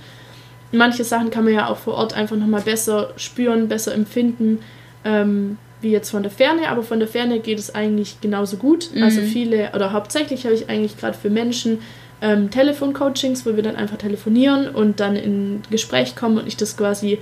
Manche 0.72 1.04
Sachen 1.04 1.30
kann 1.30 1.44
man 1.44 1.54
ja 1.54 1.68
auch 1.68 1.78
vor 1.78 1.94
Ort 1.94 2.14
einfach 2.14 2.36
nochmal 2.36 2.62
besser 2.62 3.10
spüren, 3.16 3.68
besser 3.68 3.94
empfinden, 3.94 4.58
ähm, 5.04 5.58
wie 5.80 5.90
jetzt 5.90 6.10
von 6.10 6.22
der 6.22 6.32
Ferne, 6.32 6.68
aber 6.68 6.82
von 6.82 6.98
der 6.98 7.08
Ferne 7.08 7.40
geht 7.40 7.58
es 7.58 7.74
eigentlich 7.74 8.20
genauso 8.20 8.56
gut. 8.56 8.90
Mhm. 8.94 9.02
Also 9.02 9.20
viele, 9.20 9.72
oder 9.74 9.92
hauptsächlich 9.92 10.44
habe 10.44 10.54
ich 10.54 10.68
eigentlich 10.68 10.96
gerade 10.96 11.16
für 11.16 11.30
Menschen 11.30 11.80
ähm, 12.22 12.50
Telefoncoachings, 12.50 13.44
wo 13.44 13.56
wir 13.56 13.62
dann 13.62 13.76
einfach 13.76 13.98
telefonieren 13.98 14.68
und 14.68 15.00
dann 15.00 15.16
in 15.16 15.62
Gespräch 15.70 16.16
kommen 16.16 16.38
und 16.38 16.46
ich 16.46 16.56
das 16.56 16.76
quasi 16.76 17.18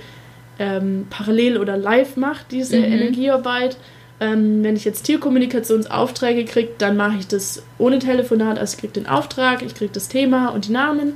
ähm, 0.57 1.07
parallel 1.09 1.57
oder 1.57 1.75
live 1.75 2.15
mache, 2.15 2.45
diese 2.49 2.77
Mhm. 2.77 2.83
Energiearbeit. 2.85 3.77
Ähm, 4.21 4.63
wenn 4.63 4.77
ich 4.77 4.85
jetzt 4.85 5.03
Tierkommunikationsaufträge 5.03 6.45
kriege, 6.45 6.69
dann 6.77 6.95
mache 6.95 7.17
ich 7.19 7.27
das 7.27 7.63
ohne 7.77 7.99
Telefonat. 7.99 8.57
Also 8.57 8.75
ich 8.75 8.79
kriege 8.79 8.93
den 8.93 9.07
Auftrag, 9.07 9.61
ich 9.61 9.75
kriege 9.75 9.91
das 9.93 10.07
Thema 10.07 10.49
und 10.49 10.67
die 10.67 10.71
Namen, 10.71 11.13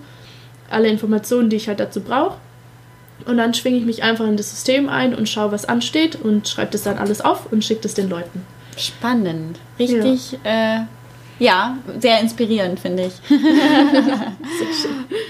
alle 0.69 0.89
Informationen, 0.89 1.49
die 1.49 1.56
ich 1.56 1.69
halt 1.69 1.80
dazu 1.80 2.02
brauche. 2.02 2.36
Und 3.25 3.38
dann 3.38 3.53
schwinge 3.53 3.77
ich 3.77 3.86
mich 3.86 4.03
einfach 4.03 4.25
in 4.27 4.38
das 4.38 4.49
System 4.49 4.89
ein 4.89 5.13
und 5.15 5.27
schaue, 5.29 5.51
was 5.51 5.65
ansteht 5.65 6.15
und 6.21 6.47
schreibe 6.47 6.71
das 6.71 6.84
dann 6.84 6.97
alles 6.97 7.21
auf 7.21 7.51
und 7.51 7.63
schicke 7.63 7.82
das 7.82 7.93
den 7.93 8.10
Leuten. 8.10 8.45
Spannend. 8.77 9.60
Richtig, 9.77 10.38
ja, 10.43 10.77
äh, 10.77 10.79
ja 11.39 11.77
sehr 11.99 12.19
inspirierend, 12.21 12.79
finde 12.79 13.08
ich. 13.08 13.13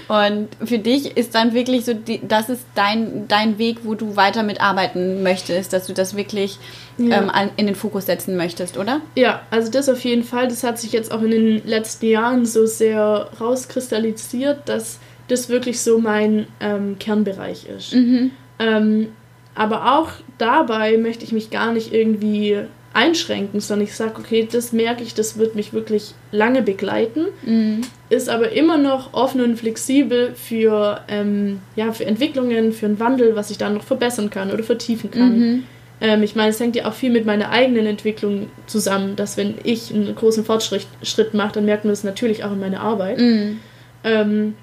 Und 0.08 0.48
für 0.64 0.78
dich 0.78 1.16
ist 1.16 1.36
dann 1.36 1.54
wirklich 1.54 1.84
so, 1.84 1.94
die, 1.94 2.20
das 2.26 2.48
ist 2.48 2.64
dein, 2.74 3.28
dein 3.28 3.58
Weg, 3.58 3.78
wo 3.84 3.94
du 3.94 4.16
weiter 4.16 4.42
mitarbeiten 4.42 5.22
möchtest, 5.22 5.72
dass 5.72 5.86
du 5.86 5.92
das 5.92 6.16
wirklich 6.16 6.58
Ja. 6.98 7.18
ähm, 7.18 7.30
an, 7.30 7.50
in 7.56 7.66
den 7.66 7.76
Fokus 7.76 8.06
setzen 8.06 8.36
möchtest, 8.36 8.76
oder? 8.76 9.00
Ja, 9.14 9.42
also 9.50 9.70
das 9.70 9.88
auf 9.88 10.00
jeden 10.04 10.24
Fall. 10.24 10.48
Das 10.48 10.64
hat 10.64 10.78
sich 10.80 10.92
jetzt 10.92 11.12
auch 11.12 11.22
in 11.22 11.30
den 11.30 11.66
letzten 11.66 12.06
Jahren 12.06 12.44
so 12.44 12.66
sehr 12.66 13.28
rauskristallisiert, 13.40 14.68
dass 14.68 14.98
das 15.30 15.48
wirklich 15.48 15.80
so 15.80 15.98
mein 15.98 16.46
ähm, 16.60 16.96
Kernbereich 16.98 17.66
ist. 17.66 17.94
Mhm. 17.94 18.30
Ähm, 18.58 19.08
aber 19.54 19.98
auch 19.98 20.10
dabei 20.38 20.96
möchte 20.96 21.24
ich 21.24 21.32
mich 21.32 21.50
gar 21.50 21.72
nicht 21.72 21.92
irgendwie 21.92 22.58
einschränken, 22.92 23.60
sondern 23.60 23.86
ich 23.86 23.94
sage, 23.94 24.14
okay, 24.18 24.48
das 24.50 24.72
merke 24.72 25.02
ich, 25.02 25.14
das 25.14 25.38
wird 25.38 25.54
mich 25.54 25.72
wirklich 25.72 26.14
lange 26.32 26.62
begleiten, 26.62 27.26
Mhm. 27.44 27.82
ist 28.08 28.28
aber 28.28 28.50
immer 28.52 28.78
noch 28.78 29.12
offen 29.14 29.40
und 29.42 29.56
flexibel 29.56 30.32
für, 30.34 31.00
ähm, 31.08 31.60
ja, 31.76 31.92
für 31.92 32.04
Entwicklungen, 32.04 32.72
für 32.72 32.86
einen 32.86 32.98
Wandel, 32.98 33.36
was 33.36 33.50
ich 33.50 33.58
dann 33.58 33.74
noch 33.74 33.84
verbessern 33.84 34.30
kann 34.30 34.50
oder 34.50 34.64
vertiefen 34.64 35.10
kann. 35.10 35.38
Mhm. 35.38 35.62
Ähm, 36.00 36.22
ich 36.22 36.34
meine, 36.34 36.50
es 36.50 36.58
hängt 36.58 36.74
ja 36.74 36.86
auch 36.86 36.94
viel 36.94 37.10
mit 37.10 37.26
meiner 37.26 37.50
eigenen 37.50 37.86
Entwicklung 37.86 38.48
zusammen, 38.66 39.14
dass 39.14 39.36
wenn 39.36 39.54
ich 39.62 39.94
einen 39.94 40.14
großen 40.14 40.44
Fortschritt 40.44 40.86
Schritt 41.02 41.34
mache, 41.34 41.52
dann 41.52 41.66
merkt 41.66 41.84
man 41.84 41.92
das 41.92 42.02
natürlich 42.02 42.42
auch 42.42 42.52
in 42.52 42.60
meiner 42.60 42.80
Arbeit. 42.80 43.20
Mhm. 43.20 43.60
Ähm, 44.02 44.54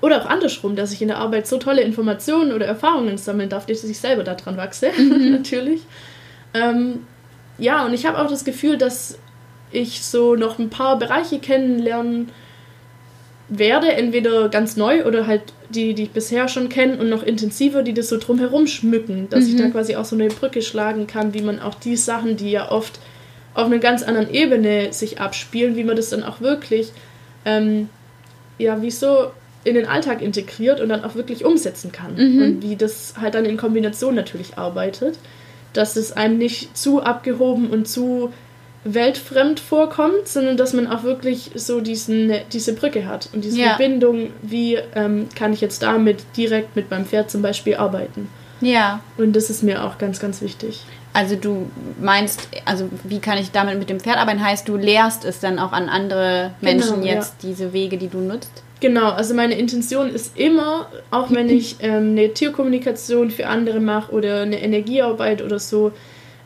oder 0.00 0.22
auch 0.22 0.26
andersrum, 0.26 0.76
dass 0.76 0.92
ich 0.92 1.02
in 1.02 1.08
der 1.08 1.18
Arbeit 1.18 1.46
so 1.46 1.58
tolle 1.58 1.82
Informationen 1.82 2.52
oder 2.52 2.66
Erfahrungen 2.66 3.18
sammeln 3.18 3.48
darf, 3.48 3.66
dass 3.66 3.84
ich 3.84 3.98
selber 3.98 4.24
daran 4.24 4.56
wachse, 4.56 4.90
mhm. 4.96 5.30
natürlich. 5.32 5.82
Ähm, 6.54 7.06
ja, 7.58 7.84
und 7.84 7.94
ich 7.94 8.06
habe 8.06 8.18
auch 8.18 8.28
das 8.28 8.44
Gefühl, 8.44 8.76
dass 8.76 9.18
ich 9.72 10.02
so 10.02 10.36
noch 10.36 10.58
ein 10.58 10.70
paar 10.70 10.98
Bereiche 10.98 11.38
kennenlernen 11.38 12.30
werde, 13.48 13.92
entweder 13.92 14.48
ganz 14.48 14.76
neu 14.76 15.04
oder 15.04 15.26
halt 15.26 15.42
die, 15.68 15.94
die 15.94 16.04
ich 16.04 16.10
bisher 16.10 16.48
schon 16.48 16.68
kenne 16.68 16.98
und 16.98 17.08
noch 17.08 17.22
intensiver, 17.22 17.82
die 17.82 17.94
das 17.94 18.08
so 18.08 18.18
drumherum 18.18 18.66
schmücken, 18.66 19.28
dass 19.30 19.44
mhm. 19.44 19.50
ich 19.50 19.56
da 19.56 19.68
quasi 19.68 19.96
auch 19.96 20.04
so 20.04 20.16
eine 20.16 20.28
Brücke 20.28 20.62
schlagen 20.62 21.06
kann, 21.06 21.34
wie 21.34 21.42
man 21.42 21.60
auch 21.60 21.74
die 21.74 21.96
Sachen, 21.96 22.36
die 22.36 22.50
ja 22.50 22.70
oft 22.70 22.98
auf 23.54 23.66
einer 23.66 23.78
ganz 23.78 24.02
anderen 24.02 24.32
Ebene 24.32 24.92
sich 24.92 25.20
abspielen, 25.20 25.76
wie 25.76 25.84
man 25.84 25.96
das 25.96 26.10
dann 26.10 26.22
auch 26.22 26.40
wirklich, 26.40 26.92
ähm, 27.44 27.88
ja, 28.58 28.82
wie 28.82 28.90
so 28.90 29.30
in 29.66 29.74
den 29.74 29.86
Alltag 29.86 30.22
integriert 30.22 30.80
und 30.80 30.88
dann 30.88 31.04
auch 31.04 31.16
wirklich 31.16 31.44
umsetzen 31.44 31.90
kann. 31.90 32.14
Mhm. 32.14 32.42
Und 32.42 32.62
wie 32.62 32.76
das 32.76 33.14
halt 33.20 33.34
dann 33.34 33.44
in 33.44 33.56
Kombination 33.56 34.14
natürlich 34.14 34.56
arbeitet, 34.56 35.18
dass 35.72 35.96
es 35.96 36.12
einem 36.12 36.38
nicht 36.38 36.76
zu 36.76 37.02
abgehoben 37.02 37.68
und 37.70 37.88
zu 37.88 38.32
weltfremd 38.84 39.58
vorkommt, 39.58 40.28
sondern 40.28 40.56
dass 40.56 40.72
man 40.72 40.86
auch 40.86 41.02
wirklich 41.02 41.50
so 41.56 41.80
diesen, 41.80 42.32
diese 42.52 42.74
Brücke 42.74 43.06
hat 43.06 43.28
und 43.32 43.44
diese 43.44 43.58
ja. 43.58 43.70
Verbindung, 43.70 44.30
wie 44.42 44.78
ähm, 44.94 45.28
kann 45.34 45.52
ich 45.52 45.60
jetzt 45.60 45.82
damit 45.82 46.22
direkt 46.36 46.76
mit 46.76 46.88
meinem 46.90 47.04
Pferd 47.04 47.28
zum 47.28 47.42
Beispiel 47.42 47.74
arbeiten. 47.74 48.28
Ja. 48.60 49.00
Und 49.18 49.34
das 49.34 49.50
ist 49.50 49.64
mir 49.64 49.82
auch 49.82 49.98
ganz, 49.98 50.20
ganz 50.20 50.40
wichtig. 50.40 50.82
Also 51.12 51.34
du 51.34 51.68
meinst, 52.00 52.48
also 52.64 52.88
wie 53.02 53.18
kann 53.18 53.38
ich 53.38 53.50
damit 53.50 53.78
mit 53.80 53.90
dem 53.90 53.98
Pferd 53.98 54.18
arbeiten? 54.18 54.44
Heißt, 54.44 54.68
du 54.68 54.76
lehrst 54.76 55.24
es 55.24 55.40
dann 55.40 55.58
auch 55.58 55.72
an 55.72 55.88
andere 55.88 56.52
Menschen 56.60 57.00
genau, 57.00 57.06
jetzt, 57.06 57.42
ja. 57.42 57.48
diese 57.48 57.72
Wege, 57.72 57.98
die 57.98 58.08
du 58.08 58.18
nutzt? 58.18 58.62
Genau, 58.80 59.10
also 59.10 59.34
meine 59.34 59.58
Intention 59.58 60.10
ist 60.10 60.38
immer, 60.38 60.88
auch 61.10 61.30
wenn 61.30 61.48
ich 61.48 61.76
ähm, 61.80 62.10
eine 62.10 62.32
Tierkommunikation 62.32 63.30
für 63.30 63.46
andere 63.46 63.80
mache 63.80 64.12
oder 64.12 64.42
eine 64.42 64.60
Energiearbeit 64.60 65.42
oder 65.42 65.58
so, 65.58 65.92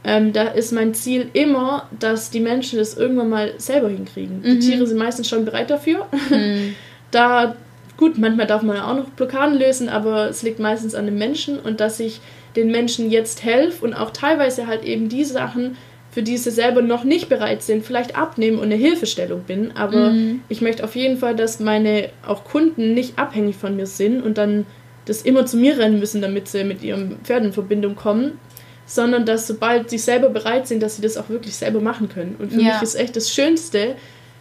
ähm, 0.02 0.32
da 0.32 0.44
ist 0.44 0.72
mein 0.72 0.94
Ziel 0.94 1.28
immer, 1.34 1.88
dass 1.98 2.30
die 2.30 2.40
Menschen 2.40 2.78
das 2.78 2.96
irgendwann 2.96 3.28
mal 3.28 3.52
selber 3.58 3.88
hinkriegen. 3.88 4.38
Mhm. 4.38 4.42
Die 4.42 4.58
Tiere 4.60 4.86
sind 4.86 4.98
meistens 4.98 5.28
schon 5.28 5.44
bereit 5.44 5.70
dafür. 5.70 6.06
Mhm. 6.30 6.74
da, 7.10 7.56
gut, 7.96 8.16
manchmal 8.16 8.46
darf 8.46 8.62
man 8.62 8.76
ja 8.76 8.90
auch 8.90 8.96
noch 8.96 9.10
Blockaden 9.10 9.58
lösen, 9.58 9.88
aber 9.88 10.30
es 10.30 10.42
liegt 10.42 10.58
meistens 10.58 10.94
an 10.94 11.06
den 11.06 11.18
Menschen 11.18 11.58
und 11.58 11.80
dass 11.80 12.00
ich 12.00 12.20
den 12.56 12.70
Menschen 12.70 13.10
jetzt 13.10 13.44
helfe 13.44 13.84
und 13.84 13.94
auch 13.94 14.10
teilweise 14.10 14.66
halt 14.66 14.84
eben 14.84 15.08
die 15.08 15.24
Sachen, 15.24 15.76
für 16.10 16.22
die 16.22 16.36
sie 16.36 16.50
selber 16.50 16.82
noch 16.82 17.04
nicht 17.04 17.28
bereit 17.28 17.62
sind, 17.62 17.84
vielleicht 17.84 18.16
abnehmen 18.16 18.58
und 18.58 18.64
eine 18.64 18.74
Hilfestellung 18.74 19.42
bin. 19.42 19.76
Aber 19.76 20.10
mhm. 20.10 20.42
ich 20.48 20.60
möchte 20.60 20.82
auf 20.82 20.96
jeden 20.96 21.18
Fall, 21.18 21.36
dass 21.36 21.60
meine 21.60 22.10
auch 22.26 22.44
Kunden 22.44 22.94
nicht 22.94 23.18
abhängig 23.18 23.56
von 23.56 23.76
mir 23.76 23.86
sind 23.86 24.20
und 24.22 24.36
dann 24.36 24.66
das 25.04 25.22
immer 25.22 25.46
zu 25.46 25.56
mir 25.56 25.78
rennen 25.78 25.98
müssen, 25.98 26.20
damit 26.20 26.48
sie 26.48 26.64
mit 26.64 26.82
ihrem 26.82 27.18
Pferd 27.22 27.44
in 27.44 27.52
Verbindung 27.52 27.94
kommen, 27.94 28.38
sondern 28.86 29.24
dass 29.24 29.46
sobald 29.46 29.88
sie 29.88 29.98
selber 29.98 30.30
bereit 30.30 30.66
sind, 30.66 30.82
dass 30.82 30.96
sie 30.96 31.02
das 31.02 31.16
auch 31.16 31.28
wirklich 31.28 31.54
selber 31.54 31.80
machen 31.80 32.08
können. 32.08 32.36
Und 32.38 32.52
für 32.52 32.60
ja. 32.60 32.74
mich 32.74 32.82
ist 32.82 32.96
echt 32.96 33.14
das 33.14 33.32
Schönste, 33.32 33.94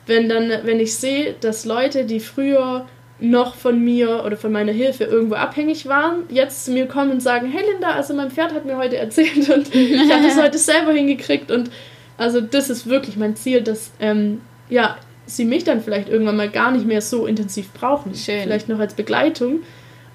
wenn 0.08 0.28
dann, 0.28 0.52
wenn 0.64 0.80
ich 0.80 0.96
sehe, 0.96 1.36
dass 1.40 1.66
Leute, 1.66 2.06
die 2.06 2.20
früher 2.20 2.88
noch 3.22 3.56
von 3.56 3.84
mir 3.84 4.24
oder 4.26 4.38
von 4.38 4.52
meiner 4.52 4.72
Hilfe 4.72 5.04
irgendwo 5.04 5.36
abhängig 5.36 5.88
waren, 5.88 6.24
jetzt 6.30 6.66
zu 6.66 6.72
mir 6.72 6.88
kommen 6.88 7.12
und 7.12 7.20
sagen, 7.22 7.52
hey 7.52 7.64
Linda, 7.72 7.92
also 7.92 8.14
mein 8.14 8.32
Pferd 8.32 8.54
hat 8.54 8.66
mir 8.66 8.78
heute 8.78 8.98
erzählt 8.98 9.50
und 9.50 9.76
ich 9.76 10.12
habe 10.12 10.24
das 10.24 10.42
heute 10.42 10.58
selber 10.58 10.92
hingekriegt 10.92 11.52
und 11.52 11.70
also 12.18 12.42
das 12.42 12.70
ist 12.70 12.88
wirklich 12.88 13.18
mein 13.18 13.36
Ziel, 13.36 13.62
dass 13.62 13.92
ähm, 14.00 14.42
ja, 14.70 14.98
sie 15.26 15.46
mich 15.46 15.64
dann 15.64 15.82
vielleicht 15.82 16.10
irgendwann 16.10 16.38
mal 16.38 16.50
gar 16.50 16.72
nicht 16.72 16.86
mehr 16.86 17.02
so 17.02 17.26
intensiv 17.26 17.72
brauchen. 17.74 18.14
Schön. 18.16 18.44
Vielleicht 18.44 18.68
noch 18.68 18.80
als 18.80 18.94
Begleitung, 18.94 19.62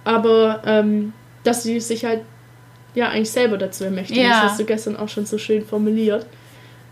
aber 0.05 0.63
ähm, 0.67 1.13
dass 1.45 1.63
sie 1.63 1.81
sich 1.81 2.05
halt 2.05 2.21
ja 2.95 3.09
eigentlich 3.09 3.31
selber 3.31 3.59
dazu 3.59 3.85
ermächtigen. 3.85 4.23
Ja. 4.23 4.43
Das 4.43 4.51
hast 4.51 4.61
du 4.61 4.65
gestern 4.65 4.97
auch 4.97 5.09
schon 5.09 5.27
so 5.27 5.39
schön 5.39 5.65
formuliert. 5.65 6.27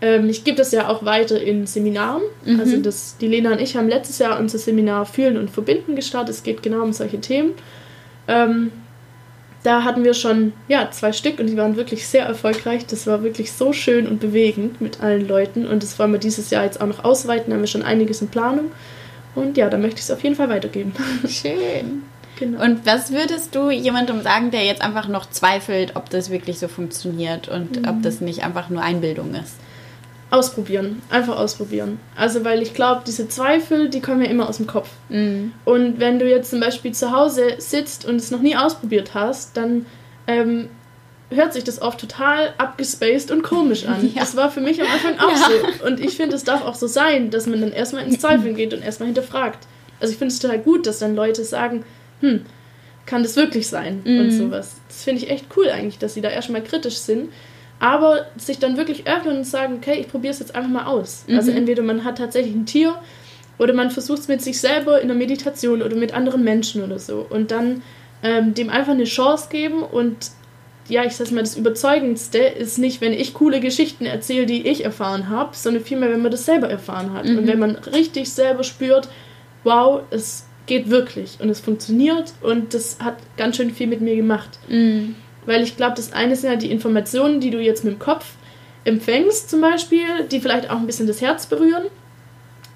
Ähm, 0.03 0.29
ich 0.29 0.43
gebe 0.43 0.57
das 0.57 0.73
ja 0.73 0.89
auch 0.89 1.05
weiter 1.05 1.41
in 1.41 1.65
Seminaren. 1.65 2.23
Mhm. 2.43 2.59
Also 2.59 2.77
das, 2.77 3.15
die 3.19 3.27
Lena 3.27 3.53
und 3.53 3.61
ich 3.61 3.77
haben 3.77 3.87
letztes 3.87 4.19
Jahr 4.19 4.37
unser 4.37 4.57
Seminar 4.57 5.05
Fühlen 5.05 5.37
und 5.37 5.49
Verbinden 5.49 5.95
gestartet. 5.95 6.35
Es 6.35 6.43
geht 6.43 6.61
genau 6.61 6.81
um 6.81 6.91
solche 6.91 7.21
Themen. 7.21 7.51
Ähm, 8.27 8.73
da 9.63 9.85
hatten 9.85 10.03
wir 10.03 10.13
schon 10.13 10.51
ja, 10.67 10.91
zwei 10.91 11.13
Stück 11.13 11.39
und 11.39 11.47
die 11.47 11.55
waren 11.55 11.77
wirklich 11.77 12.05
sehr 12.05 12.25
erfolgreich. 12.25 12.85
Das 12.85 13.07
war 13.07 13.23
wirklich 13.23 13.53
so 13.53 13.71
schön 13.71 14.05
und 14.05 14.19
bewegend 14.19 14.81
mit 14.81 14.99
allen 14.99 15.25
Leuten. 15.25 15.65
Und 15.65 15.83
das 15.83 15.97
wollen 15.97 16.11
wir 16.11 16.19
dieses 16.19 16.49
Jahr 16.49 16.65
jetzt 16.65 16.81
auch 16.81 16.87
noch 16.87 17.05
ausweiten. 17.05 17.45
Da 17.47 17.53
haben 17.53 17.61
wir 17.61 17.67
schon 17.67 17.83
einiges 17.83 18.21
in 18.21 18.27
Planung. 18.27 18.71
Und 19.35 19.55
ja, 19.55 19.69
da 19.69 19.77
möchte 19.77 19.99
ich 19.99 20.03
es 20.03 20.11
auf 20.11 20.21
jeden 20.21 20.35
Fall 20.35 20.49
weitergeben. 20.49 20.91
Schön. 21.29 22.03
Genau. 22.37 22.61
Und 22.61 22.85
was 22.85 23.13
würdest 23.13 23.55
du 23.55 23.69
jemandem 23.69 24.21
sagen, 24.21 24.51
der 24.51 24.65
jetzt 24.65 24.81
einfach 24.81 25.07
noch 25.07 25.29
zweifelt, 25.29 25.95
ob 25.95 26.09
das 26.09 26.29
wirklich 26.29 26.59
so 26.59 26.67
funktioniert 26.67 27.47
und 27.47 27.79
mhm. 27.79 27.87
ob 27.87 28.03
das 28.03 28.19
nicht 28.19 28.43
einfach 28.43 28.69
nur 28.69 28.81
Einbildung 28.81 29.33
ist? 29.33 29.55
Ausprobieren, 30.33 31.03
einfach 31.11 31.37
ausprobieren. 31.37 31.99
Also, 32.15 32.43
weil 32.43 32.63
ich 32.63 32.73
glaube, 32.73 33.03
diese 33.05 33.27
Zweifel, 33.27 33.89
die 33.89 34.01
kommen 34.01 34.23
ja 34.23 34.31
immer 34.31 34.49
aus 34.49 34.57
dem 34.57 34.65
Kopf. 34.65 34.89
Mhm. 35.09 35.51
Und 35.63 35.99
wenn 35.99 36.17
du 36.17 36.27
jetzt 36.27 36.49
zum 36.49 36.59
Beispiel 36.59 36.91
zu 36.91 37.11
Hause 37.11 37.53
sitzt 37.59 38.03
und 38.03 38.15
es 38.15 38.31
noch 38.31 38.41
nie 38.41 38.55
ausprobiert 38.55 39.13
hast, 39.13 39.55
dann 39.55 39.85
ähm, 40.25 40.69
hört 41.29 41.53
sich 41.53 41.63
das 41.63 41.79
oft 41.83 41.99
total 41.99 42.55
abgespaced 42.57 43.29
und 43.29 43.43
komisch 43.43 43.85
an. 43.85 44.11
Ja. 44.15 44.21
Das 44.21 44.35
war 44.35 44.49
für 44.49 44.61
mich 44.61 44.81
am 44.81 44.87
Anfang 44.87 45.19
auch 45.19 45.29
ja. 45.29 45.49
so. 45.79 45.85
Und 45.85 45.99
ich 45.99 46.17
finde, 46.17 46.35
es 46.35 46.43
darf 46.43 46.65
auch 46.65 46.73
so 46.73 46.87
sein, 46.87 47.29
dass 47.29 47.45
man 47.45 47.61
dann 47.61 47.71
erstmal 47.71 48.03
ins 48.03 48.17
Zweifeln 48.17 48.55
geht 48.55 48.73
und 48.73 48.83
erstmal 48.83 49.05
hinterfragt. 49.05 49.67
Also 49.99 50.13
ich 50.13 50.17
finde 50.17 50.33
es 50.33 50.39
total 50.39 50.57
gut, 50.57 50.87
dass 50.87 50.97
dann 50.97 51.15
Leute 51.15 51.43
sagen, 51.43 51.85
hm, 52.21 52.41
kann 53.05 53.21
das 53.21 53.35
wirklich 53.35 53.67
sein 53.67 54.01
mhm. 54.03 54.19
und 54.19 54.31
sowas. 54.31 54.77
Das 54.87 55.03
finde 55.03 55.21
ich 55.21 55.29
echt 55.29 55.45
cool 55.55 55.69
eigentlich, 55.69 55.99
dass 55.99 56.15
sie 56.15 56.21
da 56.21 56.29
erstmal 56.29 56.63
kritisch 56.63 56.97
sind 56.97 57.29
aber 57.83 58.27
sich 58.37 58.59
dann 58.59 58.77
wirklich 58.77 59.07
öffnen 59.07 59.39
und 59.39 59.43
sagen, 59.43 59.73
okay, 59.75 59.99
ich 59.99 60.07
probiere 60.07 60.31
es 60.31 60.39
jetzt 60.39 60.55
einfach 60.55 60.69
mal 60.69 60.85
aus. 60.85 61.25
Mhm. 61.27 61.35
Also 61.35 61.51
entweder 61.51 61.83
man 61.83 62.05
hat 62.05 62.17
tatsächlich 62.17 62.55
ein 62.55 62.65
Tier 62.65 62.95
oder 63.57 63.73
man 63.73 63.91
versucht 63.91 64.19
es 64.19 64.29
mit 64.29 64.41
sich 64.41 64.61
selber 64.61 65.01
in 65.01 65.09
der 65.09 65.17
Meditation 65.17 65.81
oder 65.81 65.97
mit 65.97 66.13
anderen 66.13 66.45
Menschen 66.45 66.81
oder 66.81 66.97
so 66.97 67.27
und 67.29 67.51
dann 67.51 67.83
ähm, 68.23 68.53
dem 68.53 68.69
einfach 68.69 68.93
eine 68.93 69.03
Chance 69.03 69.49
geben 69.49 69.83
und 69.83 70.31
ja, 70.87 71.03
ich 71.03 71.17
sag 71.17 71.29
mal, 71.31 71.41
das 71.41 71.57
Überzeugendste 71.57 72.37
ist 72.37 72.77
nicht, 72.77 73.01
wenn 73.01 73.11
ich 73.11 73.33
coole 73.33 73.59
Geschichten 73.59 74.05
erzähle, 74.05 74.45
die 74.45 74.65
ich 74.65 74.85
erfahren 74.85 75.27
habe, 75.27 75.53
sondern 75.53 75.83
vielmehr, 75.83 76.09
wenn 76.09 76.21
man 76.21 76.31
das 76.31 76.45
selber 76.45 76.69
erfahren 76.69 77.13
hat. 77.13 77.25
Mhm. 77.25 77.37
Und 77.37 77.47
wenn 77.47 77.59
man 77.59 77.75
richtig 77.75 78.29
selber 78.29 78.63
spürt, 78.63 79.09
wow, 79.65 80.03
es 80.09 80.45
geht 80.67 80.89
wirklich 80.89 81.37
und 81.41 81.49
es 81.49 81.59
funktioniert 81.59 82.33
und 82.41 82.73
das 82.73 82.97
hat 83.01 83.17
ganz 83.35 83.57
schön 83.57 83.71
viel 83.71 83.87
mit 83.87 83.99
mir 83.99 84.15
gemacht. 84.15 84.57
Mhm. 84.69 85.15
Weil 85.45 85.63
ich 85.63 85.77
glaube, 85.77 85.95
das 85.95 86.13
eine 86.13 86.35
sind 86.35 86.49
ja 86.49 86.55
die 86.55 86.71
Informationen, 86.71 87.39
die 87.39 87.49
du 87.49 87.59
jetzt 87.59 87.83
mit 87.83 87.93
dem 87.93 87.99
Kopf 87.99 88.33
empfängst, 88.85 89.49
zum 89.49 89.61
Beispiel, 89.61 90.25
die 90.31 90.39
vielleicht 90.39 90.69
auch 90.69 90.77
ein 90.77 90.85
bisschen 90.85 91.07
das 91.07 91.21
Herz 91.21 91.45
berühren. 91.45 91.83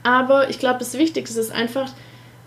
Aber 0.03 0.49
ich 0.49 0.59
glaube, 0.59 0.79
das 0.79 0.97
Wichtigste 0.97 1.39
ist 1.39 1.51
einfach, 1.51 1.91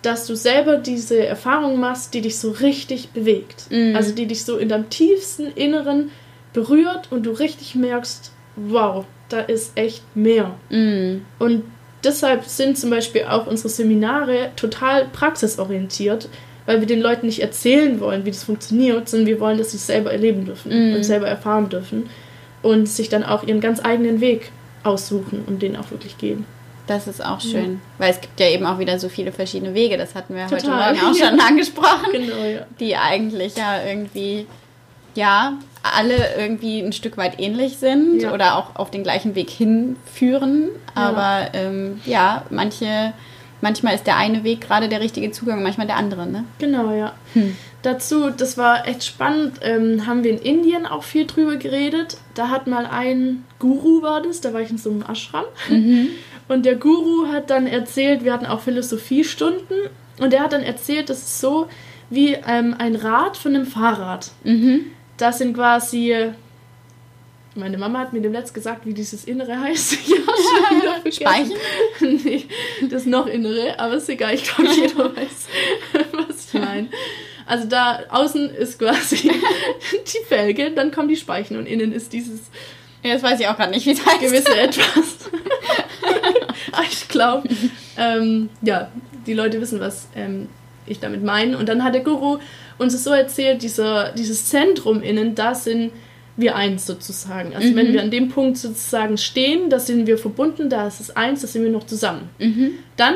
dass 0.02 0.26
du 0.26 0.34
selber 0.34 0.76
diese 0.78 1.26
Erfahrung 1.26 1.78
machst, 1.78 2.14
die 2.14 2.22
dich 2.22 2.38
so 2.38 2.50
richtig 2.50 3.10
bewegt. 3.10 3.66
Mhm. 3.70 3.94
Also 3.94 4.14
die 4.14 4.26
dich 4.26 4.44
so 4.44 4.56
in 4.56 4.68
deinem 4.68 4.88
tiefsten 4.88 5.46
Inneren 5.54 6.10
berührt 6.52 7.12
und 7.12 7.24
du 7.24 7.32
richtig 7.32 7.74
merkst, 7.74 8.32
wow, 8.56 9.04
da 9.28 9.40
ist 9.40 9.72
echt 9.76 10.02
mehr. 10.16 10.54
Mhm. 10.70 11.26
Und 11.38 11.64
deshalb 12.02 12.44
sind 12.46 12.78
zum 12.78 12.90
Beispiel 12.90 13.24
auch 13.24 13.46
unsere 13.46 13.68
Seminare 13.68 14.50
total 14.56 15.06
praxisorientiert, 15.06 16.28
weil 16.70 16.78
wir 16.78 16.86
den 16.86 17.00
Leuten 17.00 17.26
nicht 17.26 17.42
erzählen 17.42 17.98
wollen, 17.98 18.24
wie 18.24 18.30
das 18.30 18.44
funktioniert, 18.44 19.08
sondern 19.08 19.26
wir 19.26 19.40
wollen, 19.40 19.58
dass 19.58 19.72
sie 19.72 19.76
es 19.76 19.88
selber 19.88 20.12
erleben 20.12 20.46
dürfen 20.46 20.70
mm. 20.70 20.94
und 20.94 21.02
selber 21.02 21.26
erfahren 21.26 21.68
dürfen 21.68 22.08
und 22.62 22.88
sich 22.88 23.08
dann 23.08 23.24
auch 23.24 23.42
ihren 23.42 23.60
ganz 23.60 23.84
eigenen 23.84 24.20
Weg 24.20 24.52
aussuchen 24.84 25.42
und 25.48 25.62
den 25.62 25.76
auch 25.76 25.90
wirklich 25.90 26.16
gehen. 26.16 26.46
Das 26.86 27.08
ist 27.08 27.24
auch 27.24 27.40
schön, 27.40 27.72
ja. 27.72 27.78
weil 27.98 28.10
es 28.12 28.20
gibt 28.20 28.38
ja 28.38 28.46
eben 28.46 28.64
auch 28.66 28.78
wieder 28.78 29.00
so 29.00 29.08
viele 29.08 29.32
verschiedene 29.32 29.74
Wege, 29.74 29.98
das 29.98 30.14
hatten 30.14 30.36
wir 30.36 30.46
Total. 30.46 30.60
heute 30.60 31.00
Morgen 31.00 31.10
auch 31.10 31.18
schon 31.18 31.38
ja. 31.38 31.44
angesprochen, 31.48 32.12
genau, 32.12 32.44
ja. 32.44 32.60
die 32.78 32.94
eigentlich 32.94 33.56
ja 33.56 33.82
irgendwie, 33.84 34.46
ja, 35.16 35.54
alle 35.82 36.36
irgendwie 36.38 36.78
ein 36.82 36.92
Stück 36.92 37.16
weit 37.16 37.40
ähnlich 37.40 37.78
sind 37.78 38.24
oder 38.32 38.56
auch 38.56 38.76
auf 38.76 38.92
den 38.92 39.02
gleichen 39.02 39.34
Weg 39.34 39.50
hinführen, 39.50 40.68
aber 40.94 41.48
ähm, 41.52 42.00
ja, 42.06 42.44
manche 42.50 43.12
manchmal 43.60 43.94
ist 43.94 44.06
der 44.06 44.16
eine 44.16 44.44
Weg 44.44 44.60
gerade 44.60 44.88
der 44.88 45.00
richtige 45.00 45.30
Zugang, 45.30 45.62
manchmal 45.62 45.86
der 45.86 45.96
andere, 45.96 46.26
ne? 46.26 46.44
Genau, 46.58 46.92
ja. 46.92 47.14
Hm. 47.34 47.56
Dazu, 47.82 48.30
das 48.30 48.58
war 48.58 48.86
echt 48.86 49.04
spannend, 49.04 49.60
ähm, 49.62 50.06
haben 50.06 50.22
wir 50.22 50.30
in 50.30 50.38
Indien 50.38 50.86
auch 50.86 51.02
viel 51.02 51.26
drüber 51.26 51.56
geredet. 51.56 52.18
Da 52.34 52.48
hat 52.48 52.66
mal 52.66 52.86
ein 52.86 53.44
Guru 53.58 54.02
war 54.02 54.22
das, 54.22 54.40
da 54.40 54.52
war 54.52 54.60
ich 54.60 54.70
in 54.70 54.78
so 54.78 54.90
einem 54.90 55.02
Ashram. 55.02 55.44
Mhm. 55.68 56.08
Und 56.48 56.66
der 56.66 56.76
Guru 56.76 57.28
hat 57.28 57.48
dann 57.48 57.66
erzählt, 57.66 58.24
wir 58.24 58.32
hatten 58.32 58.46
auch 58.46 58.60
Philosophiestunden, 58.60 59.76
und 60.20 60.32
der 60.32 60.40
hat 60.40 60.52
dann 60.52 60.62
erzählt, 60.62 61.08
das 61.08 61.18
ist 61.18 61.40
so 61.40 61.68
wie 62.10 62.34
ähm, 62.46 62.74
ein 62.78 62.94
Rad 62.94 63.36
von 63.36 63.54
einem 63.54 63.66
Fahrrad. 63.66 64.30
Mhm. 64.44 64.86
Das 65.16 65.38
sind 65.38 65.54
quasi 65.54 66.32
meine 67.54 67.78
Mama 67.78 67.98
hat 67.98 68.12
mir 68.12 68.20
dem 68.20 68.32
letzt 68.32 68.54
gesagt, 68.54 68.86
wie 68.86 68.94
dieses 68.94 69.24
Innere 69.24 69.58
heißt. 69.58 69.92
ja, 70.08 70.16
schon 70.16 70.80
wieder 70.80 71.12
Speichen? 71.12 71.54
nee, 72.24 72.44
das 72.88 73.06
noch 73.06 73.26
Innere, 73.26 73.78
aber 73.78 73.94
ist 73.94 74.08
egal, 74.08 74.34
ich 74.34 74.44
glaube, 74.44 74.70
jeder 74.72 75.16
weiß, 75.16 75.48
was 76.12 76.46
ich 76.46 76.60
meine. 76.60 76.88
Also 77.46 77.66
da 77.66 78.00
außen 78.08 78.50
ist 78.50 78.78
quasi 78.78 79.16
die 79.92 80.24
Felge, 80.28 80.70
dann 80.70 80.92
kommen 80.92 81.08
die 81.08 81.16
Speichen 81.16 81.56
und 81.56 81.66
innen 81.66 81.92
ist 81.92 82.12
dieses. 82.12 82.40
Ja, 83.02 83.14
das 83.14 83.22
weiß 83.22 83.40
ich 83.40 83.48
auch 83.48 83.56
gerade 83.56 83.72
nicht, 83.72 83.86
wie 83.86 83.92
es 83.92 84.06
heißt. 84.06 84.20
Gewisse 84.20 84.56
etwas. 84.56 85.30
ich 86.90 87.08
glaube, 87.08 87.48
ähm, 87.96 88.50
ja, 88.62 88.90
die 89.26 89.32
Leute 89.32 89.60
wissen, 89.60 89.80
was 89.80 90.06
ähm, 90.14 90.48
ich 90.86 91.00
damit 91.00 91.24
meine. 91.24 91.56
Und 91.56 91.68
dann 91.68 91.82
hat 91.82 91.94
der 91.94 92.02
Guru 92.02 92.38
uns 92.78 92.94
es 92.94 93.04
so 93.04 93.10
erzählt, 93.10 93.62
dieser, 93.62 94.12
dieses 94.12 94.46
Zentrum 94.46 95.02
innen, 95.02 95.34
da 95.34 95.54
sind 95.54 95.92
wir 96.40 96.56
eins 96.56 96.86
sozusagen. 96.86 97.54
Also 97.54 97.68
mhm. 97.68 97.76
wenn 97.76 97.92
wir 97.92 98.02
an 98.02 98.10
dem 98.10 98.28
Punkt 98.28 98.58
sozusagen 98.58 99.18
stehen, 99.18 99.70
da 99.70 99.78
sind 99.78 100.06
wir 100.06 100.18
verbunden, 100.18 100.68
da 100.68 100.86
ist 100.86 101.00
es 101.00 101.14
eins, 101.14 101.42
da 101.42 101.46
sind 101.46 101.62
wir 101.62 101.70
noch 101.70 101.86
zusammen. 101.86 102.30
Mhm. 102.38 102.72
Dann 102.96 103.14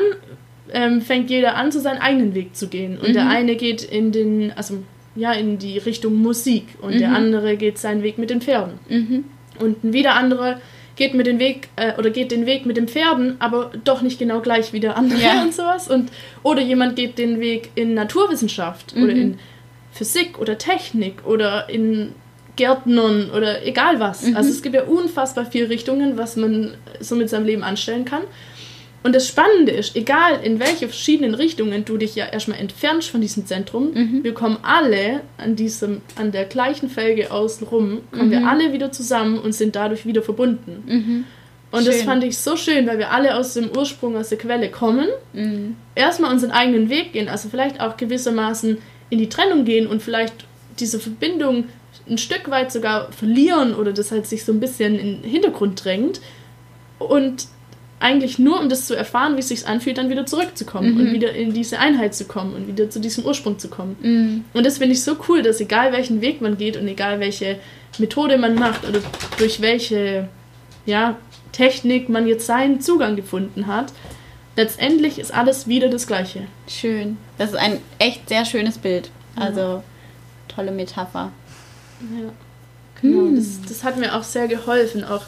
ähm, 0.71 1.01
fängt 1.01 1.29
jeder 1.29 1.55
an, 1.55 1.71
so 1.71 1.79
seinen 1.79 1.99
eigenen 1.99 2.33
Weg 2.33 2.55
zu 2.55 2.67
gehen. 2.67 2.97
Und 2.97 3.09
mhm. 3.09 3.13
der 3.13 3.29
eine 3.29 3.55
geht 3.55 3.83
in 3.83 4.11
den, 4.11 4.51
also 4.55 4.83
ja, 5.15 5.31
in 5.31 5.57
die 5.57 5.77
Richtung 5.77 6.15
Musik 6.15 6.67
und 6.81 6.99
der 6.99 7.09
mhm. 7.09 7.15
andere 7.15 7.57
geht 7.57 7.77
seinen 7.77 8.03
Weg 8.03 8.17
mit 8.17 8.29
den 8.29 8.41
Pferden. 8.41 8.79
Mhm. 8.89 9.25
Und 9.59 9.83
ein 9.83 9.93
wieder 9.93 10.15
andere 10.15 10.59
geht 10.95 11.13
mit 11.13 11.27
den 11.27 11.39
Weg 11.39 11.69
äh, 11.75 11.93
oder 11.97 12.09
geht 12.09 12.31
den 12.31 12.45
Weg 12.45 12.65
mit 12.65 12.77
den 12.77 12.87
Pferden, 12.87 13.35
aber 13.39 13.71
doch 13.83 14.01
nicht 14.01 14.19
genau 14.19 14.41
gleich 14.41 14.73
wie 14.73 14.79
der 14.79 14.97
andere 14.97 15.21
ja. 15.21 15.41
und 15.43 15.53
sowas. 15.53 15.89
Und, 15.89 16.11
oder 16.43 16.61
jemand 16.61 16.95
geht 16.95 17.17
den 17.17 17.39
Weg 17.39 17.71
in 17.75 17.93
Naturwissenschaft 17.93 18.95
oder 18.95 19.13
in 19.13 19.37
Physik 19.91 20.39
oder 20.39 20.57
Technik 20.57 21.25
oder 21.25 21.69
in 21.69 22.13
Gärtnern 22.55 23.29
oder 23.31 23.65
egal 23.65 23.99
was. 23.99 24.23
Mhm. 24.23 24.35
Also 24.35 24.49
es 24.49 24.61
gibt 24.61 24.75
ja 24.75 24.83
unfassbar 24.83 25.45
viele 25.45 25.69
Richtungen, 25.69 26.17
was 26.17 26.35
man 26.35 26.75
so 26.99 27.15
mit 27.15 27.29
seinem 27.29 27.45
Leben 27.45 27.63
anstellen 27.63 28.05
kann. 28.05 28.23
Und 29.05 29.13
das 29.13 29.27
Spannende 29.27 29.71
ist, 29.71 29.95
egal 29.95 30.39
in 30.41 30.59
welche 30.59 30.87
verschiedenen 30.87 31.35
Richtungen 31.35 31.85
du 31.85 31.95
dich 31.95 32.15
ja 32.15 32.25
erstmal 32.25 32.57
entfernst 32.57 33.09
von 33.09 33.21
diesem 33.21 33.45
Zentrum, 33.45 33.91
mhm. 33.93 34.23
wir 34.23 34.33
kommen 34.33 34.57
alle 34.63 35.21
an 35.37 35.55
diesem, 35.55 36.01
an 36.15 36.31
der 36.31 36.45
gleichen 36.45 36.89
Felge 36.89 37.31
außenrum, 37.31 38.01
kommen 38.11 38.27
mhm. 38.29 38.31
wir 38.31 38.47
alle 38.47 38.73
wieder 38.73 38.91
zusammen 38.91 39.37
und 39.37 39.53
sind 39.53 39.75
dadurch 39.75 40.07
wieder 40.07 40.23
verbunden. 40.23 40.83
Mhm. 40.87 41.25
Und 41.69 41.83
schön. 41.83 41.91
das 41.91 42.01
fand 42.01 42.23
ich 42.23 42.39
so 42.39 42.57
schön, 42.57 42.87
weil 42.87 42.97
wir 42.97 43.11
alle 43.11 43.35
aus 43.35 43.53
dem 43.53 43.69
Ursprung, 43.77 44.17
aus 44.17 44.29
der 44.29 44.39
Quelle 44.39 44.71
kommen, 44.71 45.09
mhm. 45.33 45.75
erstmal 45.93 46.31
unseren 46.31 46.49
eigenen 46.49 46.89
Weg 46.89 47.13
gehen, 47.13 47.29
also 47.29 47.47
vielleicht 47.47 47.81
auch 47.81 47.97
gewissermaßen 47.97 48.79
in 49.11 49.19
die 49.19 49.29
Trennung 49.29 49.65
gehen 49.65 49.85
und 49.85 50.01
vielleicht 50.01 50.47
diese 50.79 50.99
Verbindung 50.99 51.65
ein 52.09 52.17
Stück 52.17 52.49
weit 52.49 52.71
sogar 52.71 53.11
verlieren 53.11 53.73
oder 53.73 53.91
das 53.91 54.11
halt 54.11 54.27
sich 54.27 54.45
so 54.45 54.51
ein 54.51 54.59
bisschen 54.59 54.97
in 54.97 55.21
den 55.21 55.29
Hintergrund 55.29 55.83
drängt 55.83 56.21
und 56.99 57.47
eigentlich 57.99 58.37
nur, 58.39 58.59
um 58.59 58.69
das 58.69 58.85
zu 58.85 58.95
erfahren, 58.95 59.35
wie 59.35 59.39
es 59.39 59.47
sich 59.47 59.65
anfühlt, 59.65 59.97
dann 59.97 60.09
wieder 60.09 60.25
zurückzukommen 60.25 60.93
mhm. 60.93 60.99
und 60.99 61.13
wieder 61.13 61.33
in 61.33 61.53
diese 61.53 61.79
Einheit 61.79 62.13
zu 62.13 62.25
kommen 62.25 62.53
und 62.53 62.67
wieder 62.67 62.89
zu 62.89 62.99
diesem 62.99 63.25
Ursprung 63.25 63.57
zu 63.57 63.69
kommen. 63.69 63.95
Mhm. 64.01 64.45
Und 64.53 64.65
das 64.65 64.77
finde 64.77 64.93
ich 64.93 65.03
so 65.03 65.15
cool, 65.27 65.41
dass 65.41 65.61
egal 65.61 65.93
welchen 65.93 66.21
Weg 66.21 66.41
man 66.41 66.57
geht 66.57 66.77
und 66.77 66.87
egal 66.87 67.19
welche 67.19 67.57
Methode 67.97 68.37
man 68.37 68.55
macht 68.55 68.87
oder 68.87 68.99
durch 69.37 69.61
welche 69.61 70.27
ja, 70.85 71.17
Technik 71.51 72.09
man 72.09 72.27
jetzt 72.27 72.45
seinen 72.45 72.81
Zugang 72.81 73.15
gefunden 73.15 73.65
hat, 73.67 73.93
letztendlich 74.57 75.17
ist 75.17 75.33
alles 75.33 75.67
wieder 75.67 75.89
das 75.89 76.05
Gleiche. 76.05 76.43
Schön. 76.67 77.17
Das 77.37 77.51
ist 77.51 77.57
ein 77.57 77.79
echt 77.97 78.27
sehr 78.27 78.45
schönes 78.45 78.77
Bild. 78.77 79.09
Also 79.35 79.83
tolle 80.47 80.71
Metapher. 80.71 81.31
Ja, 82.01 82.31
genau. 83.01 83.19
Hm. 83.25 83.35
Das, 83.35 83.59
das 83.67 83.83
hat 83.83 83.97
mir 83.97 84.15
auch 84.15 84.23
sehr 84.23 84.47
geholfen, 84.47 85.03
auch 85.03 85.23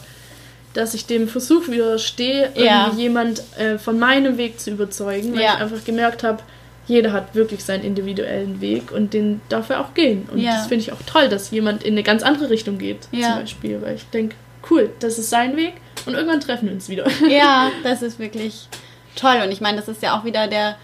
dass 0.74 0.94
ich 0.94 1.08
dem 1.08 1.28
Versuch 1.28 1.70
widerstehe, 1.70 2.52
ja. 2.56 2.86
irgendwie 2.86 3.04
jemand 3.04 3.42
äh, 3.58 3.80
von 3.80 3.98
meinem 3.98 4.38
Weg 4.38 4.60
zu 4.60 4.70
überzeugen, 4.70 5.34
weil 5.34 5.42
ja. 5.42 5.56
ich 5.56 5.62
einfach 5.62 5.84
gemerkt 5.84 6.24
habe, 6.24 6.44
jeder 6.88 7.12
hat 7.12 7.34
wirklich 7.34 7.64
seinen 7.64 7.84
individuellen 7.84 8.62
Weg 8.62 8.92
und 8.92 9.14
den 9.14 9.42
darf 9.50 9.70
er 9.72 9.82
auch 9.82 9.94
gehen. 9.96 10.30
Und 10.32 10.40
ja. 10.40 10.52
das 10.52 10.68
finde 10.68 10.84
ich 10.84 10.94
auch 10.94 11.02
toll, 11.06 11.30
dass 11.30 11.50
jemand 11.50 11.84
in 11.84 11.94
eine 11.94 12.04
ganz 12.04 12.22
andere 12.22 12.52
Richtung 12.52 12.78
geht, 12.78 13.04
zum 13.06 13.20
Beispiel, 13.20 13.82
weil 13.82 13.96
ich 13.96 14.06
denke, 14.06 14.36
cool, 14.70 14.90
das 15.00 15.18
ist 15.18 15.30
sein 15.30 15.58
Weg 15.58 15.74
und 16.06 16.14
irgendwann 16.14 16.42
treffen 16.42 16.68
wir 16.68 16.74
uns 16.74 16.90
wieder. 16.90 17.08
Ja, 17.28 17.72
das 17.84 18.02
ist 18.02 18.20
wirklich 18.20 18.68
toll. 19.16 19.42
Und 19.44 19.52
ich 19.52 19.62
meine, 19.62 19.78
das 19.78 19.88
ist 19.88 20.02
ja 20.02 20.18
auch 20.18 20.24
wieder 20.24 20.48
der 20.48 20.78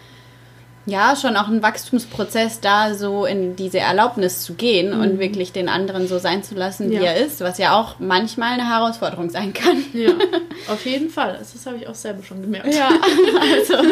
ja, 0.86 1.16
schon 1.16 1.38
auch 1.38 1.48
ein 1.48 1.64
Wachstumsprozess, 1.64 2.60
da 2.60 2.94
so 2.94 3.26
in 3.26 3.56
diese 3.56 3.80
Erlaubnis 3.80 4.42
zu 4.44 4.54
gehen 4.54 4.96
mhm. 4.96 5.02
und 5.02 5.20
wirklich 5.20 5.54
den 5.54 5.70
anderen 5.70 6.08
so 6.08 6.20
sein 6.20 6.44
zu 6.44 6.56
lassen, 6.56 6.90
wie 6.90 6.96
ja. 6.96 7.04
er 7.04 7.18
ist, 7.18 7.40
was 7.42 7.58
ja 7.58 7.80
auch 7.80 7.96
manchmal 8.00 8.54
eine 8.54 8.70
Herausforderung 8.70 9.30
sein 9.30 9.54
kann. 9.54 9.84
Ja, 9.94 10.12
auf 10.68 10.86
jeden 10.86 11.10
Fall. 11.10 11.38
Das 11.40 11.66
habe 11.66 11.78
ich 11.78 11.88
auch 11.88 11.96
selber 11.96 12.24
schon 12.24 12.42
gemerkt. 12.42 12.74
Ja, 12.74 12.90
also, 13.54 13.92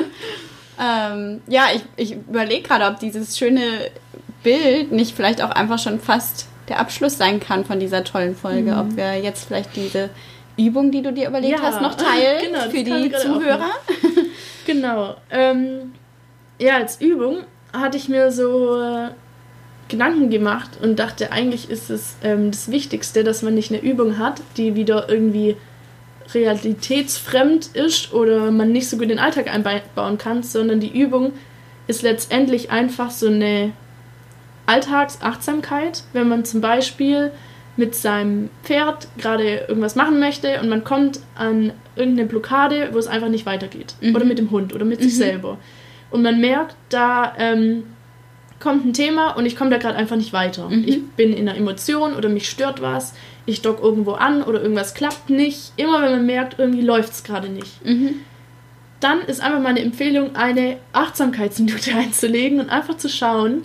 ähm, 0.79 1.41
ja, 1.47 1.67
ich, 1.73 1.83
ich 1.95 2.11
überlege 2.13 2.67
gerade, 2.67 2.85
ob 2.85 2.99
dieses 2.99 3.37
schöne 3.37 3.61
Bild 4.43 4.91
nicht 4.91 5.15
vielleicht 5.15 5.41
auch 5.41 5.51
einfach 5.51 5.79
schon 5.79 5.99
fast 5.99 6.47
der 6.67 6.79
Abschluss 6.79 7.17
sein 7.17 7.39
kann 7.39 7.63
von 7.63 7.79
dieser 7.79 8.03
tollen 8.03 8.35
Folge. 8.35 8.71
Mhm. 8.71 8.79
Ob 8.79 8.95
wir 8.97 9.15
jetzt 9.15 9.45
vielleicht 9.45 9.75
diese 9.77 10.09
Übung, 10.57 10.91
die 10.91 11.01
du 11.01 11.13
dir 11.13 11.29
überlegt 11.29 11.59
ja. 11.59 11.65
hast, 11.65 11.81
noch 11.81 11.95
teilen 11.95 12.41
genau, 12.51 12.69
für 12.69 12.83
die 12.83 13.11
Zuhörer. 13.11 13.69
Genau. 14.65 15.15
Ähm, 15.29 15.93
ja, 16.61 16.77
als 16.77 17.01
Übung 17.01 17.39
hatte 17.73 17.97
ich 17.97 18.07
mir 18.07 18.31
so 18.31 18.79
äh, 18.79 19.09
Gedanken 19.89 20.29
gemacht 20.29 20.77
und 20.81 20.99
dachte, 20.99 21.31
eigentlich 21.31 21.69
ist 21.69 21.89
es 21.89 22.15
ähm, 22.23 22.51
das 22.51 22.69
Wichtigste, 22.69 23.23
dass 23.23 23.41
man 23.41 23.55
nicht 23.55 23.71
eine 23.71 23.81
Übung 23.81 24.19
hat, 24.19 24.41
die 24.57 24.75
wieder 24.75 25.09
irgendwie 25.09 25.57
realitätsfremd 26.33 27.67
ist 27.73 28.13
oder 28.13 28.51
man 28.51 28.71
nicht 28.71 28.87
so 28.87 28.97
gut 28.97 29.03
in 29.03 29.09
den 29.09 29.19
Alltag 29.19 29.47
einbauen 29.47 30.17
kann, 30.17 30.43
sondern 30.43 30.79
die 30.79 31.01
Übung 31.01 31.33
ist 31.87 32.03
letztendlich 32.03 32.69
einfach 32.69 33.09
so 33.09 33.27
eine 33.27 33.73
Alltagsachtsamkeit, 34.67 36.03
wenn 36.13 36.29
man 36.29 36.45
zum 36.45 36.61
Beispiel 36.61 37.31
mit 37.75 37.95
seinem 37.95 38.49
Pferd 38.63 39.07
gerade 39.17 39.65
irgendwas 39.67 39.95
machen 39.95 40.19
möchte 40.19 40.61
und 40.61 40.69
man 40.69 40.83
kommt 40.83 41.21
an 41.35 41.73
irgendeine 41.95 42.29
Blockade, 42.29 42.89
wo 42.91 42.99
es 42.99 43.07
einfach 43.07 43.29
nicht 43.29 43.45
weitergeht. 43.45 43.95
Mhm. 43.99 44.15
Oder 44.15 44.25
mit 44.25 44.37
dem 44.37 44.51
Hund 44.51 44.75
oder 44.75 44.85
mit 44.85 44.99
mhm. 44.99 45.05
sich 45.05 45.17
selber 45.17 45.57
und 46.11 46.21
man 46.21 46.39
merkt, 46.39 46.75
da 46.89 47.33
ähm, 47.37 47.83
kommt 48.59 48.85
ein 48.85 48.93
Thema 48.93 49.31
und 49.31 49.45
ich 49.45 49.55
komme 49.55 49.71
da 49.71 49.77
gerade 49.77 49.95
einfach 49.95 50.15
nicht 50.15 50.33
weiter. 50.33 50.69
Mhm. 50.69 50.83
Ich 50.85 51.05
bin 51.11 51.33
in 51.33 51.49
einer 51.49 51.57
Emotion 51.57 52.13
oder 52.13 52.29
mich 52.29 52.49
stört 52.49 52.81
was, 52.81 53.13
ich 53.45 53.61
dock 53.61 53.81
irgendwo 53.81 54.13
an 54.13 54.43
oder 54.43 54.61
irgendwas 54.61 54.93
klappt 54.93 55.29
nicht. 55.29 55.73
Immer 55.77 56.01
wenn 56.01 56.11
man 56.11 56.25
merkt, 56.25 56.59
irgendwie 56.59 56.81
läuft 56.81 57.11
es 57.13 57.23
gerade 57.23 57.49
nicht. 57.49 57.83
Mhm. 57.83 58.21
Dann 58.99 59.21
ist 59.21 59.41
einfach 59.41 59.59
meine 59.59 59.79
Empfehlung, 59.79 60.35
eine 60.35 60.77
Achtsamkeitsminute 60.93 61.95
einzulegen 61.95 62.59
und 62.59 62.69
einfach 62.69 62.97
zu 62.97 63.09
schauen, 63.09 63.63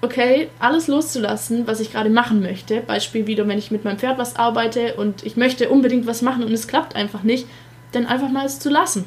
okay, 0.00 0.48
alles 0.58 0.88
loszulassen, 0.88 1.68
was 1.68 1.78
ich 1.78 1.92
gerade 1.92 2.10
machen 2.10 2.42
möchte. 2.42 2.80
Beispiel 2.80 3.28
wieder, 3.28 3.46
wenn 3.46 3.58
ich 3.58 3.70
mit 3.70 3.84
meinem 3.84 3.98
Pferd 3.98 4.18
was 4.18 4.34
arbeite 4.34 4.94
und 4.94 5.24
ich 5.24 5.36
möchte 5.36 5.68
unbedingt 5.68 6.06
was 6.06 6.22
machen 6.22 6.42
und 6.42 6.52
es 6.52 6.66
klappt 6.66 6.96
einfach 6.96 7.22
nicht, 7.22 7.46
dann 7.92 8.06
einfach 8.06 8.28
mal 8.28 8.44
es 8.44 8.58
zu 8.58 8.68
lassen. 8.68 9.04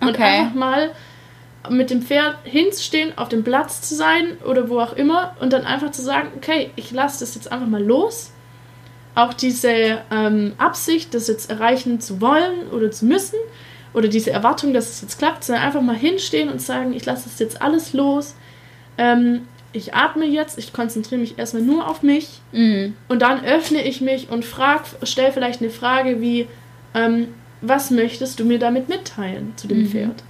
Und 0.00 0.10
okay. 0.10 0.22
einfach 0.22 0.54
mal 0.54 0.90
mit 1.70 1.90
dem 1.90 2.02
Pferd 2.02 2.36
hinzustehen, 2.44 3.16
auf 3.16 3.28
dem 3.28 3.44
Platz 3.44 3.82
zu 3.82 3.94
sein 3.94 4.38
oder 4.44 4.68
wo 4.68 4.80
auch 4.80 4.94
immer 4.94 5.36
und 5.40 5.52
dann 5.52 5.64
einfach 5.64 5.90
zu 5.90 6.02
sagen, 6.02 6.28
okay, 6.36 6.70
ich 6.76 6.90
lasse 6.92 7.20
das 7.20 7.34
jetzt 7.34 7.50
einfach 7.50 7.66
mal 7.66 7.82
los. 7.82 8.32
Auch 9.14 9.34
diese 9.34 9.98
ähm, 10.10 10.52
Absicht, 10.58 11.12
das 11.12 11.26
jetzt 11.26 11.50
erreichen 11.50 12.00
zu 12.00 12.20
wollen 12.20 12.68
oder 12.72 12.90
zu 12.90 13.04
müssen 13.04 13.38
oder 13.92 14.08
diese 14.08 14.30
Erwartung, 14.30 14.72
dass 14.72 14.88
es 14.88 15.02
jetzt 15.02 15.18
klappt, 15.18 15.44
sondern 15.44 15.64
einfach 15.64 15.82
mal 15.82 15.96
hinstehen 15.96 16.48
und 16.48 16.62
sagen, 16.62 16.92
ich 16.92 17.04
lasse 17.04 17.24
das 17.24 17.38
jetzt 17.38 17.60
alles 17.60 17.92
los. 17.92 18.34
Ähm, 18.96 19.48
ich 19.72 19.94
atme 19.94 20.24
jetzt, 20.24 20.58
ich 20.58 20.72
konzentriere 20.72 21.20
mich 21.20 21.38
erstmal 21.38 21.62
nur 21.62 21.88
auf 21.88 22.02
mich 22.02 22.40
mhm. 22.52 22.94
und 23.08 23.20
dann 23.20 23.44
öffne 23.44 23.82
ich 23.82 24.00
mich 24.00 24.30
und 24.30 24.44
stelle 25.02 25.32
vielleicht 25.32 25.60
eine 25.60 25.70
Frage 25.70 26.20
wie, 26.20 26.46
ähm, 26.94 27.28
was 27.60 27.90
möchtest 27.90 28.40
du 28.40 28.44
mir 28.44 28.58
damit 28.58 28.88
mitteilen 28.88 29.52
zu 29.56 29.68
dem 29.68 29.80
mhm. 29.80 29.88
Pferd? 29.88 30.22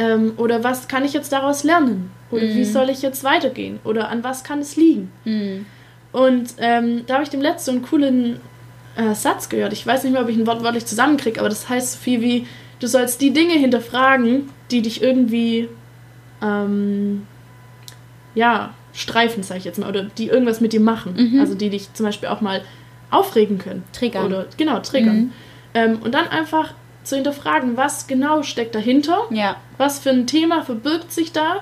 Ähm, 0.00 0.32
oder 0.38 0.64
was 0.64 0.88
kann 0.88 1.04
ich 1.04 1.12
jetzt 1.12 1.30
daraus 1.30 1.62
lernen? 1.62 2.10
Oder 2.30 2.44
mhm. 2.44 2.54
wie 2.54 2.64
soll 2.64 2.88
ich 2.88 3.02
jetzt 3.02 3.22
weitergehen? 3.22 3.80
Oder 3.84 4.08
an 4.08 4.24
was 4.24 4.42
kann 4.44 4.60
es 4.60 4.76
liegen? 4.76 5.12
Mhm. 5.24 5.66
Und 6.12 6.54
ähm, 6.58 7.02
da 7.06 7.14
habe 7.14 7.24
ich 7.24 7.30
dem 7.30 7.42
letzten 7.42 7.72
einen 7.72 7.82
coolen 7.82 8.40
äh, 8.96 9.14
Satz 9.14 9.50
gehört. 9.50 9.74
Ich 9.74 9.86
weiß 9.86 10.02
nicht 10.02 10.12
mehr, 10.12 10.22
ob 10.22 10.28
ich 10.28 10.38
ihn 10.38 10.46
wortwörtlich 10.46 10.86
zusammenkriege, 10.86 11.38
aber 11.38 11.50
das 11.50 11.68
heißt 11.68 11.92
so 11.92 11.98
viel 11.98 12.22
wie, 12.22 12.46
du 12.80 12.86
sollst 12.86 13.20
die 13.20 13.32
Dinge 13.32 13.54
hinterfragen, 13.54 14.48
die 14.70 14.80
dich 14.80 15.02
irgendwie, 15.02 15.68
ähm, 16.42 17.26
ja, 18.34 18.72
streifen, 18.92 19.42
sage 19.42 19.58
ich 19.58 19.64
jetzt 19.64 19.78
mal, 19.78 19.88
oder 19.88 20.04
die 20.04 20.28
irgendwas 20.28 20.60
mit 20.60 20.72
dir 20.72 20.80
machen. 20.80 21.14
Mhm. 21.16 21.40
Also 21.40 21.54
die 21.54 21.68
dich 21.68 21.92
zum 21.92 22.06
Beispiel 22.06 22.30
auch 22.30 22.40
mal 22.40 22.62
aufregen 23.10 23.58
können. 23.58 23.84
Triggern. 23.92 24.24
Oder, 24.26 24.46
genau, 24.56 24.80
triggern. 24.80 25.16
Mhm. 25.16 25.32
Ähm, 25.74 25.98
und 26.02 26.14
dann 26.14 26.26
einfach 26.26 26.74
zu 27.02 27.16
hinterfragen, 27.16 27.76
was 27.76 28.06
genau 28.06 28.42
steckt 28.42 28.74
dahinter, 28.74 29.22
ja. 29.30 29.56
was 29.78 29.98
für 29.98 30.10
ein 30.10 30.26
Thema 30.26 30.62
verbirgt 30.62 31.12
sich 31.12 31.32
da 31.32 31.60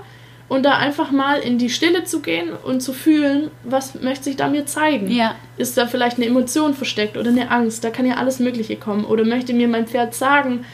und 0.49 0.65
da 0.65 0.77
einfach 0.77 1.11
mal 1.11 1.39
in 1.41 1.59
die 1.59 1.71
Stille 1.71 2.05
zu 2.05 2.21
gehen 2.21 2.51
und 2.65 2.81
zu 2.81 2.93
fühlen, 2.93 3.51
was 3.65 4.01
möchte 4.01 4.25
sich 4.25 4.37
da 4.37 4.49
mir 4.49 4.67
zeigen. 4.67 5.11
Ja. 5.11 5.35
Ist 5.59 5.77
da 5.77 5.87
vielleicht 5.87 6.17
eine 6.17 6.27
Emotion 6.27 6.75
versteckt 6.75 7.17
oder 7.17 7.31
eine 7.31 7.51
Angst, 7.51 7.85
da 7.85 7.91
kann 7.91 8.07
ja 8.07 8.17
alles 8.17 8.39
Mögliche 8.39 8.77
kommen. 8.77 9.05
Oder 9.05 9.25
möchte 9.25 9.53
mir 9.53 9.69
mein 9.69 9.87
Pferd 9.87 10.15
sagen, 10.15 10.65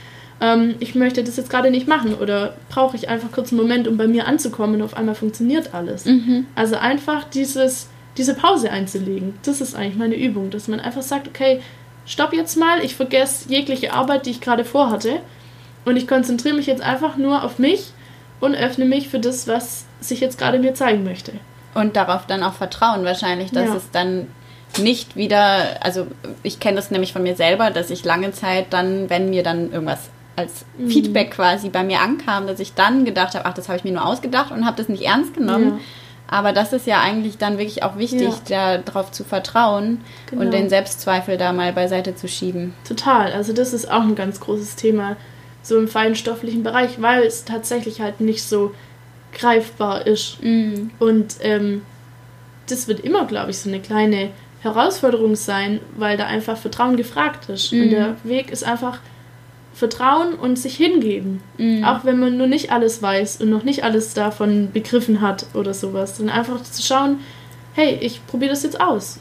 ähm, 0.41 0.77
ich 0.79 0.95
möchte 0.95 1.25
das 1.25 1.37
jetzt 1.37 1.51
gerade 1.51 1.71
nicht 1.71 1.89
machen 1.89 2.15
oder 2.15 2.57
brauche 2.69 2.97
ich 2.97 3.09
einfach 3.09 3.33
kurz 3.33 3.53
einen 3.53 3.61
Moment, 3.61 3.89
um 3.89 3.97
bei 3.97 4.07
mir 4.07 4.27
anzukommen 4.27 4.77
und 4.77 4.83
auf 4.83 4.97
einmal 4.97 5.15
funktioniert 5.17 5.75
alles. 5.75 6.05
Mhm. 6.05 6.47
Also 6.55 6.77
einfach 6.77 7.25
dieses, 7.25 7.89
diese 8.17 8.35
Pause 8.35 8.71
einzulegen, 8.71 9.35
das 9.45 9.61
ist 9.61 9.75
eigentlich 9.75 9.97
meine 9.97 10.17
Übung, 10.17 10.51
dass 10.51 10.69
man 10.69 10.79
einfach 10.79 11.03
sagt, 11.03 11.27
okay, 11.27 11.61
stopp 12.07 12.33
jetzt 12.33 12.57
mal, 12.57 12.81
ich 12.85 12.95
vergesse 12.95 13.49
jegliche 13.49 13.93
Arbeit, 13.93 14.27
die 14.27 14.31
ich 14.31 14.41
gerade 14.41 14.65
vorhatte 14.65 15.21
und 15.85 15.97
ich 15.97 16.07
konzentriere 16.07 16.57
mich 16.57 16.67
jetzt 16.67 16.83
einfach 16.83 17.17
nur 17.17 17.45
auf 17.45 17.59
mich 17.59 17.93
und 18.41 18.55
öffne 18.55 18.85
mich 18.85 19.09
für 19.09 19.21
das, 19.21 19.47
was 19.49 19.85
sich 20.01 20.21
jetzt 20.21 20.39
gerade 20.39 20.59
mir 20.59 20.75
zeigen 20.75 21.05
möchte. 21.05 21.33
Und 21.75 21.97
darauf 21.97 22.27
dann 22.27 22.43
auch 22.43 22.55
vertrauen 22.55 23.05
wahrscheinlich, 23.05 23.51
dass 23.51 23.69
Ja. 23.69 23.77
es 23.77 23.91
dann 23.91 24.29
nicht 24.79 25.17
wieder, 25.17 25.83
also 25.83 26.07
ich 26.43 26.61
kenne 26.61 26.77
das 26.77 26.91
nämlich 26.91 27.13
von 27.13 27.23
mir 27.23 27.37
selber, 27.37 27.71
dass 27.71 27.91
ich 27.91 28.05
lange 28.05 28.33
Zeit 28.33 28.67
dann, 28.71 29.09
wenn 29.09 29.31
mir 29.31 29.43
dann 29.43 29.73
irgendwas 29.73 30.11
als 30.37 30.65
Mhm. 30.77 30.89
Feedback 30.91 31.31
quasi 31.31 31.69
bei 31.69 31.85
mir 31.85 32.01
ankam, 32.01 32.47
dass 32.49 32.59
ich 32.59 32.75
dann 32.75 33.05
gedacht 33.05 33.35
habe, 33.35 33.47
ach, 33.47 33.55
das 33.55 33.69
habe 33.69 33.79
ich 33.79 33.85
mir 33.85 33.93
nur 33.93 34.05
ausgedacht 34.05 34.51
und 34.51 34.67
habe 34.67 34.77
das 34.77 34.89
nicht 34.89 35.05
ernst 35.05 35.35
genommen. 35.35 35.75
Ja. 35.79 35.81
Aber 36.35 36.53
das 36.53 36.73
ist 36.73 36.87
ja 36.89 37.01
eigentlich 37.01 37.39
dann 37.39 37.59
wirklich 37.59 37.85
auch 37.85 37.97
wichtig, 37.97 38.29
Ja. 38.49 38.79
darauf 38.79 39.13
zu 39.13 39.23
vertrauen 39.23 40.01
Genau. 40.31 40.43
und 40.43 40.51
den 40.53 40.69
Selbstzweifel 40.69 41.37
da 41.37 41.53
mal 41.53 41.73
beiseite 41.73 42.17
zu 42.17 42.27
schieben. 42.27 42.75
Total. 42.87 43.33
Also 43.33 43.53
das 43.53 43.73
ist 43.73 43.89
auch 43.89 44.03
ein 44.03 44.17
ganz 44.17 44.41
großes 44.41 44.75
Thema, 44.75 45.17
so 45.63 45.79
im 45.79 45.87
feinstofflichen 45.87 46.65
Bereich, 46.65 47.01
weil 47.01 47.23
es 47.23 47.45
tatsächlich 47.45 48.01
halt 48.01 48.21
nicht 48.21 48.43
so 48.43 48.73
greifbar 49.33 50.07
ist. 50.09 50.43
Mhm. 50.43 50.91
Und 50.99 51.37
ähm, 51.41 51.83
das 52.69 52.89
wird 52.89 53.01
immer, 53.01 53.27
glaube 53.27 53.51
ich, 53.53 53.59
so 53.61 53.69
eine 53.69 53.81
kleine 53.81 54.31
Herausforderung 54.63 55.37
sein, 55.37 55.79
weil 55.97 56.17
da 56.17 56.27
einfach 56.27 56.57
Vertrauen 56.57 56.97
gefragt 56.97 57.49
ist. 57.49 57.73
Mhm. 57.73 57.83
Und 57.83 57.91
der 57.91 58.17
Weg 58.25 58.51
ist 58.51 58.65
einfach 58.65 58.99
Vertrauen 59.75 60.35
und 60.35 60.57
sich 60.59 60.77
hingeben. 60.77 61.43
Mhm. 61.59 61.85
Auch 61.85 62.05
wenn 62.05 62.19
man 62.21 62.37
nur 62.37 62.47
nicht 62.47 62.71
alles 62.73 63.03
weiß 63.03 63.41
und 63.43 63.51
noch 63.51 63.65
nicht 63.65 63.83
alles 63.85 64.15
davon 64.15 64.71
begriffen 64.73 65.21
hat 65.21 65.47
oder 65.55 65.75
sowas. 65.75 66.17
Dann 66.19 66.29
einfach 66.31 66.63
zu 66.63 66.81
schauen, 66.83 67.19
hey, 67.75 67.99
ich 68.01 68.25
probiere 68.27 68.51
das 68.51 68.63
jetzt 68.63 68.81
aus. 68.81 69.19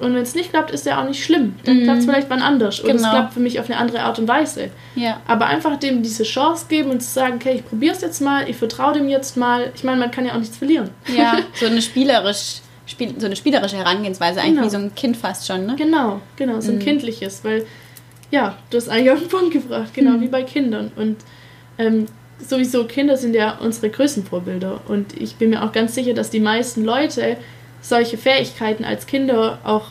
Und 0.00 0.14
wenn 0.16 0.22
es 0.22 0.34
nicht 0.34 0.50
klappt, 0.50 0.72
ist 0.72 0.84
ja 0.84 1.00
auch 1.00 1.06
nicht 1.06 1.22
schlimm. 1.22 1.54
Dann 1.64 1.76
Mhm. 1.78 1.82
klappt 1.84 1.98
es 2.00 2.04
vielleicht 2.06 2.30
wann 2.30 2.42
anders. 2.42 2.82
Oder 2.82 2.94
es 2.94 3.02
Genau. 3.02 3.10
klappt 3.12 3.34
für 3.34 3.40
mich 3.40 3.60
auf 3.60 3.66
eine 3.70 3.78
andere 3.78 4.00
Art 4.02 4.18
und 4.18 4.26
Weise. 4.26 4.70
Ja. 4.96 5.20
Aber 5.28 5.46
einfach 5.46 5.76
dem 5.76 6.02
diese 6.02 6.24
Chance 6.24 6.66
geben 6.68 6.90
und 6.90 7.00
zu 7.00 7.08
sagen, 7.10 7.34
okay, 7.36 7.52
ich 7.56 7.64
probiere 7.68 7.94
es 7.94 8.00
jetzt 8.00 8.20
mal, 8.20 8.48
ich 8.50 8.56
vertraue 8.56 8.94
dem 8.94 9.08
jetzt 9.08 9.36
mal. 9.36 9.70
Ich 9.76 9.84
meine, 9.84 10.00
man 10.00 10.10
kann 10.10 10.26
ja 10.26 10.32
auch 10.34 10.38
nichts 10.40 10.56
verlieren. 10.56 10.90
Ja, 11.16 11.36
so 11.54 11.66
eine 11.66 11.80
spielerisch, 11.80 12.62
spiel, 12.86 13.14
so 13.16 13.26
eine 13.26 13.36
spielerische 13.36 13.76
Herangehensweise, 13.76 14.40
eigentlich 14.40 14.54
Genau. 14.54 14.66
wie 14.66 14.70
so 14.70 14.78
ein 14.78 14.94
Kind 14.96 15.16
fast 15.16 15.46
schon, 15.46 15.66
ne? 15.66 15.76
Genau, 15.78 16.20
genau, 16.34 16.60
so 16.60 16.72
ein 16.72 16.80
kindliches, 16.80 17.44
weil, 17.44 17.64
ja, 18.32 18.56
du 18.70 18.78
hast 18.78 18.88
eigentlich 18.88 19.12
auf 19.12 19.20
den 19.20 19.28
Punkt 19.28 19.52
gebracht, 19.52 19.94
genau 19.94 20.20
wie 20.20 20.26
bei 20.26 20.42
Kindern. 20.42 20.90
Und 20.96 21.18
ähm, 21.78 22.06
sowieso, 22.38 22.84
Kinder 22.84 23.16
sind 23.16 23.34
ja 23.34 23.58
unsere 23.58 23.90
größten 23.90 24.24
Vorbilder. 24.24 24.80
Und 24.88 25.20
ich 25.20 25.36
bin 25.36 25.50
mir 25.50 25.62
auch 25.62 25.70
ganz 25.70 25.94
sicher, 25.94 26.14
dass 26.14 26.30
die 26.30 26.40
meisten 26.40 26.82
Leute 26.82 27.36
solche 27.82 28.16
Fähigkeiten 28.16 28.84
als 28.84 29.06
Kinder 29.06 29.58
auch 29.64 29.90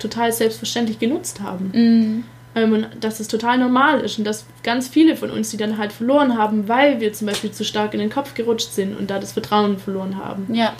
total 0.00 0.32
selbstverständlich 0.32 0.98
genutzt 0.98 1.42
haben. 1.42 1.70
Mhm. 1.74 2.24
Ähm, 2.56 2.72
und 2.72 2.88
dass 3.00 3.20
es 3.20 3.28
total 3.28 3.58
normal 3.58 4.00
ist 4.00 4.18
und 4.18 4.24
dass 4.24 4.46
ganz 4.62 4.88
viele 4.88 5.14
von 5.14 5.30
uns 5.30 5.50
die 5.50 5.58
dann 5.58 5.76
halt 5.76 5.92
verloren 5.92 6.38
haben, 6.38 6.68
weil 6.68 7.00
wir 7.00 7.12
zum 7.12 7.26
Beispiel 7.26 7.52
zu 7.52 7.64
stark 7.64 7.92
in 7.92 8.00
den 8.00 8.10
Kopf 8.10 8.32
gerutscht 8.32 8.72
sind 8.72 8.98
und 8.98 9.10
da 9.10 9.18
das 9.18 9.32
Vertrauen 9.32 9.76
verloren 9.78 10.16
haben. 10.16 10.46
Ja. 10.54 10.72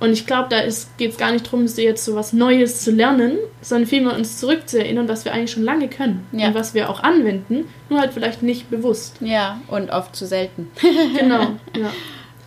Und 0.00 0.12
ich 0.12 0.26
glaube, 0.26 0.48
da 0.50 0.60
geht 0.98 1.12
es 1.12 1.16
gar 1.16 1.32
nicht 1.32 1.46
darum, 1.46 1.66
so 1.68 1.80
jetzt 1.80 2.04
so 2.04 2.14
was 2.14 2.32
Neues 2.32 2.82
zu 2.82 2.90
lernen, 2.90 3.38
sondern 3.62 3.88
vielmehr 3.88 4.14
uns 4.16 4.38
zurückzuerinnern, 4.38 5.08
was 5.08 5.24
wir 5.24 5.32
eigentlich 5.32 5.52
schon 5.52 5.62
lange 5.62 5.88
können 5.88 6.26
Ja. 6.32 6.48
und 6.48 6.54
was 6.54 6.74
wir 6.74 6.90
auch 6.90 7.02
anwenden, 7.02 7.66
nur 7.88 8.00
halt 8.00 8.12
vielleicht 8.12 8.42
nicht 8.42 8.70
bewusst. 8.70 9.16
Ja, 9.20 9.60
und 9.68 9.90
oft 9.90 10.14
zu 10.16 10.26
selten. 10.26 10.70
Genau, 11.18 11.52
ja. 11.76 11.90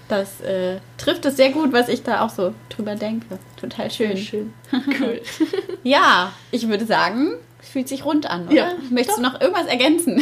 Das 0.10 0.39
äh, 0.41 0.77
trifft 0.97 1.25
es 1.25 1.36
sehr 1.36 1.49
gut, 1.51 1.73
was 1.73 1.89
ich 1.89 2.03
da 2.03 2.21
auch 2.25 2.29
so 2.29 2.53
drüber 2.69 2.95
denke. 2.95 3.39
Total 3.60 3.89
schön. 3.91 4.15
Schön. 4.17 4.53
Cool. 4.99 5.21
Ja, 5.83 6.33
ich 6.51 6.67
würde 6.67 6.86
sagen, 6.86 7.33
es 7.62 7.69
fühlt 7.69 7.88
sich 7.88 8.05
rund 8.05 8.29
an, 8.29 8.47
oder? 8.47 8.53
Ja. 8.55 8.71
Möchtest 8.89 9.17
du 9.17 9.21
noch 9.21 9.39
irgendwas 9.41 9.65
ergänzen? 9.67 10.21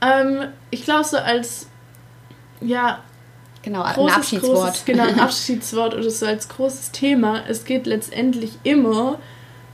ähm, 0.00 0.48
ich 0.70 0.84
glaube, 0.84 1.04
so 1.04 1.16
als 1.16 1.66
ja, 2.60 3.00
Genau, 3.62 3.82
ein 3.82 3.94
großes, 3.94 4.16
Abschiedswort. 4.16 4.68
Großes, 4.68 4.84
genau, 4.84 5.04
ein 5.04 5.20
Abschiedswort 5.20 5.94
oder 5.94 6.10
so 6.10 6.26
als 6.26 6.48
großes 6.48 6.92
Thema. 6.92 7.42
Es 7.48 7.64
geht 7.64 7.86
letztendlich 7.86 8.52
immer 8.62 9.18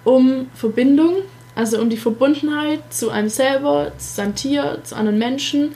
um 0.04 0.48
Verbindung, 0.54 1.14
also 1.54 1.80
um 1.80 1.88
die 1.90 1.96
Verbundenheit 1.96 2.80
zu 2.90 3.10
einem 3.10 3.28
selber, 3.28 3.92
zu 3.98 4.14
seinem 4.14 4.34
Tier, 4.34 4.78
zu 4.82 4.96
anderen 4.96 5.18
Menschen, 5.18 5.72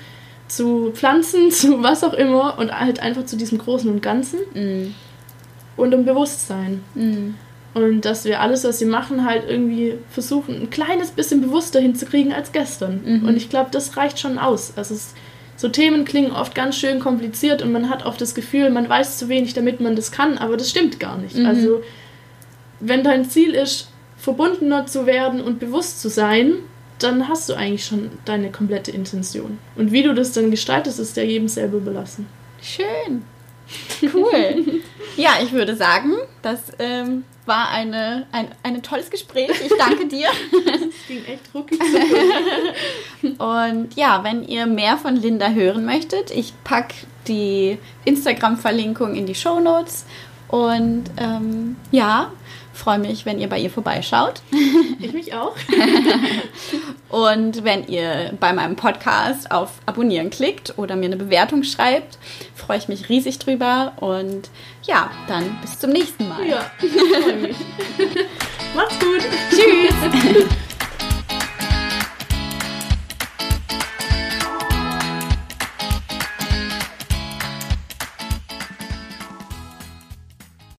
zu 0.49 0.91
Pflanzen, 0.95 1.51
zu 1.53 1.83
was 1.83 2.03
auch 2.05 2.15
immer 2.15 2.59
und 2.59 2.73
halt 2.73 3.01
einfach 3.01 3.27
zu 3.27 3.37
diesem 3.37 3.59
Großen 3.59 3.91
und 3.91 4.03
Ganzen 4.03 4.39
Mm, 4.55 4.95
und 5.77 5.95
um 5.95 6.05
Bewusstsein. 6.05 6.83
mm, 6.95 7.35
Und 7.75 8.05
dass 8.05 8.25
wir 8.25 8.41
alles, 8.41 8.65
was 8.65 8.81
wir 8.81 8.89
machen, 8.89 9.25
halt 9.25 9.45
irgendwie 9.49 9.95
versuchen, 10.11 10.61
ein 10.63 10.71
kleines 10.71 11.13
bisschen 11.13 11.41
bewusster 11.41 11.81
hinzukriegen 11.81 12.33
als 12.33 12.51
gestern. 12.53 13.01
Mhm. 13.05 13.29
Und 13.29 13.37
ich 13.37 13.49
glaube, 13.49 13.71
das 13.71 13.97
reicht 13.97 14.19
schon 14.19 14.39
aus. 14.39 14.73
Also 14.77 14.95
es, 14.95 15.15
so 15.61 15.69
Themen 15.69 16.07
klingen 16.07 16.33
oft 16.33 16.55
ganz 16.55 16.79
schön 16.79 17.01
kompliziert 17.01 17.61
und 17.61 17.71
man 17.71 17.91
hat 17.91 18.07
oft 18.07 18.19
das 18.19 18.35
Gefühl, 18.35 18.71
man 18.71 18.89
weiß 18.89 19.19
zu 19.19 19.29
wenig, 19.29 19.53
damit 19.53 19.79
man 19.79 19.95
das 19.95 20.11
kann, 20.11 20.39
aber 20.39 20.57
das 20.57 20.71
stimmt 20.71 20.99
gar 20.99 21.19
nicht. 21.19 21.37
Mhm. 21.37 21.45
Also 21.45 21.83
wenn 22.81 23.05
dein 23.05 23.29
Ziel 23.29 23.51
ist, 23.51 23.91
verbundener 24.17 24.87
zu 24.87 25.05
werden 25.05 25.43
und 25.43 25.61
bewusst 25.61 26.01
zu 26.01 26.09
sein, 26.09 26.55
dann 26.99 27.29
hast 27.29 27.51
du 27.51 27.55
eigentlich 27.55 27.85
schon 27.85 28.11
deine 28.25 28.51
komplette 28.51 28.91
Intention. 28.91 29.59
Und 29.77 29.93
wie 29.93 30.03
du 30.03 30.15
das 30.15 30.33
dann 30.33 30.51
gestaltest, 30.51 30.99
ist 30.99 31.19
ja 31.19 31.25
jedem 31.25 31.49
selber 31.49 31.77
überlassen. 31.77 32.27
Schön. 32.63 33.23
Cool. 34.15 34.83
ja, 35.17 35.31
ich 35.43 35.53
würde 35.53 35.77
sagen, 35.77 36.15
das 36.43 36.61
ähm, 36.79 37.25
war 37.47 37.69
eine, 37.71 38.27
ein, 38.33 38.49
ein 38.63 38.83
tolles 38.83 39.11
Gespräch. 39.11 39.51
Ich 39.51 39.73
danke 39.79 40.07
dir. 40.07 40.29
Das 40.65 40.81
ging 41.09 41.25
echt 41.25 41.55
ruckig. 41.55 41.81
Und 43.39 43.95
ja, 43.97 44.23
wenn 44.25 44.47
ihr 44.47 44.67
mehr 44.67 44.97
von 44.97 45.17
Linda 45.17 45.51
hören 45.51 45.85
möchtet, 45.85 46.31
ich 46.31 46.53
packe 46.65 46.95
die 47.27 47.79
Instagram-Verlinkung 48.05 49.15
in 49.15 49.27
die 49.27 49.35
Show 49.35 49.61
Notes. 49.61 50.05
Und 50.49 51.05
ähm, 51.17 51.77
ja, 51.91 52.33
freue 52.81 52.99
mich, 52.99 53.27
wenn 53.27 53.39
ihr 53.39 53.49
bei 53.49 53.59
ihr 53.59 53.71
vorbeischaut. 53.71 54.43
ich 55.01 55.13
mich 55.13 55.35
auch. 55.35 55.55
Und 57.09 57.65
wenn 57.65 57.87
ihr 57.87 58.33
bei 58.41 58.53
meinem 58.53 58.77
Podcast 58.77 59.51
auf 59.51 59.71
Abonnieren 59.87 60.31
klickt 60.31 60.79
oder 60.79 60.97
mir 60.97 61.07
eine 61.07 61.17
Bewertung 61.17 61.63
schreibt, 61.63 62.19
freue 62.55 62.79
ich 62.79 62.89
mich 62.89 63.09
riesig 63.09 63.39
drüber. 63.39 63.93
Und 64.01 64.51
ja, 64.85 65.11
dann 65.29 65.59
bis 65.61 65.79
zum 65.79 65.91
nächsten 65.91 66.29
Mal. 66.29 66.47
Ja, 66.47 66.71
ich 66.81 66.93
freue 66.93 67.37
mich. 67.37 67.57
Macht's 68.75 68.99
gut. 68.99 69.23
Tschüss. 69.51 70.47